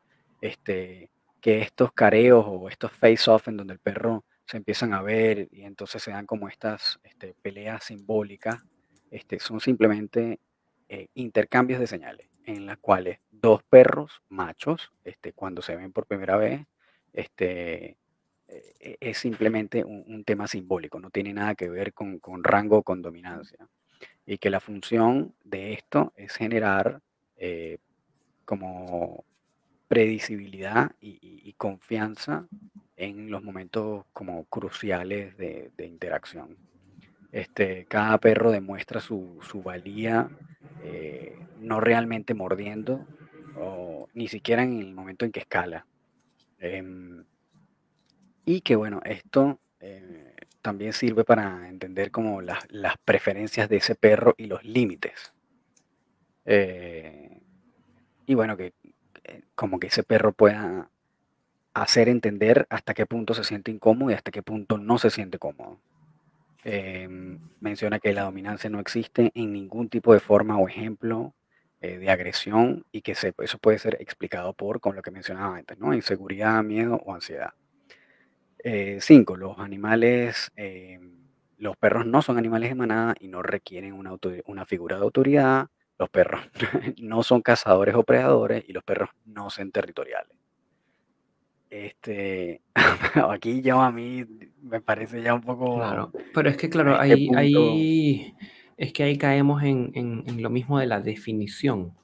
Este, 0.41 1.11
que 1.41 1.61
estos 1.61 1.93
careos 1.93 2.45
o 2.47 2.68
estos 2.68 2.93
face-off 2.93 3.49
en 3.49 3.57
donde 3.57 3.74
el 3.74 3.78
perro 3.78 4.24
se 4.47 4.57
empiezan 4.57 4.95
a 4.95 5.03
ver 5.03 5.49
y 5.53 5.62
entonces 5.62 6.03
se 6.03 6.11
dan 6.11 6.26
como 6.26 6.49
estas 6.49 6.99
este, 7.05 7.34
peleas 7.43 7.84
simbólicas, 7.84 8.64
este, 9.11 9.39
son 9.39 9.61
simplemente 9.61 10.41
eh, 10.89 11.09
intercambios 11.14 11.80
de 11.80 11.86
señales 11.86 12.28
en 12.45 12.64
las 12.64 12.78
cuales 12.78 13.20
dos 13.30 13.62
perros 13.62 14.22
machos, 14.30 14.91
este, 15.05 15.34
cuando 15.34 15.61
se 15.61 15.76
ven 15.76 15.93
por 15.93 16.07
primera 16.07 16.36
vez, 16.36 16.66
este, 17.12 17.99
es 19.01 19.18
simplemente 19.18 19.84
un, 19.84 20.05
un 20.07 20.24
tema 20.24 20.46
simbólico, 20.49 21.01
no 21.01 21.11
tiene 21.11 21.32
nada 21.34 21.55
que 21.55 21.68
ver 21.68 21.92
con, 21.94 22.18
con 22.18 22.44
rango 22.44 22.78
o 22.78 22.82
con 22.82 23.03
dominancia. 23.03 23.68
Y 24.26 24.38
que 24.38 24.51
la 24.51 24.61
función 24.61 25.34
de 25.44 25.74
esto 25.74 26.12
es 26.16 26.34
generar 26.34 27.01
eh, 27.36 27.78
como 28.44 29.24
predecibilidad 29.88 30.92
y, 31.01 31.11
y- 31.22 31.49
y 31.49 31.55
confianza 31.55 32.49
en 32.96 33.30
los 33.30 33.42
momentos 33.44 34.07
como 34.12 34.44
cruciales 34.46 35.36
de, 35.38 35.72
de 35.76 35.86
interacción. 35.86 36.59
Este, 37.30 37.86
cada 37.86 38.18
perro 38.18 38.51
demuestra 38.51 39.01
su, 39.01 39.38
su 39.42 39.62
valía 39.62 40.30
eh, 40.78 41.46
no 41.55 41.80
realmente 41.80 42.34
mordiendo 42.34 43.09
o 43.53 44.09
ni 44.14 44.28
siquiera 44.28 44.62
en 44.62 44.80
el 44.80 44.94
momento 44.94 45.24
en 45.24 45.32
que 45.32 45.40
escala. 45.40 45.86
Em, 46.59 47.24
y 48.49 48.62
que 48.62 48.76
bueno, 48.76 49.03
esto 49.05 49.61
eh, 49.78 50.34
también 50.62 50.94
sirve 50.94 51.22
para 51.22 51.68
entender 51.68 52.11
como 52.11 52.40
las, 52.40 52.61
las 52.70 52.96
preferencias 52.96 53.68
de 53.68 53.76
ese 53.76 53.94
perro 53.94 54.34
y 54.38 54.46
los 54.46 54.64
límites. 54.64 55.34
Eh, 56.46 57.42
y 58.24 58.34
bueno, 58.34 58.57
que 58.57 58.72
eh, 59.24 59.42
como 59.55 59.78
que 59.78 59.88
ese 59.88 60.03
perro 60.03 60.32
pueda 60.32 60.88
hacer 61.74 62.09
entender 62.09 62.66
hasta 62.70 62.94
qué 62.94 63.05
punto 63.05 63.34
se 63.34 63.44
siente 63.44 63.70
incómodo 63.70 64.12
y 64.12 64.14
hasta 64.14 64.30
qué 64.30 64.42
punto 64.42 64.78
no 64.78 64.96
se 64.96 65.11
siente 65.11 65.38
cómodo. 65.38 65.78
Menciona 67.61 67.99
que 68.01 68.14
la 68.14 68.22
dominancia 68.22 68.70
no 68.70 68.80
existe 68.80 69.30
en 69.34 69.53
ningún 69.53 69.90
tipo 69.90 70.14
de 70.14 70.20
forma 70.20 70.57
o 70.57 70.68
ejemplo 70.68 71.34
de 71.80 72.11
agresión 72.11 72.86
y 72.92 73.03
que 73.03 73.12
eso 73.12 73.59
puede 73.59 73.78
ser 73.78 73.99
explicado 74.01 74.55
por, 74.55 74.80
con 74.80 74.96
lo 74.96 75.03
que 75.03 75.11
mencionaba 75.11 75.57
antes, 75.59 75.78
¿no? 75.78 75.92
Inseguridad, 75.92 76.62
miedo 76.62 77.01
o 77.05 77.14
ansiedad. 77.14 77.53
Eh, 78.64 78.98
cinco, 79.00 79.36
los 79.36 79.59
animales, 79.59 80.50
em, 80.56 81.12
los 81.59 81.76
perros 81.76 82.06
no 82.06 82.22
son 82.22 82.38
animales 82.38 82.70
de 82.70 82.74
manada 82.74 83.14
y 83.20 83.28
no 83.28 83.42
requieren 83.42 83.92
una, 83.92 84.64
figura 84.66 84.96
de 84.96 85.02
autoridad. 85.02 85.68
Los 85.98 86.11
perros 86.11 86.40
no 87.00 87.22
son 87.22 87.42
cazadores 87.42 87.94
o 87.94 88.04
predadores 88.04 88.64
y 88.68 88.72
los 88.72 88.84
perros 88.84 89.11
no 89.24 89.50
son 89.50 89.70
territoriales. 89.70 90.36
Este, 91.70 92.62
aquí 93.30 93.61
yo 93.61 93.80
a 93.80 93.92
mí 93.92 94.24
me 94.62 94.80
parece 94.80 95.22
ya 95.22 95.34
un 95.34 95.42
poco 95.42 95.76
Claro, 95.76 96.12
pero 96.32 96.48
es 96.48 96.56
que, 96.56 96.70
claro, 96.70 96.92
este 96.92 97.14
ahí, 97.14 97.26
punto, 97.26 97.38
ahí 97.40 98.34
es 98.76 98.92
que 98.92 99.02
ahí 99.02 99.18
caemos 99.18 99.62
en, 99.62 99.90
en- 99.94 100.24
en 100.26 100.42
lo 100.42 100.50
mismo 100.50 100.78
de 100.78 100.86
la 100.86 101.00
definición, 101.00 101.94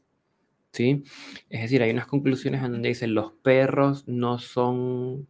¿sí? 0.73 1.03
Es 1.49 1.63
decir, 1.63 1.83
hay 1.83 1.91
unas 1.93 2.07
conclusiones 2.07 2.63
en 2.63 2.73
donde 2.73 2.89
dicen 2.89 3.15
los 3.15 3.33
perros 3.33 4.07
no 4.07 4.39
son 4.39 5.27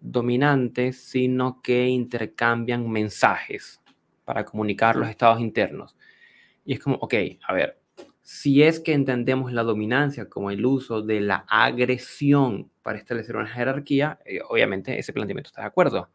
dominantes, 0.00 1.02
sino 1.02 1.60
que 1.62 1.88
intercambian 1.88 2.90
mensajes 2.90 3.80
para 4.24 4.44
comunicar 4.44 4.96
los 4.96 5.08
estados 5.08 5.40
internos. 5.40 5.96
Y 6.64 6.74
es 6.74 6.80
como, 6.80 6.96
ok, 6.96 7.14
a 7.46 7.52
ver, 7.52 7.80
si 8.22 8.62
es 8.62 8.78
que 8.80 8.92
entendemos 8.92 9.52
la 9.52 9.62
dominancia 9.62 10.28
como 10.28 10.50
el 10.50 10.64
uso 10.64 11.02
de 11.02 11.20
la 11.20 11.44
agresión 11.48 12.70
para 12.82 12.98
establecer 12.98 13.36
una 13.36 13.48
jerarquía, 13.48 14.20
eh, 14.24 14.40
obviamente 14.48 14.98
ese 14.98 15.12
planteamiento 15.12 15.48
está 15.48 15.62
de 15.62 15.66
acuerdo. 15.66 16.10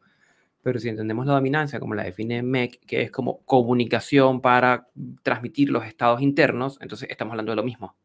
Pero 0.64 0.80
si 0.80 0.90
entendemos 0.90 1.26
la 1.26 1.34
dominancia 1.34 1.80
como 1.80 1.94
la 1.94 2.04
define 2.04 2.42
MEC, 2.42 2.80
que 2.86 3.02
es 3.02 3.12
como 3.12 3.44
comunicación 3.46 4.42
para 4.42 4.88
transmitir 5.22 5.70
los 5.70 5.86
estados 5.86 6.22
internos, 6.22 6.80
entonces 6.82 7.10
estamos 7.10 7.34
hablando 7.34 7.52
de 7.52 7.58
lo 7.58 7.64
mismo. 7.64 7.96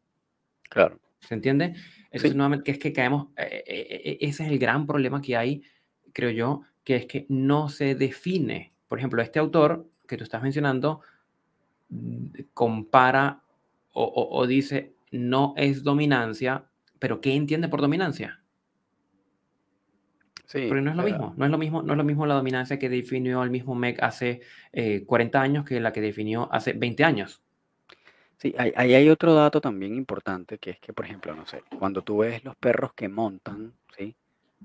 Claro, 0.69 0.99
¿Se 1.21 1.33
entiende? 1.35 1.75
Entonces, 2.11 2.35
sí, 2.35 2.35
nuevamente, 2.35 2.63
que 2.65 2.71
es 2.71 2.79
que 2.79 2.93
caemos, 2.93 3.27
eh, 3.37 3.63
eh, 3.67 4.01
eh, 4.05 4.17
ese 4.21 4.43
es 4.43 4.49
el 4.51 4.59
gran 4.59 4.85
problema 4.87 5.21
que 5.21 5.37
hay, 5.37 5.63
creo 6.13 6.31
yo, 6.31 6.61
que 6.83 6.95
es 6.95 7.05
que 7.05 7.25
no 7.29 7.69
se 7.69 7.95
define. 7.95 8.73
Por 8.87 8.97
ejemplo, 8.99 9.21
este 9.21 9.39
autor 9.39 9.89
que 10.07 10.17
tú 10.17 10.23
estás 10.23 10.41
mencionando 10.43 11.01
mm, 11.89 12.27
compara 12.53 13.43
o, 13.93 14.03
o- 14.03 14.39
o 14.39 14.47
dice 14.47 14.95
no 15.11 15.53
es 15.57 15.83
dominancia, 15.83 16.65
pero 16.99 17.21
¿qué 17.21 17.35
entiende 17.35 17.69
por 17.69 17.81
dominancia? 17.81 18.41
sí, 20.45 20.59
Porque 20.67 20.81
no 20.81 20.91
es 20.91 20.95
lo 20.95 21.03
eh, 21.03 21.05
mismo, 21.05 21.33
no 21.37 21.45
es 21.45 21.51
lo 21.51 21.57
mismo, 21.57 21.81
no 21.83 21.93
es 21.93 21.97
lo 21.97 22.03
mismo 22.03 22.25
la 22.25 22.35
dominancia 22.35 22.79
que 22.79 22.89
definió 22.89 23.43
el 23.43 23.49
mismo 23.49 23.75
MEC 23.75 24.01
hace 24.03 24.41
eh, 24.71 25.05
40 25.05 25.41
años 25.41 25.65
que 25.65 25.79
la 25.79 25.91
que 25.93 26.01
definió 26.01 26.51
hace 26.53 26.73
20 26.73 27.03
años. 27.03 27.41
Sí, 28.41 28.55
ahí 28.57 28.95
hay 28.95 29.09
otro 29.09 29.35
dato 29.35 29.61
también 29.61 29.95
importante 29.95 30.57
que 30.57 30.71
es 30.71 30.79
que, 30.79 30.93
por 30.93 31.05
ejemplo, 31.05 31.35
no 31.35 31.45
sé, 31.45 31.63
cuando 31.77 32.01
tú 32.01 32.19
ves 32.19 32.43
los 32.43 32.55
perros 32.55 32.93
que 32.93 33.07
montan, 33.07 33.73
¿sí? 33.95 34.15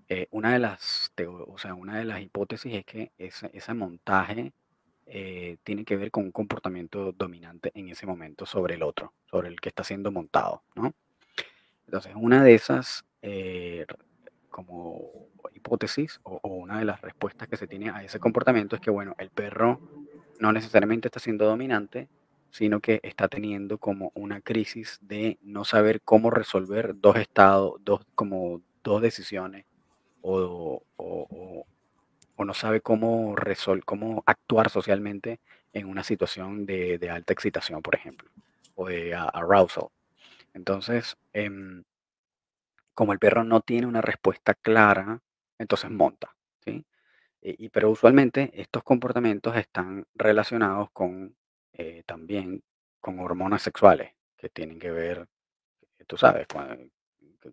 Eh, 0.09 0.29
una 0.31 0.53
de 0.55 0.59
las, 0.59 1.13
o 1.47 1.59
sea, 1.59 1.75
una 1.75 1.99
de 1.99 2.05
las 2.05 2.21
hipótesis 2.21 2.75
es 2.75 2.85
que 2.87 3.13
ese, 3.19 3.75
montaje 3.75 4.53
eh, 5.07 5.59
tiene 5.63 5.85
que 5.85 5.97
ver 5.97 6.11
con 6.11 6.25
un 6.25 6.33
comportamiento 6.33 7.13
dominante 7.13 7.71
en 7.75 7.89
ese 7.91 8.07
momento 8.07 8.47
sobre 8.47 8.75
el 8.75 8.83
otro, 8.83 9.13
sobre 9.31 9.49
el 9.49 9.61
que 9.61 9.69
está 9.69 9.85
siendo 9.85 10.11
montado, 10.11 10.63
¿no? 10.75 10.95
Entonces, 11.87 12.13
una 12.17 12.43
de 12.43 12.55
esas 12.55 13.05
eh, 13.23 13.87
como 14.51 15.29
hipótesis 15.55 16.21
o 16.23 16.41
una 16.49 16.79
de 16.79 16.85
las 16.85 17.01
respuestas 17.03 17.49
que 17.49 17.57
se 17.57 17.67
tiene 17.67 17.91
a 17.91 18.03
ese 18.03 18.19
comportamiento 18.19 18.77
es 18.77 18.83
que, 18.83 18.91
bueno, 18.91 19.15
el 19.19 19.31
perro 19.31 19.81
no 20.41 20.53
necesariamente 20.53 21.09
está 21.09 21.21
siendo 21.21 21.47
dominante, 21.47 22.09
sino 22.57 22.81
que 22.81 23.01
está 23.03 23.29
teniendo 23.29 23.79
como 23.79 24.13
una 24.15 24.41
crisis 24.41 24.99
de 25.03 25.39
no 25.43 25.65
saber 25.65 26.01
cómo 26.03 26.31
resolver 26.31 26.95
dos 27.01 27.17
estados, 27.17 27.75
dos, 27.85 28.03
como 28.15 28.63
dos 28.85 29.03
decisiones, 29.03 29.67
o, 30.23 30.83
o- 30.97 31.67
o- 32.37 32.45
no 32.45 32.55
sabe 32.55 32.81
cómo, 32.81 33.35
resol- 33.37 33.85
cómo 33.85 34.23
actuar 34.27 34.71
socialmente 34.71 35.41
en 35.73 35.87
una 35.89 36.05
situación 36.05 36.67
de, 36.67 36.99
de 36.99 37.11
alta 37.11 37.33
excitación, 37.33 37.83
por 37.83 37.95
ejemplo, 37.95 38.31
o 38.75 38.87
de 38.89 39.15
arousal. 39.15 39.89
Entonces, 40.55 41.17
em, 41.35 41.85
como 42.95 43.13
el 43.13 43.19
perro 43.19 43.45
no 43.45 43.61
tiene 43.61 43.87
una 43.87 44.01
respuesta 44.01 44.55
clara, 44.55 45.21
entonces 45.59 45.91
monta, 45.91 46.35
¿sí? 46.65 46.85
Y- 47.43 47.69
pero 47.71 47.91
usualmente 47.91 48.51
estos 48.61 48.83
comportamientos 48.85 49.57
están 49.57 50.07
relacionados 50.15 50.91
con 50.93 51.37
eh, 51.79 52.03
también 52.07 52.63
con 53.01 53.21
hormonas 53.21 53.63
sexuales 53.63 54.13
que 54.37 54.49
tienen 54.51 54.79
que 54.79 54.91
ver, 54.91 55.27
eh, 55.99 56.05
tú 56.07 56.17
sabes, 56.17 56.47
cua- 56.49 56.91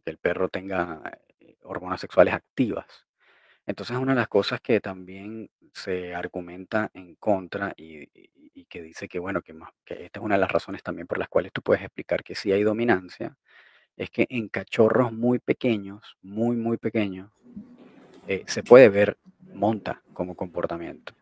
que 0.03 0.11
el 0.11 0.17
perro 0.17 0.49
tenga 0.49 1.01
eh, 1.39 1.57
hormonas 1.63 2.01
sexuales 2.01 2.33
activas. 2.33 2.85
Entonces, 3.65 3.97
una 3.97 4.13
de 4.13 4.19
las 4.21 4.27
cosas 4.27 4.61
que 4.61 4.79
también 4.81 5.49
se 5.73 6.15
argumenta 6.15 6.89
en 6.93 7.15
contra 7.15 7.73
y, 7.77 8.07
que 8.69 8.81
dice 8.81 9.07
que, 9.07 9.19
bueno, 9.19 9.41
que, 9.41 9.53
más, 9.53 9.69
que 9.85 10.05
esta 10.05 10.19
es 10.19 10.25
una 10.25 10.35
de 10.35 10.41
las 10.41 10.51
razones 10.51 10.83
también 10.83 11.07
por 11.07 11.19
las 11.19 11.29
cuales 11.29 11.51
tú 11.53 11.61
puedes 11.61 11.83
explicar 11.83 12.23
que 12.23 12.35
sí 12.35 12.51
hay 12.51 12.63
dominancia, 12.63 13.37
es 13.97 14.09
que 14.09 14.25
en 14.29 14.49
cachorros 14.49 15.11
muy 15.13 15.39
pequeños, 15.39 16.17
muy, 16.21 16.55
muy 16.57 16.77
pequeños, 16.77 17.31
se 18.47 18.63
puede 18.63 18.89
ver 18.89 19.17
monta 19.53 20.01
como 20.13 20.35
comportamiento. 20.35 21.13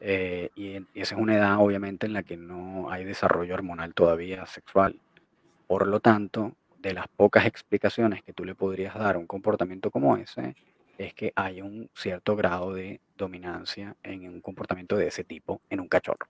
Eh, 0.00 0.50
y, 0.54 0.76
y 0.76 1.00
esa 1.00 1.14
es 1.14 1.20
una 1.20 1.36
edad, 1.36 1.58
obviamente, 1.58 2.06
en 2.06 2.12
la 2.12 2.22
que 2.22 2.36
no 2.36 2.90
hay 2.90 3.04
desarrollo 3.04 3.54
hormonal 3.54 3.94
todavía 3.94 4.44
sexual. 4.46 4.98
Por 5.66 5.86
lo 5.86 6.00
tanto, 6.00 6.54
de 6.78 6.94
las 6.94 7.08
pocas 7.08 7.46
explicaciones 7.46 8.22
que 8.22 8.32
tú 8.32 8.44
le 8.44 8.54
podrías 8.54 8.94
dar 8.94 9.16
a 9.16 9.18
un 9.18 9.26
comportamiento 9.26 9.90
como 9.90 10.16
ese, 10.16 10.54
es 10.98 11.14
que 11.14 11.32
hay 11.36 11.60
un 11.60 11.90
cierto 11.94 12.36
grado 12.36 12.72
de 12.72 13.00
dominancia 13.16 13.96
en 14.02 14.28
un 14.28 14.40
comportamiento 14.40 14.96
de 14.96 15.08
ese 15.08 15.24
tipo 15.24 15.60
en 15.70 15.80
un 15.80 15.88
cachorro. 15.88 16.28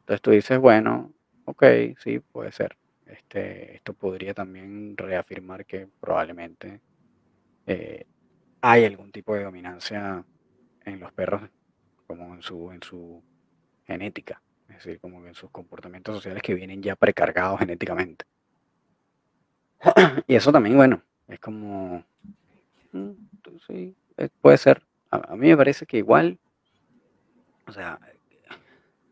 Entonces 0.00 0.20
tú 0.20 0.30
dices, 0.32 0.58
bueno, 0.58 1.12
ok, 1.46 1.64
sí, 1.98 2.20
puede 2.20 2.52
ser. 2.52 2.76
Este, 3.06 3.76
esto 3.76 3.94
podría 3.94 4.34
también 4.34 4.96
reafirmar 4.96 5.66
que 5.66 5.88
probablemente 6.00 6.80
eh, 7.66 8.04
hay 8.60 8.84
algún 8.84 9.12
tipo 9.12 9.34
de 9.34 9.44
dominancia 9.44 10.24
en 10.84 11.00
los 11.00 11.12
perros, 11.12 11.42
como 12.06 12.34
en 12.34 12.42
su, 12.42 12.70
en 12.72 12.82
su 12.82 13.22
genética, 13.86 14.42
es 14.68 14.76
decir, 14.76 15.00
como 15.00 15.26
en 15.26 15.34
sus 15.34 15.50
comportamientos 15.50 16.16
sociales 16.16 16.42
que 16.42 16.54
vienen 16.54 16.82
ya 16.82 16.96
precargados 16.96 17.60
genéticamente. 17.60 18.26
Y 20.26 20.34
eso 20.34 20.52
también, 20.52 20.76
bueno, 20.76 21.02
es 21.28 21.38
como, 21.40 22.04
mm, 22.92 23.10
tú- 23.42 23.60
sí, 23.66 23.96
eh, 24.18 24.28
puede 24.42 24.58
ser. 24.58 24.82
A, 25.10 25.36
mí 25.36 25.48
me 25.48 25.56
parece 25.58 25.86
que 25.86 25.98
igual, 25.98 26.38
o 27.66 27.72
sea, 27.72 27.98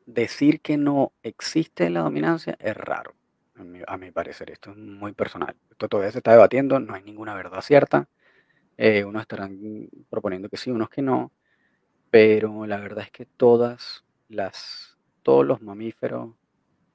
decir 0.07 0.61
que 0.61 0.77
no 0.77 1.13
existe 1.23 1.89
la 1.91 2.01
dominancia 2.01 2.57
es 2.59 2.77
raro, 2.77 3.15
a 3.55 3.65
mi, 3.65 3.81
a 3.87 3.97
mi 3.97 4.11
parecer. 4.11 4.51
Esto 4.51 4.71
es 4.73 4.77
muy 4.77 5.13
personal. 5.13 5.57
Esto 5.71 5.89
todavía 5.89 6.13
se 6.13 6.19
está 6.19 6.33
debatiendo, 6.33 6.79
no 6.81 6.95
hay 6.95 7.03
ninguna 7.03 7.35
verdad 7.35 7.61
cierta. 7.61 8.09
Eh, 8.79 9.05
unos 9.05 9.23
estarán 9.23 9.59
proponiendo 10.11 10.49
que 10.51 10.59
sí, 10.59 10.71
unos 10.71 10.91
que 10.91 11.03
no. 11.03 11.33
Pero 12.13 12.67
la 12.67 12.77
verdad 12.77 13.05
es 13.05 13.11
que 13.11 13.25
todas 13.25 14.05
las, 14.29 14.99
todos 15.23 15.47
los 15.47 15.63
mamíferos, 15.63 16.35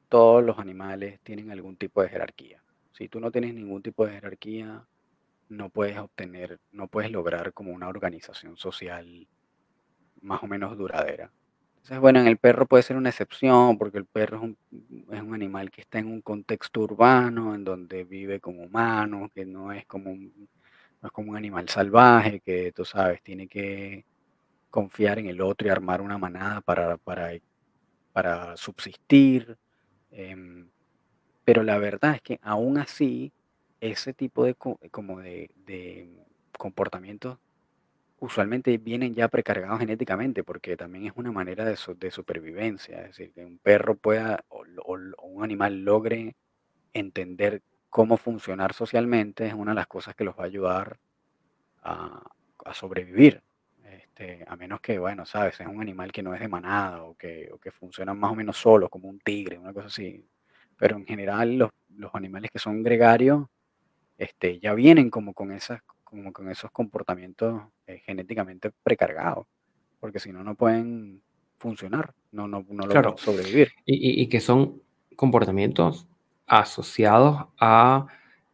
todos 0.09 0.43
los 0.43 0.59
animales 0.59 1.19
tienen 1.21 1.49
algún 1.49 1.75
tipo 1.75 2.03
de 2.03 2.09
jerarquía. 2.09 2.61
Si 2.91 3.09
tú 3.09 3.19
no 3.19 3.31
tienes 3.31 3.55
ningún 3.55 3.81
tipo 3.81 4.05
de 4.05 4.11
jerarquía, 4.13 4.85
no 5.49 5.69
puedes 5.69 5.97
obtener, 5.97 6.59
no 6.71 6.87
puedes 6.87 7.09
lograr 7.09 7.51
como 7.53 7.71
una 7.73 7.87
organización 7.87 8.57
social 8.57 9.27
más 10.21 10.43
o 10.43 10.47
menos 10.47 10.77
duradera. 10.77 11.31
Entonces, 11.77 11.99
bueno, 11.99 12.19
en 12.19 12.27
el 12.27 12.37
perro 12.37 12.67
puede 12.67 12.83
ser 12.83 12.95
una 12.95 13.09
excepción, 13.09 13.79
porque 13.79 13.97
el 13.97 14.05
perro 14.05 14.37
es 14.37 14.43
un, 14.43 14.57
es 15.11 15.21
un 15.23 15.33
animal 15.33 15.71
que 15.71 15.81
está 15.81 15.97
en 15.97 16.09
un 16.09 16.21
contexto 16.21 16.81
urbano, 16.81 17.55
en 17.55 17.63
donde 17.63 18.03
vive 18.03 18.39
con 18.39 18.59
humanos, 18.59 19.31
que 19.33 19.47
no 19.47 19.71
es 19.71 19.83
como 19.87 20.13
no 20.13 21.07
es 21.07 21.11
como 21.11 21.31
un 21.31 21.37
animal 21.37 21.67
salvaje, 21.69 22.39
que 22.41 22.71
tú 22.71 22.85
sabes, 22.85 23.23
tiene 23.23 23.47
que 23.47 24.05
confiar 24.69 25.19
en 25.19 25.27
el 25.27 25.41
otro 25.41 25.67
y 25.67 25.71
armar 25.71 26.01
una 26.01 26.17
manada 26.17 26.61
para, 26.61 26.97
para, 26.97 27.31
para 28.13 28.57
subsistir. 28.57 29.57
em, 30.11 30.71
pero 31.45 31.63
la 31.63 31.77
verdad 31.79 32.15
es 32.15 32.21
que 32.23 32.39
aún 32.43 32.77
así, 32.79 33.33
ese 33.81 34.13
tipo 34.13 34.45
de, 34.45 34.55
co- 34.55 34.79
como 34.91 35.21
de, 35.21 35.51
comportamientos 36.57 37.39
usualmente 38.19 38.77
vienen 38.77 39.13
ya 39.15 39.27
precargados 39.29 39.79
genéticamente, 39.79 40.43
porque 40.43 40.77
también 40.77 41.05
es 41.07 41.13
una 41.15 41.31
manera 41.31 41.65
de, 41.65 41.77
de 41.97 42.11
supervivencia. 42.11 43.01
Es 43.01 43.07
decir, 43.17 43.33
que 43.33 43.45
un 43.45 43.59
perro 43.59 43.95
pueda 43.97 44.43
o, 44.49 44.63
o 44.85 45.27
un 45.27 45.43
animal 45.43 45.83
logre 45.83 46.35
entender 46.93 47.63
cómo 47.89 48.17
funcionar 48.17 48.73
socialmente, 48.73 49.47
es 49.47 49.53
una 49.55 49.71
de 49.71 49.75
las 49.77 49.87
cosas 49.87 50.15
que 50.15 50.23
los 50.25 50.35
va 50.37 50.43
a 50.43 50.47
ayudar 50.47 50.99
a, 51.83 52.23
a 52.65 52.73
sobrevivir. 52.73 53.43
Este, 54.19 54.43
a 54.47 54.55
menos 54.55 54.81
que, 54.81 54.97
bueno, 54.97 55.25
sabes, 55.25 55.59
es 55.59 55.67
un 55.67 55.79
animal 55.81 56.11
que 56.11 56.23
no 56.23 56.33
es 56.33 56.39
de 56.39 56.47
manada 56.47 57.03
o 57.03 57.15
que, 57.15 57.49
o 57.53 57.59
que 57.59 57.71
funciona 57.71 58.13
más 58.15 58.31
o 58.31 58.35
menos 58.35 58.57
solo, 58.57 58.89
como 58.89 59.07
un 59.09 59.19
tigre, 59.19 59.59
una 59.59 59.73
cosa 59.73 59.87
así. 59.87 60.25
Pero 60.75 60.97
en 60.97 61.05
general 61.05 61.55
los, 61.57 61.71
los 61.89 62.13
animales 62.15 62.49
que 62.51 62.57
son 62.59 62.81
gregarios 62.83 63.45
este, 64.17 64.59
ya 64.59 64.73
vienen 64.73 65.09
como 65.09 65.33
con, 65.33 65.51
esas, 65.51 65.81
como 66.03 66.33
con 66.33 66.49
esos 66.51 66.71
comportamientos 66.71 67.61
eh, 67.87 68.01
genéticamente 68.05 68.71
precargados, 68.83 69.47
porque 69.99 70.19
si 70.19 70.31
no, 70.31 70.43
no 70.43 70.55
pueden 70.55 71.23
funcionar, 71.59 72.13
no, 72.31 72.47
no, 72.47 72.65
no 72.69 72.87
logran 72.87 73.13
Claro, 73.13 73.17
sobrevivir. 73.17 73.71
y, 73.85 73.95
y- 73.95 74.23
y 74.23 74.29
que 74.29 74.39
son 74.39 74.81
comportamientos 75.15 76.07
asociados 76.45 77.47
a, 77.59 78.07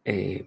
eh, 0.04 0.44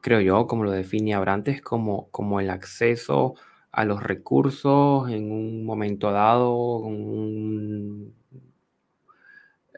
creo 0.00 0.20
yo, 0.20 0.46
como 0.46 0.64
lo 0.64 0.70
define 0.72 1.14
Abrantes, 1.14 1.62
como, 1.62 2.08
como 2.10 2.40
el 2.40 2.50
acceso 2.50 3.34
a 3.72 3.84
los 3.86 4.02
recursos 4.02 5.10
en 5.10 5.32
un 5.32 5.64
momento 5.64 6.12
dado, 6.12 6.82
con 6.82 6.92
un 6.92 8.14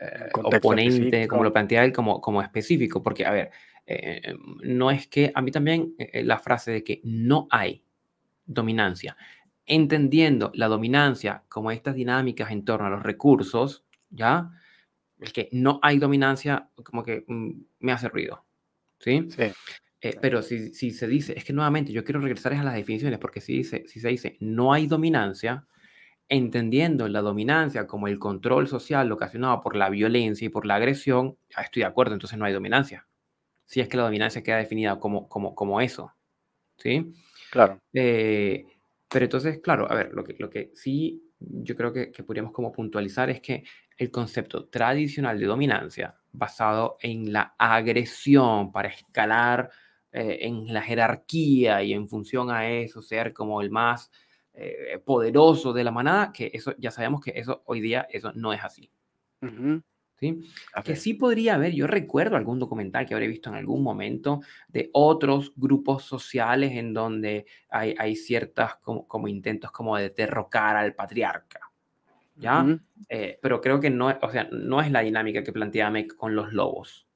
eh, 0.01 0.31
oponente, 0.33 1.29
como 1.29 1.45
lo 1.45 1.53
plantea 1.53 1.85
él, 1.85 1.93
como, 1.93 2.21
como 2.21 2.43
específico, 2.43 3.03
porque, 3.03 3.25
a 3.25 3.31
ver, 3.31 3.51
eh, 3.87 4.35
no 4.63 4.91
es 4.91 5.07
que 5.07 5.31
a 5.33 5.41
mí 5.41 5.53
también 5.53 5.95
eh, 5.99 6.25
la 6.25 6.39
frase 6.39 6.73
de 6.73 6.85
que 6.85 7.01
no 7.05 7.47
hay 7.51 7.85
dominancia, 8.45 9.17
entendiendo 9.65 10.51
la 10.55 10.67
dominancia 10.67 11.45
como 11.49 11.71
estas 11.71 11.95
dinámicas 11.95 12.51
en 12.51 12.65
torno 12.65 12.89
a 12.89 12.91
los 12.91 13.03
recursos, 13.03 13.85
¿ya? 14.11 14.51
El 15.21 15.33
que 15.33 15.49
no 15.53 15.79
hay 15.83 15.99
dominancia, 15.99 16.69
como 16.83 17.05
que 17.05 17.25
mm, 17.29 17.51
me 17.79 17.93
hace 17.93 18.09
ruido, 18.09 18.45
¿sí? 18.99 19.29
Sí, 19.31 19.45
Eh, 20.05 20.19
pero 20.21 20.43
si, 20.43 20.75
si 20.75 20.91
se 20.91 21.09
dice, 21.09 21.33
es 21.35 21.45
que 21.45 21.55
nuevamente 21.55 21.91
yo 21.91 22.05
quiero 22.05 22.21
regresar 22.21 22.53
a 22.53 22.63
las 22.63 22.75
definiciones, 22.75 23.19
porque 23.19 23.41
si, 23.41 23.55
dice, 23.57 23.85
si 23.87 24.01
se 24.01 24.09
dice 24.09 24.37
no 24.39 24.75
hay 24.75 24.87
dominancia, 24.87 25.67
entendiendo 26.29 27.09
la 27.09 27.23
dominancia 27.23 27.87
como 27.87 28.07
el 28.07 28.19
control 28.19 28.69
social 28.69 29.11
ocasionado 29.11 29.63
por 29.63 29.77
la 29.77 29.89
violencia 29.89 30.45
y 30.45 30.51
por 30.51 30.67
la 30.67 30.75
agresión, 30.75 31.39
estoy 31.49 31.81
de 31.81 31.87
acuerdo, 31.87 32.13
entonces 32.13 32.39
no 32.39 32.45
hay 32.45 32.53
dominancia. 32.53 33.09
Si 33.65 33.81
es 33.81 33.89
que 33.89 33.97
la 33.97 34.03
dominancia 34.03 34.43
queda 34.43 34.59
definida 34.59 35.01
como, 35.01 35.27
como, 35.27 35.55
como 35.55 35.81
eso, 35.81 36.13
¿sí? 36.77 37.15
Claro. 37.51 37.81
Eh, 37.95 38.67
pero 39.09 39.25
entonces, 39.25 39.61
claro, 39.61 39.91
a 39.91 39.95
ver, 39.95 40.13
lo 40.13 40.23
que, 40.23 40.37
lo 40.39 40.51
que 40.51 40.71
sí 40.75 41.23
yo 41.39 41.75
creo 41.75 41.95
que, 41.95 42.13
que 42.13 42.25
podríamos 42.25 42.53
como 42.53 42.73
puntualizar 42.73 43.31
es 43.31 43.41
que 43.41 43.65
el 43.97 44.11
concepto 44.11 44.67
tradicional 44.67 45.41
de 45.41 45.47
dominancia, 45.47 46.15
basado 46.31 46.99
en 47.01 47.33
la 47.33 47.55
agresión 47.59 48.71
para 48.71 48.89
escalar 48.89 49.71
eh, 50.17 50.47
en 50.47 50.73
la 50.73 50.81
jerarquía 50.81 51.83
y 51.83 51.93
en 51.93 52.09
función 52.09 52.49
a 52.49 52.71
eso 52.71 53.03
ser 53.03 53.33
como 53.33 53.61
el 53.61 53.71
más 53.71 54.13
eh, 54.53 55.01
poderoso 55.05 55.73
de 55.73 55.83
la 55.83 55.91
manada, 55.91 56.33
que 56.33 56.53
eso 56.55 56.73
ya 56.79 56.93
sabemos 56.93 57.21
que 57.21 57.33
eso 57.35 57.65
hoy 57.67 57.81
día 57.81 58.07
eso 58.09 58.33
no 58.33 58.53
es 58.53 58.63
así. 58.63 58.89
Ujú. 59.43 59.83
¿sí? 60.21 60.45
Así 60.73 60.87
Que 60.87 60.97
sí 60.97 61.15
podría 61.15 61.57
haber, 61.57 61.73
yo 61.73 61.89
recuerdo 61.89 62.37
algún 62.37 62.61
documental 62.61 63.07
que 63.07 63.15
habré 63.15 63.27
visto 63.27 63.51
en 63.51 63.57
algún 63.57 63.83
momento 63.83 64.41
de 64.69 64.89
otros 64.93 65.53
grupos 65.57 66.05
sociales 66.05 66.71
en 66.75 66.95
donde 66.95 67.47
hay, 67.69 67.97
hay 67.99 68.15
ciertas 68.15 68.77
como, 68.77 69.09
como 69.09 69.27
intentos 69.27 69.73
como 69.73 69.97
de 69.97 70.11
derrocar 70.11 70.77
al 70.77 70.95
patriarca, 70.95 71.73
¿ya? 72.37 72.63
Ujú. 72.63 72.79
Eh, 73.09 73.37
pero 73.43 73.61
creo 73.61 73.81
que 73.81 73.91
no, 73.91 74.17
o 74.23 74.31
sea, 74.31 74.49
no 74.53 74.81
es 74.81 74.93
la 74.93 75.01
dinámica 75.01 75.43
que 75.43 75.53
plantea 75.53 75.91
Meg 75.91 76.15
con 76.15 76.37
los 76.37 76.53
lobos, 76.53 77.09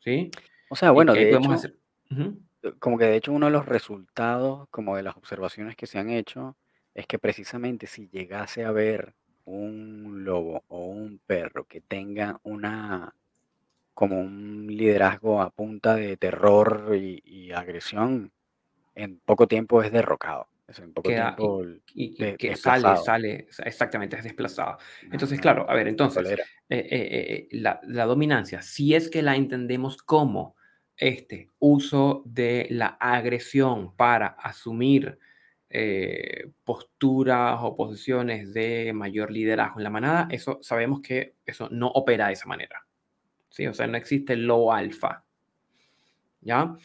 ¿sí? 0.00 0.30
O 0.68 0.76
sea, 0.76 0.90
Y 0.90 0.92
bueno, 0.92 1.14
de 1.14 1.34
hecho, 1.34 1.50
hacer... 1.50 1.78
Ujú. 2.14 2.42
como 2.78 2.98
que 2.98 3.04
de 3.06 3.16
hecho 3.16 3.32
uno 3.32 3.46
de 3.46 3.52
los 3.52 3.66
resultados, 3.66 4.68
como 4.70 4.96
de 4.96 5.02
las 5.02 5.16
observaciones 5.16 5.76
que 5.76 5.86
se 5.86 5.98
han 5.98 6.10
hecho, 6.10 6.56
es 6.94 7.06
que 7.06 7.18
precisamente 7.18 7.86
si 7.86 8.08
llegase 8.08 8.64
a 8.64 8.68
haber 8.68 9.14
un 9.44 10.24
lobo 10.24 10.64
o 10.68 10.86
un 10.86 11.18
perro 11.26 11.64
que 11.66 11.80
tenga 11.80 12.40
una 12.44 13.14
como 13.94 14.20
un 14.20 14.66
liderazgo 14.68 15.42
a 15.42 15.50
punta 15.50 15.96
de 15.96 16.16
terror 16.16 16.92
y, 16.96 17.22
y 17.24 17.52
agresión, 17.52 18.32
en 18.94 19.20
poco 19.20 19.46
tiempo 19.48 19.82
es 19.82 19.92
derrocado. 19.92 20.48
Es 20.68 20.78
en 20.80 20.92
poco 20.94 21.10
queda 21.10 21.36
y, 21.38 21.46
tiempo 21.46 21.64
y- 21.94 22.24
y 22.24 22.24
de- 22.24 22.36
que 22.36 22.56
sale, 22.56 22.96
desplazado. 22.96 22.96
sale, 22.96 23.48
exactamente, 23.64 24.16
es 24.16 24.24
desplazado. 24.24 24.78
No, 25.02 25.10
Entonces, 25.12 25.40
claro, 25.40 25.68
a 25.68 25.74
ver, 25.74 25.88
entonces, 25.88 26.24
tolera. 26.24 26.44
eh, 26.68 26.78
eh, 26.90 27.34
eh, 27.34 27.48
la, 27.52 27.80
la 27.84 28.06
dominancia, 28.06 28.62
si 28.62 28.94
es 28.94 29.10
que 29.10 29.22
la 29.22 29.36
entendemos 29.36 29.98
como 30.02 30.56
este 30.96 31.50
uso 31.58 32.22
de 32.24 32.66
la 32.70 32.86
agresión 33.00 33.94
para 33.96 34.28
asumir 34.28 35.18
eh, 35.70 36.52
posturas 36.62 37.58
o 37.62 37.74
posiciones 37.74 38.54
de 38.54 38.92
mayor 38.92 39.30
liderazgo 39.30 39.80
en 39.80 39.84
la 39.84 39.90
manada, 39.90 40.28
eso 40.30 40.60
sabemos 40.62 41.00
que 41.00 41.34
eso 41.44 41.68
no 41.70 41.88
opera 41.88 42.28
de 42.28 42.34
esa 42.34 42.46
manera. 42.46 42.86
¿sí? 43.48 43.66
O 43.66 43.74
sea, 43.74 43.86
no 43.86 43.96
existe 43.96 44.34
el 44.34 44.46
lobo 44.46 44.72
alfa. 44.72 45.24
¿Ya? 46.40 46.76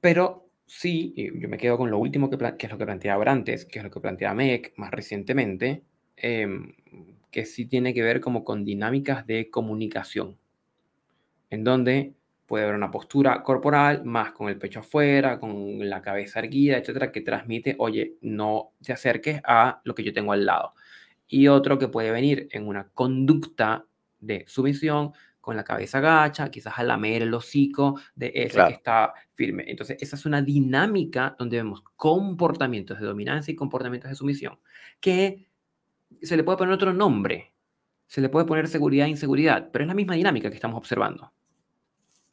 Pero 0.00 0.50
sí, 0.66 1.14
yo 1.16 1.48
me 1.48 1.58
quedo 1.58 1.76
con 1.76 1.90
lo 1.90 1.98
último 1.98 2.30
que 2.30 2.36
es 2.36 2.70
lo 2.70 2.78
que 2.78 2.84
planteaba 2.84 3.30
antes, 3.30 3.66
que 3.66 3.78
es 3.78 3.84
lo 3.84 3.90
que 3.90 4.00
planteaba 4.00 4.34
MEC 4.34 4.72
más 4.76 4.90
recientemente, 4.90 5.82
em, 6.16 6.74
que 7.30 7.44
sí 7.44 7.66
tiene 7.66 7.92
que 7.94 8.02
ver 8.02 8.20
como 8.20 8.44
con 8.44 8.64
dinámicas 8.64 9.26
de 9.26 9.50
comunicación, 9.50 10.38
en 11.50 11.64
donde 11.64 12.14
puede 12.50 12.64
haber 12.64 12.74
una 12.74 12.90
postura 12.90 13.44
corporal 13.44 14.04
más 14.04 14.32
con 14.32 14.48
el 14.48 14.58
pecho 14.58 14.80
afuera, 14.80 15.38
con 15.38 15.88
la 15.88 16.02
cabeza 16.02 16.40
erguida, 16.40 16.78
etcétera, 16.78 17.12
que 17.12 17.20
transmite, 17.20 17.76
oye, 17.78 18.16
no 18.22 18.72
te 18.82 18.92
acerques 18.92 19.40
a 19.44 19.80
lo 19.84 19.94
que 19.94 20.02
yo 20.02 20.12
tengo 20.12 20.32
al 20.32 20.44
lado. 20.44 20.74
Y 21.28 21.46
otro 21.46 21.78
que 21.78 21.86
puede 21.86 22.10
venir 22.10 22.48
en 22.50 22.66
una 22.66 22.88
conducta 22.88 23.86
de 24.18 24.44
sumisión, 24.48 25.12
con 25.40 25.54
la 25.54 25.62
cabeza 25.62 25.98
agacha, 25.98 26.50
quizás 26.50 26.76
a 26.76 26.82
lamer 26.82 27.22
el 27.22 27.32
hocico 27.32 28.00
de 28.16 28.32
ese 28.34 28.54
Claro. 28.54 28.68
que 28.70 28.74
está 28.74 29.14
firme. 29.34 29.64
Entonces, 29.68 29.96
esa 30.00 30.16
es 30.16 30.26
una 30.26 30.42
dinámica 30.42 31.36
donde 31.38 31.56
vemos 31.58 31.84
comportamientos 31.94 32.98
de 32.98 33.06
dominancia 33.06 33.52
y 33.52 33.54
comportamientos 33.54 34.10
de 34.10 34.16
sumisión, 34.16 34.58
que 34.98 35.46
se 36.20 36.36
le 36.36 36.42
puede 36.42 36.58
poner 36.58 36.74
otro 36.74 36.92
nombre, 36.92 37.54
se 38.08 38.20
le 38.20 38.28
puede 38.28 38.44
poner 38.44 38.66
seguridad 38.66 39.06
e 39.06 39.10
inseguridad, 39.10 39.70
pero 39.72 39.84
es 39.84 39.88
la 39.88 39.94
misma 39.94 40.14
dinámica 40.16 40.50
que 40.50 40.56
estamos 40.56 40.76
observando. 40.78 41.32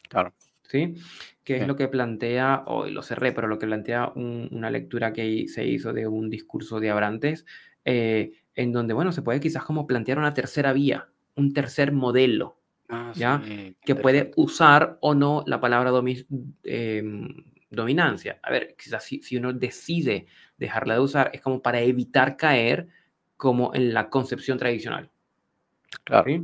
Claro. 0.10 0.34
¿sí? 0.64 0.96
Que 1.44 1.58
es 1.58 1.68
lo 1.68 1.76
que 1.78 1.88
plantea, 1.88 2.64
hoy 2.68 2.92
lo 2.92 3.02
cerré, 3.02 3.32
pero 3.32 3.48
lo 3.48 3.58
que 3.58 3.68
plantea 3.68 4.12
un- 4.16 4.50
una 4.52 4.70
lectura 4.70 5.14
que 5.14 5.48
se 5.48 5.66
hizo 5.66 5.94
de 5.94 6.08
un 6.08 6.30
discurso 6.30 6.80
de 6.82 6.90
Abrantes, 6.90 7.46
eh, 7.86 8.32
en 8.54 8.72
donde, 8.74 8.94
bueno, 8.94 9.12
se 9.14 9.22
puede 9.22 9.40
quizás 9.40 9.64
como 9.64 9.88
plantear 9.88 10.18
una 10.18 10.34
tercera 10.34 10.74
vía, 10.74 11.08
un 11.36 11.54
tercer 11.54 11.92
modelo, 11.94 12.60
Ah, 12.90 13.12
¿ya? 13.16 13.42
sí, 13.46 13.76
que 13.82 13.96
puede 13.96 14.32
usar 14.38 14.98
o 15.02 15.14
no 15.14 15.44
la 15.48 15.60
palabra 15.62 15.92
domi- 15.92 16.26
em, 16.64 17.28
dominancia. 17.70 18.40
A 18.44 18.52
ver, 18.52 18.76
quizás 18.78 19.04
si, 19.04 19.22
si 19.22 19.38
uno 19.38 19.54
decide 19.54 20.26
dejarla 20.58 20.96
de 20.96 21.00
usar, 21.02 21.32
es 21.34 21.42
como 21.42 21.62
para 21.62 21.80
evitar 21.82 22.36
caer 22.38 22.88
como 23.38 23.74
en 23.76 23.94
la 23.94 24.10
concepción 24.10 24.58
tradicional. 24.58 25.10
Claro. 26.04 26.26
¿sí? 26.28 26.42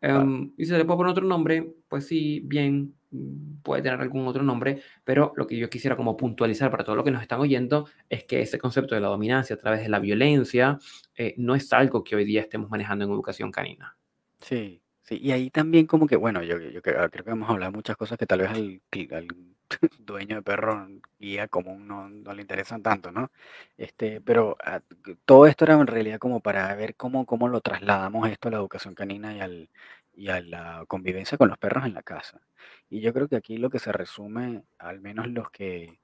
Em, 0.00 0.52
y 0.56 0.64
si 0.64 0.70
se 0.70 0.78
le 0.78 0.84
puede 0.84 0.98
poner 0.98 1.12
otro 1.12 1.26
nombre, 1.26 1.74
pues 1.88 2.06
sí, 2.06 2.40
bien, 2.44 2.94
mm, 3.10 3.62
puede 3.62 3.82
tener 3.82 4.00
algún 4.00 4.26
otro 4.26 4.42
nombre, 4.42 4.82
pero 5.04 5.32
lo 5.36 5.46
que 5.46 5.56
yo 5.56 5.68
quisiera 5.68 5.96
como 5.96 6.16
puntualizar 6.16 6.70
para 6.70 6.84
todos 6.84 6.96
los 6.96 7.04
que 7.04 7.10
nos 7.10 7.22
están 7.22 7.40
oyendo 7.40 7.86
es 8.08 8.24
que 8.24 8.40
ese 8.40 8.58
concepto 8.58 8.94
de 8.94 9.00
la 9.00 9.08
dominancia 9.08 9.54
a 9.56 9.58
través 9.58 9.82
de 9.82 9.88
la 9.88 9.98
violencia 9.98 10.78
eh, 11.14 11.34
no 11.36 11.54
es 11.54 11.72
algo 11.72 12.02
que 12.02 12.16
hoy 12.16 12.24
día 12.24 12.40
estemos 12.40 12.70
manejando 12.70 13.04
en 13.04 13.10
educación 13.10 13.50
canina. 13.50 13.96
Sí, 14.40 14.82
sí, 15.02 15.18
y 15.20 15.32
ahí 15.32 15.50
también 15.50 15.86
como 15.86 16.06
que, 16.06 16.16
bueno, 16.16 16.42
yo, 16.42 16.58
yo 16.58 16.80
creo, 16.80 17.10
que 17.10 17.22
hemos 17.30 17.50
hablado 17.50 17.72
muchas 17.72 17.96
cosas 17.96 18.16
que 18.16 18.26
tal 18.26 18.40
vez 18.40 18.50
al, 18.50 18.80
al 19.12 19.26
dueño 19.98 20.36
de 20.36 20.42
perro 20.42 20.88
guía 21.18 21.48
común 21.48 21.86
no, 21.86 22.08
no 22.08 22.34
le 22.34 22.42
interesan 22.42 22.82
tanto, 22.82 23.10
¿no? 23.12 23.30
Este, 23.76 24.20
pero 24.20 24.56
ah, 24.64 24.80
que 25.04 25.16
todo 25.24 25.46
esto 25.46 25.64
era 25.64 25.74
en 25.74 25.86
realidad 25.86 26.18
como 26.18 26.40
para 26.40 26.74
ver 26.74 26.96
cómo, 26.96 27.26
cómo 27.26 27.48
lo 27.48 27.60
trasladamos 27.60 28.28
esto 28.28 28.48
a 28.48 28.50
la 28.52 28.56
educación 28.58 28.94
canina 28.94 29.34
y, 29.36 29.40
al, 29.40 29.70
y 30.14 30.28
a 30.28 30.40
la 30.40 30.84
convivencia 30.88 31.38
con 31.38 31.48
los 31.48 31.58
perros 31.58 31.84
en 31.86 31.94
la 31.94 32.02
casa. 32.02 32.40
Y 32.88 33.00
yo 33.00 33.12
creo 33.12 33.28
que 33.28 33.36
aquí 33.36 33.56
lo 33.58 33.70
que 33.70 33.78
se 33.78 33.92
resume, 33.92 34.62
al 34.78 35.00
menos 35.00 35.28
los 35.28 35.50
que 35.50 35.98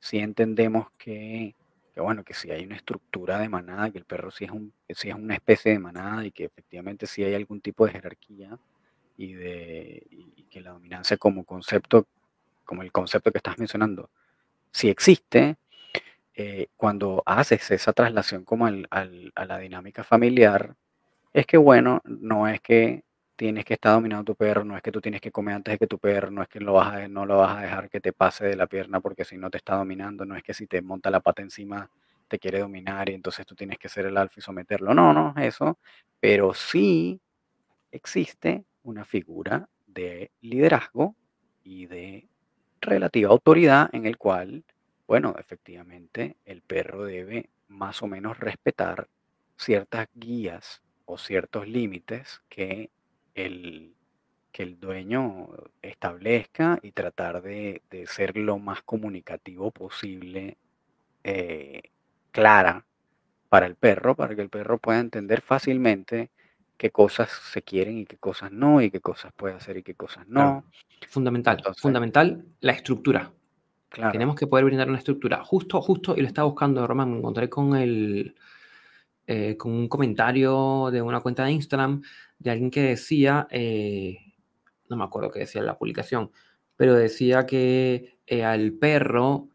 sí 0.00 0.18
entendemos 0.18 0.88
que, 0.98 1.54
que 1.94 2.00
bueno, 2.00 2.24
que 2.24 2.34
si 2.34 2.50
hay 2.50 2.64
una 2.64 2.76
estructura 2.76 3.38
de 3.38 3.48
manada, 3.48 3.90
que 3.90 3.98
el 3.98 4.04
perro 4.04 4.30
sí 4.30 4.44
es 4.44 4.50
un, 4.50 4.72
sí 4.90 5.08
es 5.10 5.14
una 5.14 5.34
especie 5.34 5.72
de 5.72 5.78
manada 5.78 6.24
y 6.26 6.32
que 6.32 6.44
efectivamente 6.44 7.06
sí 7.06 7.22
hay 7.24 7.34
algún 7.34 7.60
tipo 7.60 7.86
de 7.86 7.92
jerarquía 7.92 8.58
y 9.16 9.34
de 9.34 10.06
y 10.10 10.44
que 10.50 10.60
la 10.60 10.72
dominancia 10.72 11.16
como 11.16 11.44
concepto, 11.44 12.06
como 12.64 12.82
el 12.82 12.92
concepto 12.92 13.32
que 13.32 13.38
estás 13.38 13.58
mencionando, 13.58 14.10
si 14.72 14.88
existe, 14.90 15.56
eh, 16.34 16.68
cuando 16.76 17.22
haces 17.26 17.70
esa 17.70 17.92
traslación 17.92 18.44
como 18.44 18.66
al- 18.66 18.86
al- 18.90 19.32
a 19.34 19.44
la 19.46 19.58
dinámica 19.58 20.04
familiar, 20.04 20.74
es 21.32 21.46
que 21.46 21.56
bueno, 21.58 22.00
no 22.04 22.48
es 22.48 22.60
que 22.60 23.04
tienes 23.36 23.64
que 23.64 23.74
estar 23.74 23.94
dominando 23.94 24.24
tu 24.24 24.36
perro, 24.36 24.64
no 24.64 24.76
es 24.76 24.82
que 24.82 24.92
tú 24.92 25.00
tienes 25.00 25.20
que 25.20 25.32
comer 25.32 25.56
antes 25.56 25.74
de 25.74 25.78
que 25.78 25.86
tu 25.88 25.98
perro, 25.98 26.30
no 26.30 26.42
es 26.42 26.48
que 26.48 26.60
lo 26.60 26.74
vas 26.74 26.94
a, 26.94 27.08
no 27.08 27.26
lo 27.26 27.38
vas 27.38 27.58
a 27.58 27.62
dejar 27.62 27.90
que 27.90 28.00
te 28.00 28.12
pase 28.12 28.46
de 28.46 28.56
la 28.56 28.66
pierna 28.68 29.00
porque 29.00 29.24
si 29.24 29.36
no 29.38 29.50
te 29.50 29.58
está 29.58 29.76
dominando, 29.76 30.24
no 30.26 30.36
es 30.36 30.42
que 30.44 30.54
si 30.54 30.66
te 30.66 30.82
monta 30.82 31.10
la 31.10 31.20
pata 31.20 31.42
encima 31.42 31.90
te 32.28 32.38
quiere 32.38 32.60
dominar 32.60 33.08
y 33.10 33.14
entonces 33.14 33.46
tú 33.46 33.54
tienes 33.56 33.78
que 33.78 33.88
ser 33.88 34.06
el 34.06 34.16
alfa 34.16 34.34
y 34.38 34.42
someterlo. 34.42 34.94
No, 34.94 35.12
no 35.12 35.34
es 35.38 35.48
eso, 35.56 35.78
pero 36.20 36.54
sí 36.54 37.20
existe 37.90 38.64
una 38.82 39.04
figura 39.04 39.68
de 39.86 40.30
liderazgo 40.40 41.16
y 41.62 41.86
de 41.86 42.28
relativa 42.82 43.30
autoridad 43.30 43.88
en 43.92 44.06
el 44.06 44.18
cual, 44.18 44.64
bueno, 45.06 45.34
efectivamente 45.38 46.36
el 46.44 46.60
perro 46.60 47.04
debe 47.04 47.48
más 47.68 48.02
o 48.02 48.06
menos 48.06 48.38
respetar 48.38 49.08
ciertas 49.56 50.08
guías 50.14 50.82
o 51.06 51.16
ciertos 51.16 51.68
límites 51.68 52.42
que 52.48 52.90
el, 53.34 53.94
que 54.50 54.62
el 54.64 54.78
dueño 54.78 55.48
establezca 55.80 56.78
y 56.82 56.92
tratar 56.92 57.42
de, 57.42 57.80
ser 58.06 58.36
lo 58.36 58.58
más 58.58 58.82
comunicativo 58.82 59.70
posible, 59.70 60.58
eh, 61.24 61.82
clara 62.32 62.84
para 63.48 63.66
el 63.66 63.76
perro, 63.76 64.14
para 64.14 64.34
que 64.34 64.42
el 64.42 64.48
perro 64.50 64.78
pueda 64.78 65.00
entender 65.00 65.40
fácilmente 65.40 66.30
qué 66.82 66.90
cosas 66.90 67.30
se 67.30 67.62
quieren 67.62 67.98
y 67.98 68.06
qué 68.06 68.16
cosas 68.18 68.50
no, 68.50 68.82
y 68.82 68.90
qué 68.90 69.00
cosas 69.00 69.32
puede 69.36 69.54
hacer 69.54 69.76
y 69.76 69.84
qué 69.84 69.94
cosas 69.94 70.26
Claro. 70.26 70.64
no. 70.64 70.64
Fundamental, 71.08 71.58
Entonces, 71.58 71.80
fundamental 71.80 72.44
la 72.58 72.72
estructura. 72.72 73.32
claro, 73.88 74.10
Tenemos 74.10 74.34
que 74.34 74.48
poder 74.48 74.64
brindar 74.64 74.88
una 74.88 74.98
estructura. 74.98 75.44
Justo, 75.44 75.80
justo, 75.80 76.16
y 76.16 76.22
lo 76.22 76.26
estaba 76.26 76.48
buscando, 76.48 76.84
Román, 76.84 77.12
me 77.12 77.18
encontré 77.18 77.48
con 77.48 77.76
el, 77.76 78.34
eh, 79.28 79.56
con 79.56 79.70
un 79.70 79.86
comentario 79.86 80.90
de 80.90 81.00
una 81.02 81.20
cuenta 81.20 81.44
de 81.44 81.52
Instagram 81.52 82.02
de 82.40 82.50
alguien 82.50 82.70
que 82.72 82.82
decía, 82.82 83.46
eh, 83.52 84.18
no 84.88 84.96
me 84.96 85.04
acuerdo 85.04 85.30
qué 85.30 85.38
decía 85.38 85.60
en 85.60 85.66
la 85.68 85.78
publicación, 85.78 86.32
pero 86.74 86.94
decía 86.94 87.46
que 87.46 88.18
eh, 88.26 88.42
al 88.44 88.72
perro 88.72 89.50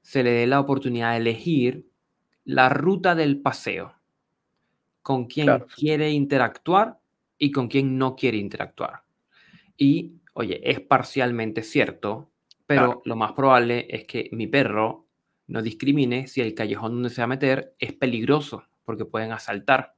se 0.00 0.22
le 0.22 0.30
dé 0.30 0.46
la 0.46 0.60
oportunidad 0.60 1.10
de 1.10 1.16
elegir 1.16 1.88
la 2.44 2.68
ruta 2.68 3.16
del 3.16 3.40
paseo, 3.40 3.94
con 5.02 5.26
quién 5.26 5.46
claro, 5.46 5.66
quiere 5.74 6.10
interactuar 6.10 6.98
y 7.38 7.50
con 7.50 7.68
quién 7.68 7.96
no 7.98 8.16
quiere 8.16 8.38
interactuar. 8.38 9.02
Y, 9.76 10.14
oye, 10.34 10.60
es 10.68 10.80
parcialmente 10.80 11.62
cierto, 11.62 12.30
pero 12.66 12.84
claro, 12.84 13.02
lo 13.04 13.16
más 13.16 13.32
probable 13.32 13.86
es 13.88 14.04
que 14.04 14.28
mi 14.32 14.46
perro 14.46 15.06
no 15.46 15.62
discrimine 15.62 16.26
si 16.26 16.40
el 16.40 16.54
callejón 16.54 16.92
donde 16.92 17.10
se 17.10 17.20
va 17.20 17.24
a 17.24 17.28
meter 17.28 17.74
es 17.78 17.92
peligroso, 17.92 18.64
porque 18.84 19.04
pueden 19.04 19.32
asaltar, 19.32 19.94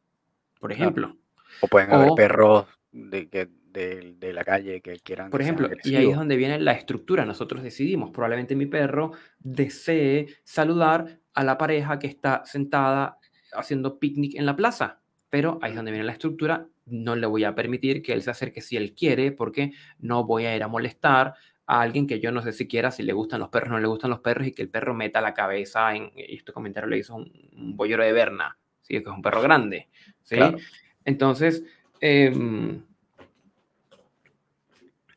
por 0.60 0.70
claro. 0.70 0.82
ejemplo. 0.82 1.16
O 1.60 1.66
pueden 1.66 1.92
haber 1.92 2.10
perros 2.14 2.66
de, 2.92 3.28
que, 3.28 3.48
de, 3.72 4.14
de 4.18 4.32
la 4.32 4.44
calle 4.44 4.80
que 4.80 4.98
quieran 4.98 5.30
por 5.30 5.42
ejemplo, 5.42 5.68
y 5.82 5.96
ahí 5.96 6.10
es 6.10 6.16
donde 6.16 6.36
viene 6.36 6.60
la 6.60 6.72
estructura. 6.72 7.24
Nosotros 7.24 7.62
decidimos, 7.62 8.10
probablemente 8.10 8.54
mi 8.54 8.66
perro 8.66 9.12
desee 9.38 10.28
saludar 10.44 11.20
a 11.34 11.44
la 11.44 11.58
pareja 11.58 11.98
que 11.98 12.06
está 12.06 12.42
sentada 12.44 13.18
haciendo 13.54 13.98
picnic 13.98 14.34
en 14.36 14.46
la 14.46 14.56
plaza, 14.56 15.00
pero 15.28 15.58
ahí 15.62 15.70
es 15.70 15.76
donde 15.76 15.90
viene 15.92 16.04
la 16.06 16.12
estructura. 16.12 16.66
No 16.86 17.14
le 17.16 17.26
voy 17.26 17.44
a 17.44 17.54
permitir 17.54 18.02
que 18.02 18.12
él 18.12 18.22
se 18.22 18.30
acerque 18.30 18.60
si 18.60 18.76
él 18.76 18.94
quiere, 18.94 19.32
porque 19.32 19.72
no 19.98 20.24
voy 20.24 20.46
a 20.46 20.56
ir 20.56 20.62
a 20.62 20.68
molestar 20.68 21.34
a 21.66 21.80
alguien 21.82 22.06
que 22.08 22.18
yo 22.18 22.32
no 22.32 22.42
sé 22.42 22.52
siquiera 22.52 22.90
si 22.90 23.04
le 23.04 23.12
gustan 23.12 23.38
los 23.40 23.48
perros 23.48 23.68
o 23.68 23.72
no 23.74 23.78
le 23.80 23.86
gustan 23.86 24.10
los 24.10 24.18
perros 24.20 24.46
y 24.48 24.52
que 24.52 24.62
el 24.62 24.68
perro 24.68 24.92
meta 24.92 25.20
la 25.20 25.34
cabeza 25.34 25.94
en, 25.94 26.10
y 26.16 26.34
este 26.34 26.52
comentario 26.52 26.88
le 26.90 26.98
hizo 26.98 27.14
un, 27.14 27.30
un 27.56 27.76
boyero 27.76 28.02
de 28.02 28.12
Berna, 28.12 28.58
¿sí? 28.82 28.94
que 28.94 28.98
es 28.98 29.06
un 29.06 29.22
perro 29.22 29.40
grande, 29.40 29.88
¿sí? 30.22 30.34
Claro. 30.34 30.58
Entonces, 31.04 31.62
em, 32.00 32.82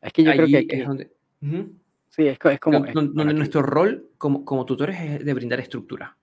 Es 0.00 0.12
que 0.12 0.22
yo 0.22 0.32
creo 0.32 0.46
que 0.46 0.56
allí 0.56 0.66
aquí, 0.68 0.80
es 0.80 0.86
donde... 0.86 1.10
Ujú. 1.42 1.72
Sí, 2.10 2.28
es, 2.28 2.38
co- 2.38 2.50
es 2.50 2.60
como, 2.60 2.84
es- 2.84 2.94
Donde 2.94 3.34
nuestro 3.34 3.62
rol 3.62 4.10
como, 4.18 4.44
como 4.44 4.64
tutores 4.64 5.00
es 5.00 5.24
de 5.24 5.34
brindar 5.34 5.58
estructura. 5.58 6.16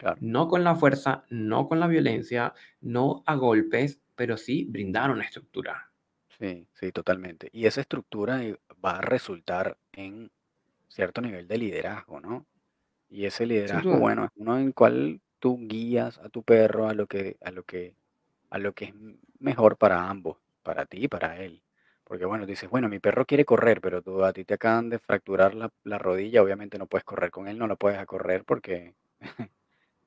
Claro, 0.00 0.20
No 0.20 0.48
con 0.48 0.64
la 0.64 0.74
fuerza, 0.76 1.24
no 1.30 1.68
con 1.68 1.80
la 1.80 1.86
violencia, 1.88 2.54
no 2.80 3.22
a 3.26 3.34
golpes, 3.36 4.00
pero 4.14 4.36
sí 4.36 4.66
brindar 4.66 5.10
una 5.10 5.24
estructura. 5.24 5.92
sí, 6.38 6.66
sí, 6.74 6.92
totalmente. 6.92 7.48
Y 7.52 7.66
esa 7.66 7.80
estructura 7.80 8.42
eh, 8.44 8.58
va 8.84 8.98
a 8.98 9.00
resultar 9.00 9.78
en 9.92 10.30
cierto 10.88 11.20
nivel 11.20 11.48
de 11.48 11.58
liderazgo, 11.58 12.20
¿no? 12.20 12.46
Y 13.10 13.26
ese 13.26 13.46
liderazgo, 13.46 13.98
bueno, 13.98 14.26
es 14.26 14.30
uno 14.36 14.58
en 14.58 14.68
el 14.68 14.74
cual 14.74 15.20
tú 15.40 15.58
guías 15.62 16.18
a 16.20 16.28
tu 16.30 16.42
perro 16.44 16.88
a 16.88 16.94
lo 16.94 17.06
que, 17.08 17.38
a 17.42 17.52
lo 17.52 17.64
que, 17.64 17.96
a 18.50 18.58
lo 18.58 18.74
que 18.74 18.86
es 18.86 18.94
mejor 19.40 19.78
para 19.78 20.08
ambos, 20.10 20.38
para 20.64 20.86
ti 20.86 21.04
y 21.04 21.08
para 21.08 21.38
él. 21.42 21.62
Porque 22.04 22.24
bueno, 22.26 22.46
dices, 22.46 22.70
bueno, 22.70 22.88
mi 22.88 23.00
perro 23.00 23.26
quiere 23.26 23.44
correr, 23.46 23.80
pero 23.82 24.02
tú 24.02 24.24
a 24.24 24.32
ti 24.32 24.44
te 24.44 24.54
acaban 24.54 24.90
de 24.90 24.98
fracturar 25.00 25.54
la, 25.54 25.72
la 25.84 25.98
rodilla, 25.98 26.42
obviamente 26.42 26.78
no 26.78 26.86
puedes 26.88 27.04
correr 27.04 27.30
con 27.32 27.48
él, 27.48 27.58
no 27.58 27.68
lo 27.68 27.76
puedes 27.78 27.98
a 28.00 28.06
correr 28.06 28.44
porque, 28.44 28.94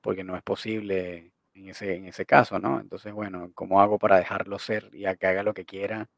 porque 0.04 0.24
no 0.24 0.36
es 0.36 0.44
posible 0.44 1.32
en 1.56 1.70
ese, 1.70 1.96
en 1.96 2.06
ese 2.06 2.26
caso, 2.26 2.60
¿no? 2.60 2.80
Entonces, 2.80 3.12
bueno, 3.14 3.52
¿cómo 3.56 3.82
hago 3.82 3.98
para 3.98 4.18
dejarlo 4.18 4.60
ser 4.60 4.90
y 4.94 5.06
a 5.06 5.16
que 5.16 5.26
haga 5.26 5.42
lo 5.42 5.54
que 5.54 5.66
quiera 5.66 6.10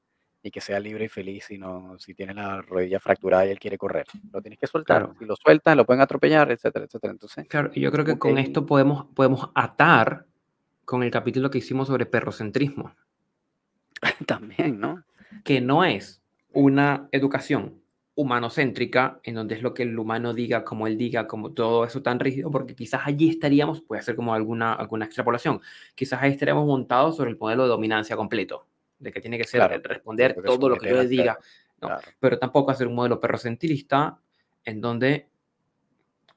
y 0.42 0.52
que 0.52 0.60
sea 0.60 0.80
libre 0.80 1.06
y 1.06 1.10
feliz 1.10 1.46
si 1.46 1.58
no, 1.58 1.98
si 2.00 2.14
tiene 2.14 2.34
la 2.34 2.62
rodilla 2.62 3.00
fracturada 3.00 3.46
y 3.46 3.52
él 3.52 3.60
quiere 3.60 3.78
correr? 3.78 4.08
Lo 4.34 4.42
tienes 4.42 4.60
que 4.60 4.68
soltar. 4.68 5.04
Claro, 5.04 5.16
Si 5.18 5.26
lo 5.26 5.36
sueltas, 5.36 5.78
lo 5.78 5.86
pueden 5.86 6.02
atropellar, 6.02 6.52
etcétera, 6.52 6.86
etcétera. 6.86 7.12
Entonces, 7.12 7.48
claro. 7.48 7.72
Yo 7.74 7.92
creo 7.92 8.04
que 8.04 8.18
con 8.18 8.38
esto 8.38 8.66
podemos, 8.66 9.06
podemos 9.14 9.50
atar 9.56 10.26
con 10.84 11.04
el 11.04 11.12
capítulo 11.12 11.50
que 11.50 11.60
hicimos 11.60 11.88
sobre 11.88 12.06
perrocentrismo, 12.06 12.96
también, 14.28 14.80
¿no? 14.80 15.04
que 15.44 15.62
no 15.62 15.84
es 15.84 16.22
una 16.52 17.10
educación 17.12 17.82
humanocéntrica, 18.16 19.20
en 19.24 19.36
donde 19.36 19.56
es 19.56 19.62
lo 19.62 19.74
que 19.74 19.84
el 19.84 20.00
humano 20.00 20.34
diga, 20.34 20.64
como 20.64 20.88
él 20.88 20.98
diga, 20.98 21.28
como 21.28 21.52
todo 21.52 21.84
eso 21.84 22.02
tan 22.02 22.20
rígido, 22.20 22.50
porque 22.50 22.74
quizás 22.74 23.02
allí 23.06 23.30
estaríamos, 23.30 23.82
puede 23.82 24.02
ser 24.02 24.16
como 24.16 24.34
alguna, 24.34 24.74
alguna 24.74 25.06
extrapolación, 25.06 25.62
quizás 25.96 26.22
ahí 26.22 26.32
estaríamos 26.32 26.66
montados 26.66 27.18
sobre 27.18 27.32
el 27.32 27.38
modelo 27.38 27.64
de 27.64 27.70
dominancia 27.70 28.16
completo, 28.16 28.68
de 29.00 29.12
que 29.12 29.20
tiene 29.20 29.38
que 29.38 29.44
ser 29.44 29.60
claro, 29.60 29.82
responder 29.84 30.36
todo 30.46 30.70
lo 30.70 30.78
que 30.78 30.90
yo 30.90 30.96
le 30.96 31.08
diga. 31.08 31.38
¿no? 31.82 31.90
Claro, 31.90 32.02
Pero 32.20 32.40
tampoco 32.40 32.72
hacer 32.72 32.88
un 32.88 32.96
modelo 32.96 33.20
perrocentrista 33.20 34.18
en 34.64 34.80
donde 34.80 35.28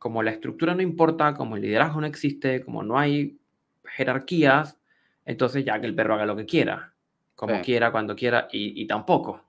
como 0.00 0.22
la 0.22 0.32
estructura 0.32 0.74
no 0.74 0.82
importa, 0.82 1.34
como 1.34 1.56
el 1.56 1.62
liderazgo 1.62 2.00
no 2.00 2.06
existe, 2.06 2.60
como 2.64 2.82
no 2.82 2.98
hay 2.98 3.38
jerarquías, 3.84 4.78
entonces 5.24 5.64
ya 5.64 5.80
que 5.80 5.86
el 5.86 5.94
perro 5.94 6.14
haga 6.14 6.26
lo 6.26 6.36
que 6.36 6.46
quiera, 6.46 6.92
como 7.34 7.56
sí. 7.56 7.62
quiera, 7.62 7.92
cuando 7.92 8.16
quiera, 8.16 8.48
y, 8.50 8.80
y 8.80 8.86
tampoco. 8.86 9.47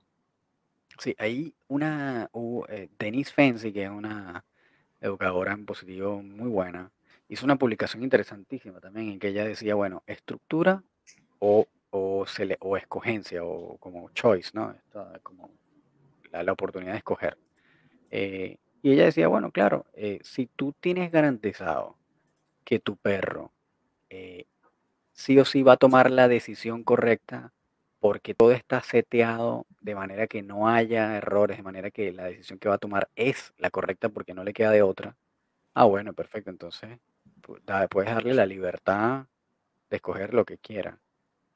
Sí, 1.00 1.14
hay 1.18 1.54
una, 1.68 2.30
eh, 2.68 2.88
Denise 2.98 3.32
Fancy, 3.32 3.72
que 3.72 3.84
es 3.84 3.90
una 3.90 4.44
educadora 5.00 5.52
en 5.52 5.66
positivo 5.66 6.22
muy 6.22 6.48
buena, 6.48 6.90
hizo 7.28 7.44
una 7.46 7.56
publicación 7.56 8.02
interesantísima 8.02 8.80
también 8.80 9.08
en 9.10 9.18
que 9.18 9.28
ella 9.28 9.44
decía, 9.44 9.74
bueno, 9.74 10.02
estructura 10.06 10.82
o, 11.40 11.66
o, 11.90 12.26
sele- 12.26 12.58
o 12.60 12.76
escogencia 12.76 13.44
o 13.44 13.78
como 13.78 14.10
choice, 14.12 14.50
¿no? 14.54 14.74
Como 15.22 15.50
la, 16.32 16.44
la 16.44 16.52
oportunidad 16.52 16.92
de 16.92 16.98
escoger. 16.98 17.38
Eh, 18.10 18.58
y 18.82 18.92
ella 18.92 19.06
decía, 19.06 19.28
bueno, 19.28 19.52
claro, 19.52 19.86
eh, 19.94 20.20
si 20.24 20.46
tú 20.46 20.74
tienes 20.80 21.12
garantizado 21.12 21.96
que 22.64 22.80
tu 22.80 22.96
perro 22.96 23.52
sí 25.12 25.38
o 25.38 25.44
sí 25.44 25.62
va 25.62 25.74
a 25.74 25.76
tomar 25.76 26.10
la 26.10 26.28
decisión 26.28 26.82
correcta 26.84 27.52
porque 28.00 28.34
todo 28.34 28.52
está 28.52 28.82
seteado 28.82 29.66
de 29.80 29.94
manera 29.94 30.26
que 30.26 30.42
no 30.42 30.68
haya 30.68 31.16
errores, 31.16 31.56
de 31.58 31.62
manera 31.62 31.90
que 31.90 32.12
la 32.12 32.24
decisión 32.26 32.58
que 32.58 32.68
va 32.68 32.76
a 32.76 32.78
tomar 32.78 33.08
es 33.16 33.52
la 33.58 33.70
correcta 33.70 34.08
porque 34.10 34.34
no 34.34 34.44
le 34.44 34.52
queda 34.52 34.70
de 34.72 34.82
otra. 34.82 35.16
Ah, 35.74 35.84
bueno, 35.86 36.14
perfecto. 36.14 36.50
Entonces, 36.50 36.98
puedes 37.90 38.10
darle 38.10 38.34
la 38.34 38.46
libertad 38.46 39.26
de 39.90 39.96
escoger 39.96 40.34
lo 40.34 40.44
que 40.44 40.58
quiera. 40.58 41.00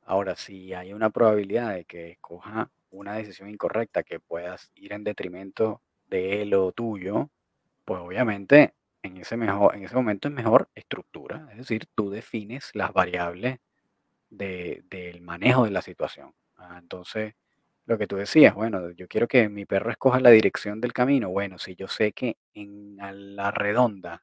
Ahora, 0.04 0.36
si 0.36 0.74
hay 0.74 0.92
una 0.92 1.10
probabilidad 1.10 1.74
de 1.74 1.84
que 1.84 2.12
escoja 2.12 2.70
una 2.90 3.14
decisión 3.14 3.50
incorrecta 3.50 4.02
que 4.04 4.20
puedas 4.20 4.70
ir 4.76 4.92
en 4.92 5.04
detrimento 5.04 5.82
de 6.08 6.42
él 6.42 6.54
o 6.54 6.72
tuyo, 6.72 7.30
pues 7.84 8.00
obviamente 8.00 8.74
en 9.02 9.18
ese, 9.18 9.36
mejor, 9.36 9.76
en 9.76 9.84
ese 9.84 9.96
momento 9.96 10.28
es 10.28 10.34
mejor 10.34 10.70
estructura. 10.74 11.48
Es 11.52 11.58
decir, 11.58 11.86
tú 11.94 12.10
defines 12.10 12.70
las 12.74 12.92
variables 12.92 13.58
de- 14.30 14.82
del 14.90 15.20
manejo 15.22 15.64
de 15.64 15.70
la 15.70 15.82
situación. 15.82 16.34
Ah, 16.56 16.78
entonces, 16.80 17.34
lo 17.86 17.98
que 17.98 18.06
tú 18.06 18.16
decías, 18.16 18.54
bueno, 18.54 18.90
yo 18.92 19.08
quiero 19.08 19.28
que 19.28 19.48
mi 19.48 19.66
perro 19.66 19.90
escoja 19.90 20.20
la 20.20 20.30
dirección 20.30 20.80
del 20.80 20.92
camino. 20.92 21.30
Bueno, 21.30 21.58
si 21.58 21.74
yo 21.76 21.88
sé 21.88 22.12
que 22.12 22.36
en 22.54 22.96
la 23.36 23.50
redonda 23.50 24.22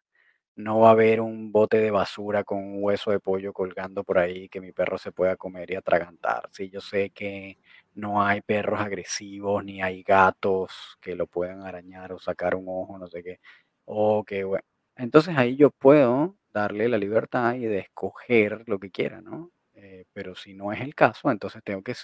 no 0.56 0.80
va 0.82 0.90
a 0.90 0.92
haber 0.94 1.22
un 1.22 1.52
bote 1.52 1.80
de 1.80 1.92
basura 1.92 2.44
con 2.44 2.60
un 2.60 2.84
hueso 2.84 3.12
de 3.12 3.20
pollo 3.20 3.54
colgando 3.54 4.04
por 4.04 4.20
ahí 4.20 4.50
que 4.50 4.62
mi 4.62 4.72
perro 4.74 4.98
se 4.98 5.12
pueda 5.12 5.36
comer 5.38 5.72
y 5.72 5.76
atragantar. 5.76 6.50
Si 6.52 6.70
yo 6.70 6.82
sé 6.82 7.12
que 7.12 7.58
no 7.96 8.24
hay 8.24 8.42
perros 8.42 8.82
agresivos 8.82 9.64
ni 9.66 9.82
hay 9.82 10.04
gatos 10.04 10.98
que 11.02 11.16
lo 11.16 11.28
puedan 11.28 11.62
arañar 11.64 12.14
o 12.14 12.20
sacar 12.20 12.56
un 12.56 12.66
ojo, 12.68 12.98
no 13.00 13.08
sé 13.08 13.24
qué. 13.24 13.40
O 13.86 14.24
que, 14.26 14.44
bueno. 14.44 14.64
Entonces 14.96 15.38
ahí 15.38 15.56
yo 15.56 15.72
puedo 15.72 16.36
darle 16.54 16.90
la 16.90 16.98
libertad 16.98 17.56
y 17.56 17.62
de 17.66 17.80
escoger 17.80 18.64
lo 18.68 18.80
que 18.80 18.92
quiera, 18.92 19.22
¿no? 19.22 19.52
Eh, 19.74 20.06
pero 20.14 20.36
si 20.36 20.54
no 20.54 20.72
es 20.74 20.82
el 20.82 20.94
caso, 20.96 21.32
entonces 21.32 21.64
tengo 21.64 21.82
que 21.84 21.96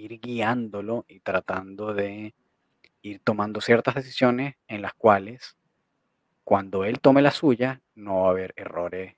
ir 0.00 0.20
guiándolo 0.20 1.04
y 1.08 1.20
tratando 1.20 1.94
de 1.94 2.34
ir 3.02 3.20
tomando 3.24 3.60
ciertas 3.60 3.94
decisiones 3.94 4.56
en 4.66 4.82
las 4.82 4.94
cuales 4.94 5.56
cuando 6.44 6.84
él 6.84 7.00
tome 7.00 7.22
la 7.22 7.30
suya, 7.30 7.82
no 7.94 8.22
va 8.22 8.28
a 8.28 8.30
haber 8.30 8.54
errores 8.56 9.14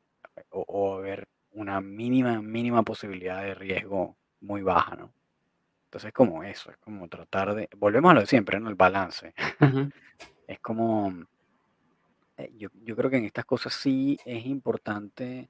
o, 0.50 0.64
o 0.66 0.90
va 0.90 0.96
a 0.96 0.98
haber 0.98 1.28
una 1.52 1.80
mínima, 1.80 2.40
mínima 2.42 2.82
posibilidad 2.82 3.42
de 3.42 3.54
riesgo 3.54 4.16
muy 4.40 4.62
baja, 4.62 4.96
¿no? 4.96 5.12
Entonces, 5.84 6.12
como 6.12 6.44
eso, 6.44 6.70
es 6.70 6.76
como 6.76 7.08
tratar 7.08 7.54
de, 7.54 7.68
volvemos 7.76 8.12
a 8.12 8.14
lo 8.14 8.20
de 8.20 8.26
siempre, 8.26 8.60
¿no? 8.60 8.68
El 8.68 8.76
balance. 8.76 9.34
Ujú, 9.60 9.90
Es 10.46 10.58
como, 10.58 11.14
eh, 12.36 12.52
yo, 12.56 12.68
yo 12.82 12.96
creo 12.96 13.08
que 13.08 13.18
en 13.18 13.24
estas 13.24 13.44
cosas 13.44 13.72
sí 13.72 14.18
es 14.24 14.44
importante 14.46 15.48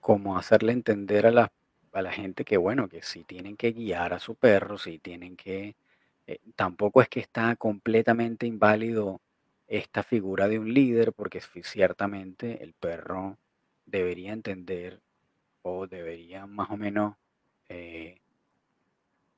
como 0.00 0.36
hacerle 0.36 0.72
entender 0.72 1.26
a 1.26 1.30
la, 1.30 1.52
a 2.00 2.02
la 2.02 2.12
gente 2.12 2.44
que, 2.44 2.56
bueno, 2.56 2.88
que 2.88 3.02
si 3.02 3.24
tienen 3.24 3.56
que 3.56 3.72
guiar 3.72 4.12
a 4.14 4.18
su 4.20 4.34
perro, 4.34 4.78
si 4.78 4.98
tienen 4.98 5.36
que, 5.36 5.76
eh, 6.26 6.38
tampoco 6.56 7.02
es 7.02 7.08
que 7.08 7.20
está 7.20 7.56
completamente 7.56 8.46
inválido 8.46 9.20
esta 9.68 10.02
figura 10.02 10.48
de 10.48 10.58
un 10.58 10.72
líder, 10.74 11.12
porque 11.12 11.40
ciertamente 11.62 12.62
el 12.62 12.74
perro 12.74 13.38
debería 13.86 14.32
entender 14.32 15.00
o 15.62 15.86
debería 15.86 16.46
más 16.46 16.70
o 16.70 16.76
menos 16.76 17.16
eh, 17.68 18.18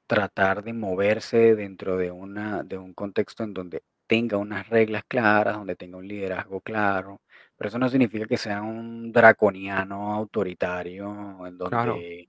tratar 0.06 0.62
de 0.62 0.72
moverse 0.72 1.54
dentro 1.56 1.96
de, 1.96 2.10
una, 2.10 2.62
de 2.62 2.78
un 2.78 2.94
contexto 2.94 3.42
en 3.44 3.54
donde 3.54 3.82
tenga 4.06 4.36
unas 4.36 4.68
reglas 4.68 5.04
claras, 5.08 5.56
donde 5.56 5.76
tenga 5.76 5.98
un 5.98 6.06
liderazgo 6.06 6.60
claro, 6.60 7.20
pero 7.56 7.68
eso 7.68 7.78
no 7.78 7.88
significa 7.88 8.26
que 8.26 8.36
sea 8.36 8.62
un 8.62 9.12
draconiano 9.12 10.12
autoritario 10.14 11.46
en 11.46 11.58
Claro, 11.62 11.94
donde 11.94 12.28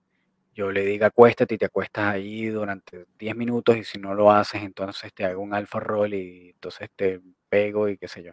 yo 0.58 0.72
le 0.72 0.84
diga 0.84 1.08
acuéstate 1.08 1.54
y 1.54 1.58
te 1.60 1.66
acuestas 1.66 2.06
ahí 2.16 2.48
durante 2.48 3.06
10 3.20 3.36
minutos 3.36 3.78
y 3.78 3.84
si 3.84 4.00
no 4.00 4.16
lo 4.16 4.32
haces 4.32 4.64
entonces 4.64 5.14
te 5.14 5.24
hago 5.24 5.40
un 5.44 5.54
alfa 5.54 5.80
roll 5.80 6.16
y 6.16 6.50
entonces 6.50 6.90
te 6.96 7.22
pego 7.48 7.88
y 7.90 7.98
qué 7.98 8.08
sé 8.08 8.24
yo. 8.24 8.32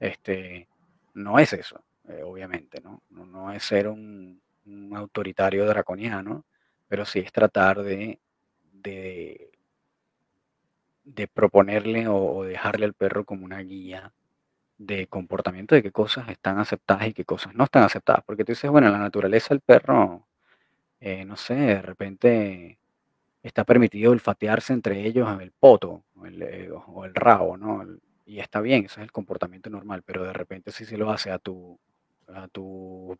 Este, 0.00 0.68
no 1.14 1.38
es 1.40 1.52
eso, 1.52 1.84
eh, 2.08 2.22
obviamente, 2.24 2.80
¿no? 2.80 3.02
No, 3.10 3.52
es 3.52 3.64
ser 3.64 3.88
un, 3.88 4.40
autoritario 4.94 5.66
draconiano, 5.66 6.44
pero 6.88 7.04
sí 7.04 7.20
es 7.20 7.32
tratar 7.32 7.82
de, 7.82 8.20
de, 8.72 9.50
proponerle 11.34 12.06
o, 12.08 12.16
o 12.16 12.44
dejarle 12.44 12.84
al 12.84 12.94
perro 12.94 13.24
como 13.24 13.44
una 13.44 13.60
guía 13.60 14.12
de 14.78 15.06
comportamiento 15.08 15.74
de 15.74 15.82
qué 15.82 15.92
cosas 15.92 16.28
están 16.28 16.58
aceptadas 16.60 17.08
y 17.08 17.14
qué 17.14 17.24
cosas 17.24 17.54
no 17.54 17.64
están 17.64 17.84
aceptadas. 17.84 18.22
Porque 18.26 18.44
tú 18.44 18.52
dices, 18.52 18.70
bueno, 18.70 18.88
en 18.88 18.94
la 18.94 19.00
naturaleza 19.00 19.54
el 19.54 19.60
perro, 19.60 20.27
eh, 21.00 21.24
no 21.24 21.36
sé, 21.36 21.54
de 21.54 21.82
repente 21.82 22.78
está 23.42 23.64
permitido 23.64 24.12
olfatearse 24.12 24.72
entre 24.72 25.06
ellos 25.06 25.28
el 25.40 25.52
poto 25.52 26.04
o 26.16 26.26
el, 26.26 26.42
eh, 26.42 26.70
o 26.72 27.04
el 27.04 27.14
rabo, 27.14 27.56
¿no? 27.56 27.84
Y 28.26 28.40
está 28.40 28.60
bien, 28.60 28.86
ese 28.86 29.00
es 29.00 29.04
el 29.04 29.12
comportamiento 29.12 29.70
normal, 29.70 30.02
pero 30.04 30.24
de 30.24 30.32
repente 30.32 30.72
si 30.72 30.84
se 30.84 30.98
lo 30.98 31.10
hace 31.10 31.30
a 31.30 31.38
tu, 31.38 31.78
a 32.28 32.48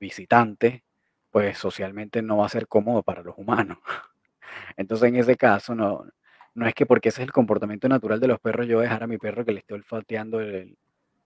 visitante, 0.00 0.84
pues 1.30 1.58
socialmente 1.58 2.22
no 2.22 2.38
va 2.38 2.46
a 2.46 2.50
ser 2.50 2.68
cómodo 2.68 3.02
para 3.02 3.22
los 3.22 3.36
humanos. 3.38 3.78
Entonces 4.76 5.08
en 5.08 5.16
ese 5.16 5.36
caso 5.36 5.74
no, 5.74 6.06
no 6.54 6.66
es 6.66 6.74
que 6.74 6.86
porque 6.86 7.10
ese 7.10 7.22
es 7.22 7.26
el 7.28 7.32
comportamiento 7.32 7.88
natural 7.88 8.20
de 8.20 8.28
los 8.28 8.40
perros, 8.40 8.66
yo 8.66 8.80
dejar 8.80 9.02
a 9.04 9.06
mi 9.06 9.18
perro 9.18 9.44
que 9.44 9.52
le 9.52 9.60
esté 9.60 9.74
olfateando 9.74 10.40
el, 10.40 10.76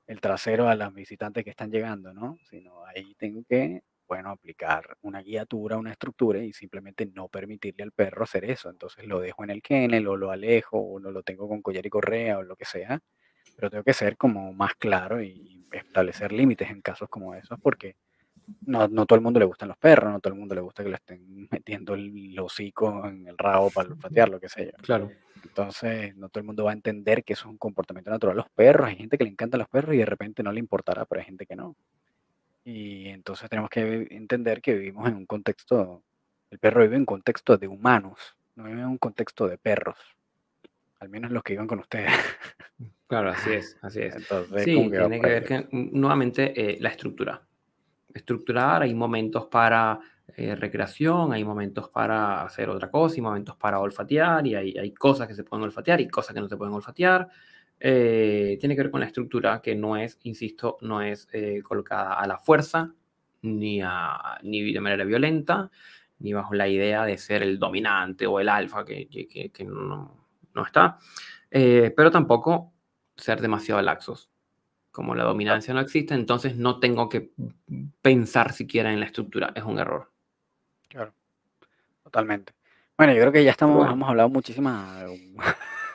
el 0.06 0.20
trasero 0.20 0.68
a 0.68 0.74
las 0.76 0.92
visitantes 0.94 1.44
que 1.44 1.50
están 1.50 1.70
llegando, 1.70 2.12
¿no? 2.14 2.38
Sino 2.50 2.84
ahí 2.86 3.14
tengo 3.18 3.42
que, 3.48 3.82
bueno, 4.06 4.30
aplicar 4.30 4.96
una 5.02 5.22
guiatura, 5.22 5.78
una 5.78 5.92
estructura 5.92 6.40
y 6.40 6.52
simplemente 6.52 7.06
no 7.06 7.28
permitirle 7.28 7.82
al 7.84 7.92
perro 7.92 8.24
hacer 8.24 8.44
eso. 8.44 8.70
Entonces 8.70 9.06
lo 9.06 9.20
dejo 9.20 9.44
en 9.44 9.50
el 9.50 9.62
kennel 9.62 10.06
o 10.08 10.16
lo 10.16 10.30
alejo 10.30 10.78
o 10.78 11.00
no 11.00 11.10
lo 11.10 11.22
tengo 11.22 11.48
con 11.48 11.62
collar 11.62 11.86
y 11.86 11.90
correa 11.90 12.38
o 12.38 12.42
lo 12.42 12.56
que 12.56 12.64
sea, 12.64 13.00
pero 13.56 13.70
tengo 13.70 13.84
que 13.84 13.94
ser 13.94 14.16
como 14.16 14.52
más 14.52 14.74
claro 14.74 15.22
y 15.22 15.66
establecer 15.72 16.32
límites 16.32 16.70
en 16.70 16.82
casos 16.82 17.08
como 17.08 17.34
esos, 17.34 17.58
porque 17.60 17.96
no, 18.66 18.88
no 18.88 19.06
todo 19.06 19.16
el 19.16 19.22
mundo 19.22 19.40
le 19.40 19.46
gustan 19.46 19.68
los 19.68 19.76
perros, 19.76 20.12
no 20.12 20.20
todo 20.20 20.32
el 20.32 20.38
mundo 20.38 20.54
le 20.54 20.60
gusta 20.60 20.82
que 20.82 20.90
le 20.90 20.96
estén 20.96 21.48
metiendo 21.50 21.94
el 21.94 22.38
hocico 22.38 23.06
en 23.06 23.26
el 23.26 23.38
rabo 23.38 23.70
para 23.70 23.88
olfatear, 23.90 24.28
lo 24.28 24.40
que 24.40 24.48
sea. 24.48 24.72
Claro. 24.82 25.10
Entonces, 25.44 26.14
no 26.16 26.28
todo 26.28 26.40
el 26.40 26.46
mundo 26.46 26.64
va 26.64 26.70
a 26.70 26.74
entender 26.74 27.24
que 27.24 27.32
eso 27.32 27.46
es 27.46 27.50
un 27.50 27.58
comportamiento 27.58 28.10
natural. 28.10 28.36
Los 28.36 28.50
perros, 28.50 28.88
hay 28.88 28.96
gente 28.96 29.18
que 29.18 29.24
le 29.24 29.30
encantan 29.30 29.58
los 29.58 29.68
perros 29.68 29.94
y 29.94 29.98
de 29.98 30.06
repente 30.06 30.42
no 30.42 30.52
le 30.52 30.60
importará, 30.60 31.04
pero 31.04 31.20
hay 31.20 31.26
gente 31.26 31.46
que 31.46 31.56
no. 31.56 31.74
Y 32.64 33.09
entonces 33.09 33.48
tenemos 33.51 33.70
que 33.70 34.06
entender 34.10 34.60
que 34.60 34.74
vivimos 34.74 35.09
en 35.09 35.16
un 35.16 35.26
contexto, 35.26 36.02
el 36.51 36.59
perro 36.59 36.82
vive 36.82 36.94
en 36.94 37.02
un 37.02 37.06
contexto 37.06 37.56
de 37.56 37.66
humanos, 37.66 38.36
no 38.55 38.64
vive 38.64 38.80
en 38.80 38.86
un 38.86 38.98
contexto 38.98 39.48
de 39.48 39.59
perros. 39.59 39.97
Al 41.01 41.09
menos 41.09 41.32
los 41.32 41.43
que 41.43 41.55
viven 41.55 41.66
con 41.66 41.80
ustedes. 41.80 42.12
Claro, 43.09 43.28
así 43.28 43.52
es, 43.52 43.76
así 43.82 44.01
es. 44.01 44.14
Entonces, 44.16 44.64
Sí, 44.64 44.74
tiene 44.89 45.20
que 45.20 45.26
ver 45.26 45.44
que, 45.44 45.68
mm, 45.70 45.90
nuevamente, 45.93 46.52
eh, 46.59 46.78
la 46.80 46.89
estructura. 46.89 47.43
Estructurar, 48.14 48.82
hay 48.82 48.94
momentos 48.94 49.48
para 49.48 50.01
eh, 50.34 50.55
recreación, 50.55 51.30
hay 51.32 51.44
momentos 51.44 51.90
para 51.90 52.43
hacer 52.43 52.70
otra 52.70 52.90
cosa, 52.90 53.18
y 53.18 53.20
momentos 53.20 53.55
para 53.56 53.80
olfatear, 53.80 54.47
y 54.47 54.55
hay, 54.55 54.78
hay 54.78 54.94
cosas 54.94 55.28
que 55.28 55.34
se 55.34 55.44
pueden 55.44 55.64
olfatear 55.64 56.01
y 56.01 56.09
cosas 56.09 56.34
que 56.34 56.40
no 56.40 56.48
se 56.48 56.56
pueden 56.56 56.72
olfatear. 56.72 57.28
Eh, 57.84 58.59
tiene 58.60 58.76
que 58.76 58.82
ver 58.82 58.90
con 58.92 59.00
la 59.00 59.06
estructura 59.06 59.60
que 59.60 59.74
no 59.74 59.96
es, 59.96 60.16
insisto, 60.22 60.78
no 60.82 61.02
es 61.02 61.26
eh, 61.32 61.62
colocada 61.64 62.14
a 62.14 62.26
la 62.28 62.38
fuerza, 62.38 62.94
ni, 63.42 63.80
a, 63.82 64.38
ni 64.44 64.72
de 64.72 64.80
manera 64.80 65.02
violenta, 65.04 65.68
ni 66.20 66.32
bajo 66.32 66.54
la 66.54 66.68
idea 66.68 67.04
de 67.04 67.18
ser 67.18 67.42
el 67.42 67.59
dominante 67.59 68.24
o 68.28 68.38
el 68.38 68.48
alfa, 68.48 68.84
que, 68.84 69.09
que- 69.09 69.50
que- 69.50 69.64
no, 69.64 70.28
no 70.54 70.64
está. 70.64 70.98
Eh, 71.50 71.92
pero 71.96 72.12
tampoco 72.12 72.72
ser 73.16 73.40
demasiado 73.40 73.82
laxos. 73.82 74.30
Como 74.92 75.16
la 75.16 75.24
dominancia 75.24 75.74
no 75.74 75.80
existe, 75.80 76.14
entonces 76.14 76.54
no 76.56 76.78
tengo 76.78 77.09
que 77.09 77.32
pensar 78.00 78.52
siquiera 78.52 78.92
en 78.92 79.00
la 79.00 79.06
estructura. 79.06 79.50
Es 79.56 79.64
un 79.64 79.80
error. 79.80 80.12
Claro, 80.88 81.14
totalmente. 82.04 82.52
Bueno, 82.96 83.12
yo 83.14 83.20
creo 83.22 83.32
que 83.32 83.42
ya 83.42 83.50
estamos, 83.50 83.78
bueno. 83.78 83.92
hemos 83.94 84.09
hablado 84.09 84.28
muchísima, 84.28 85.02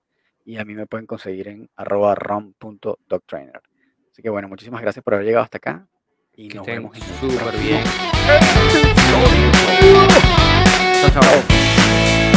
y 0.44 0.58
a 0.58 0.64
mí 0.64 0.74
me 0.74 0.86
pueden 0.86 1.06
conseguir 1.06 1.48
en 1.48 1.70
arroba 1.76 2.14
rom.dogtrainer. 2.14 3.62
Así 4.10 4.22
que 4.22 4.30
bueno, 4.30 4.48
muchísimas 4.48 4.82
gracias 4.82 5.02
por 5.02 5.14
haber 5.14 5.26
llegado 5.26 5.44
hasta 5.44 5.58
acá 5.58 5.88
y 6.36 6.48
Que 6.48 6.58
nos 6.58 6.68
estén 6.68 6.90
súper 7.20 7.58
bien. 7.58 7.82
Chao, 11.00 11.22
chao. 11.22 12.29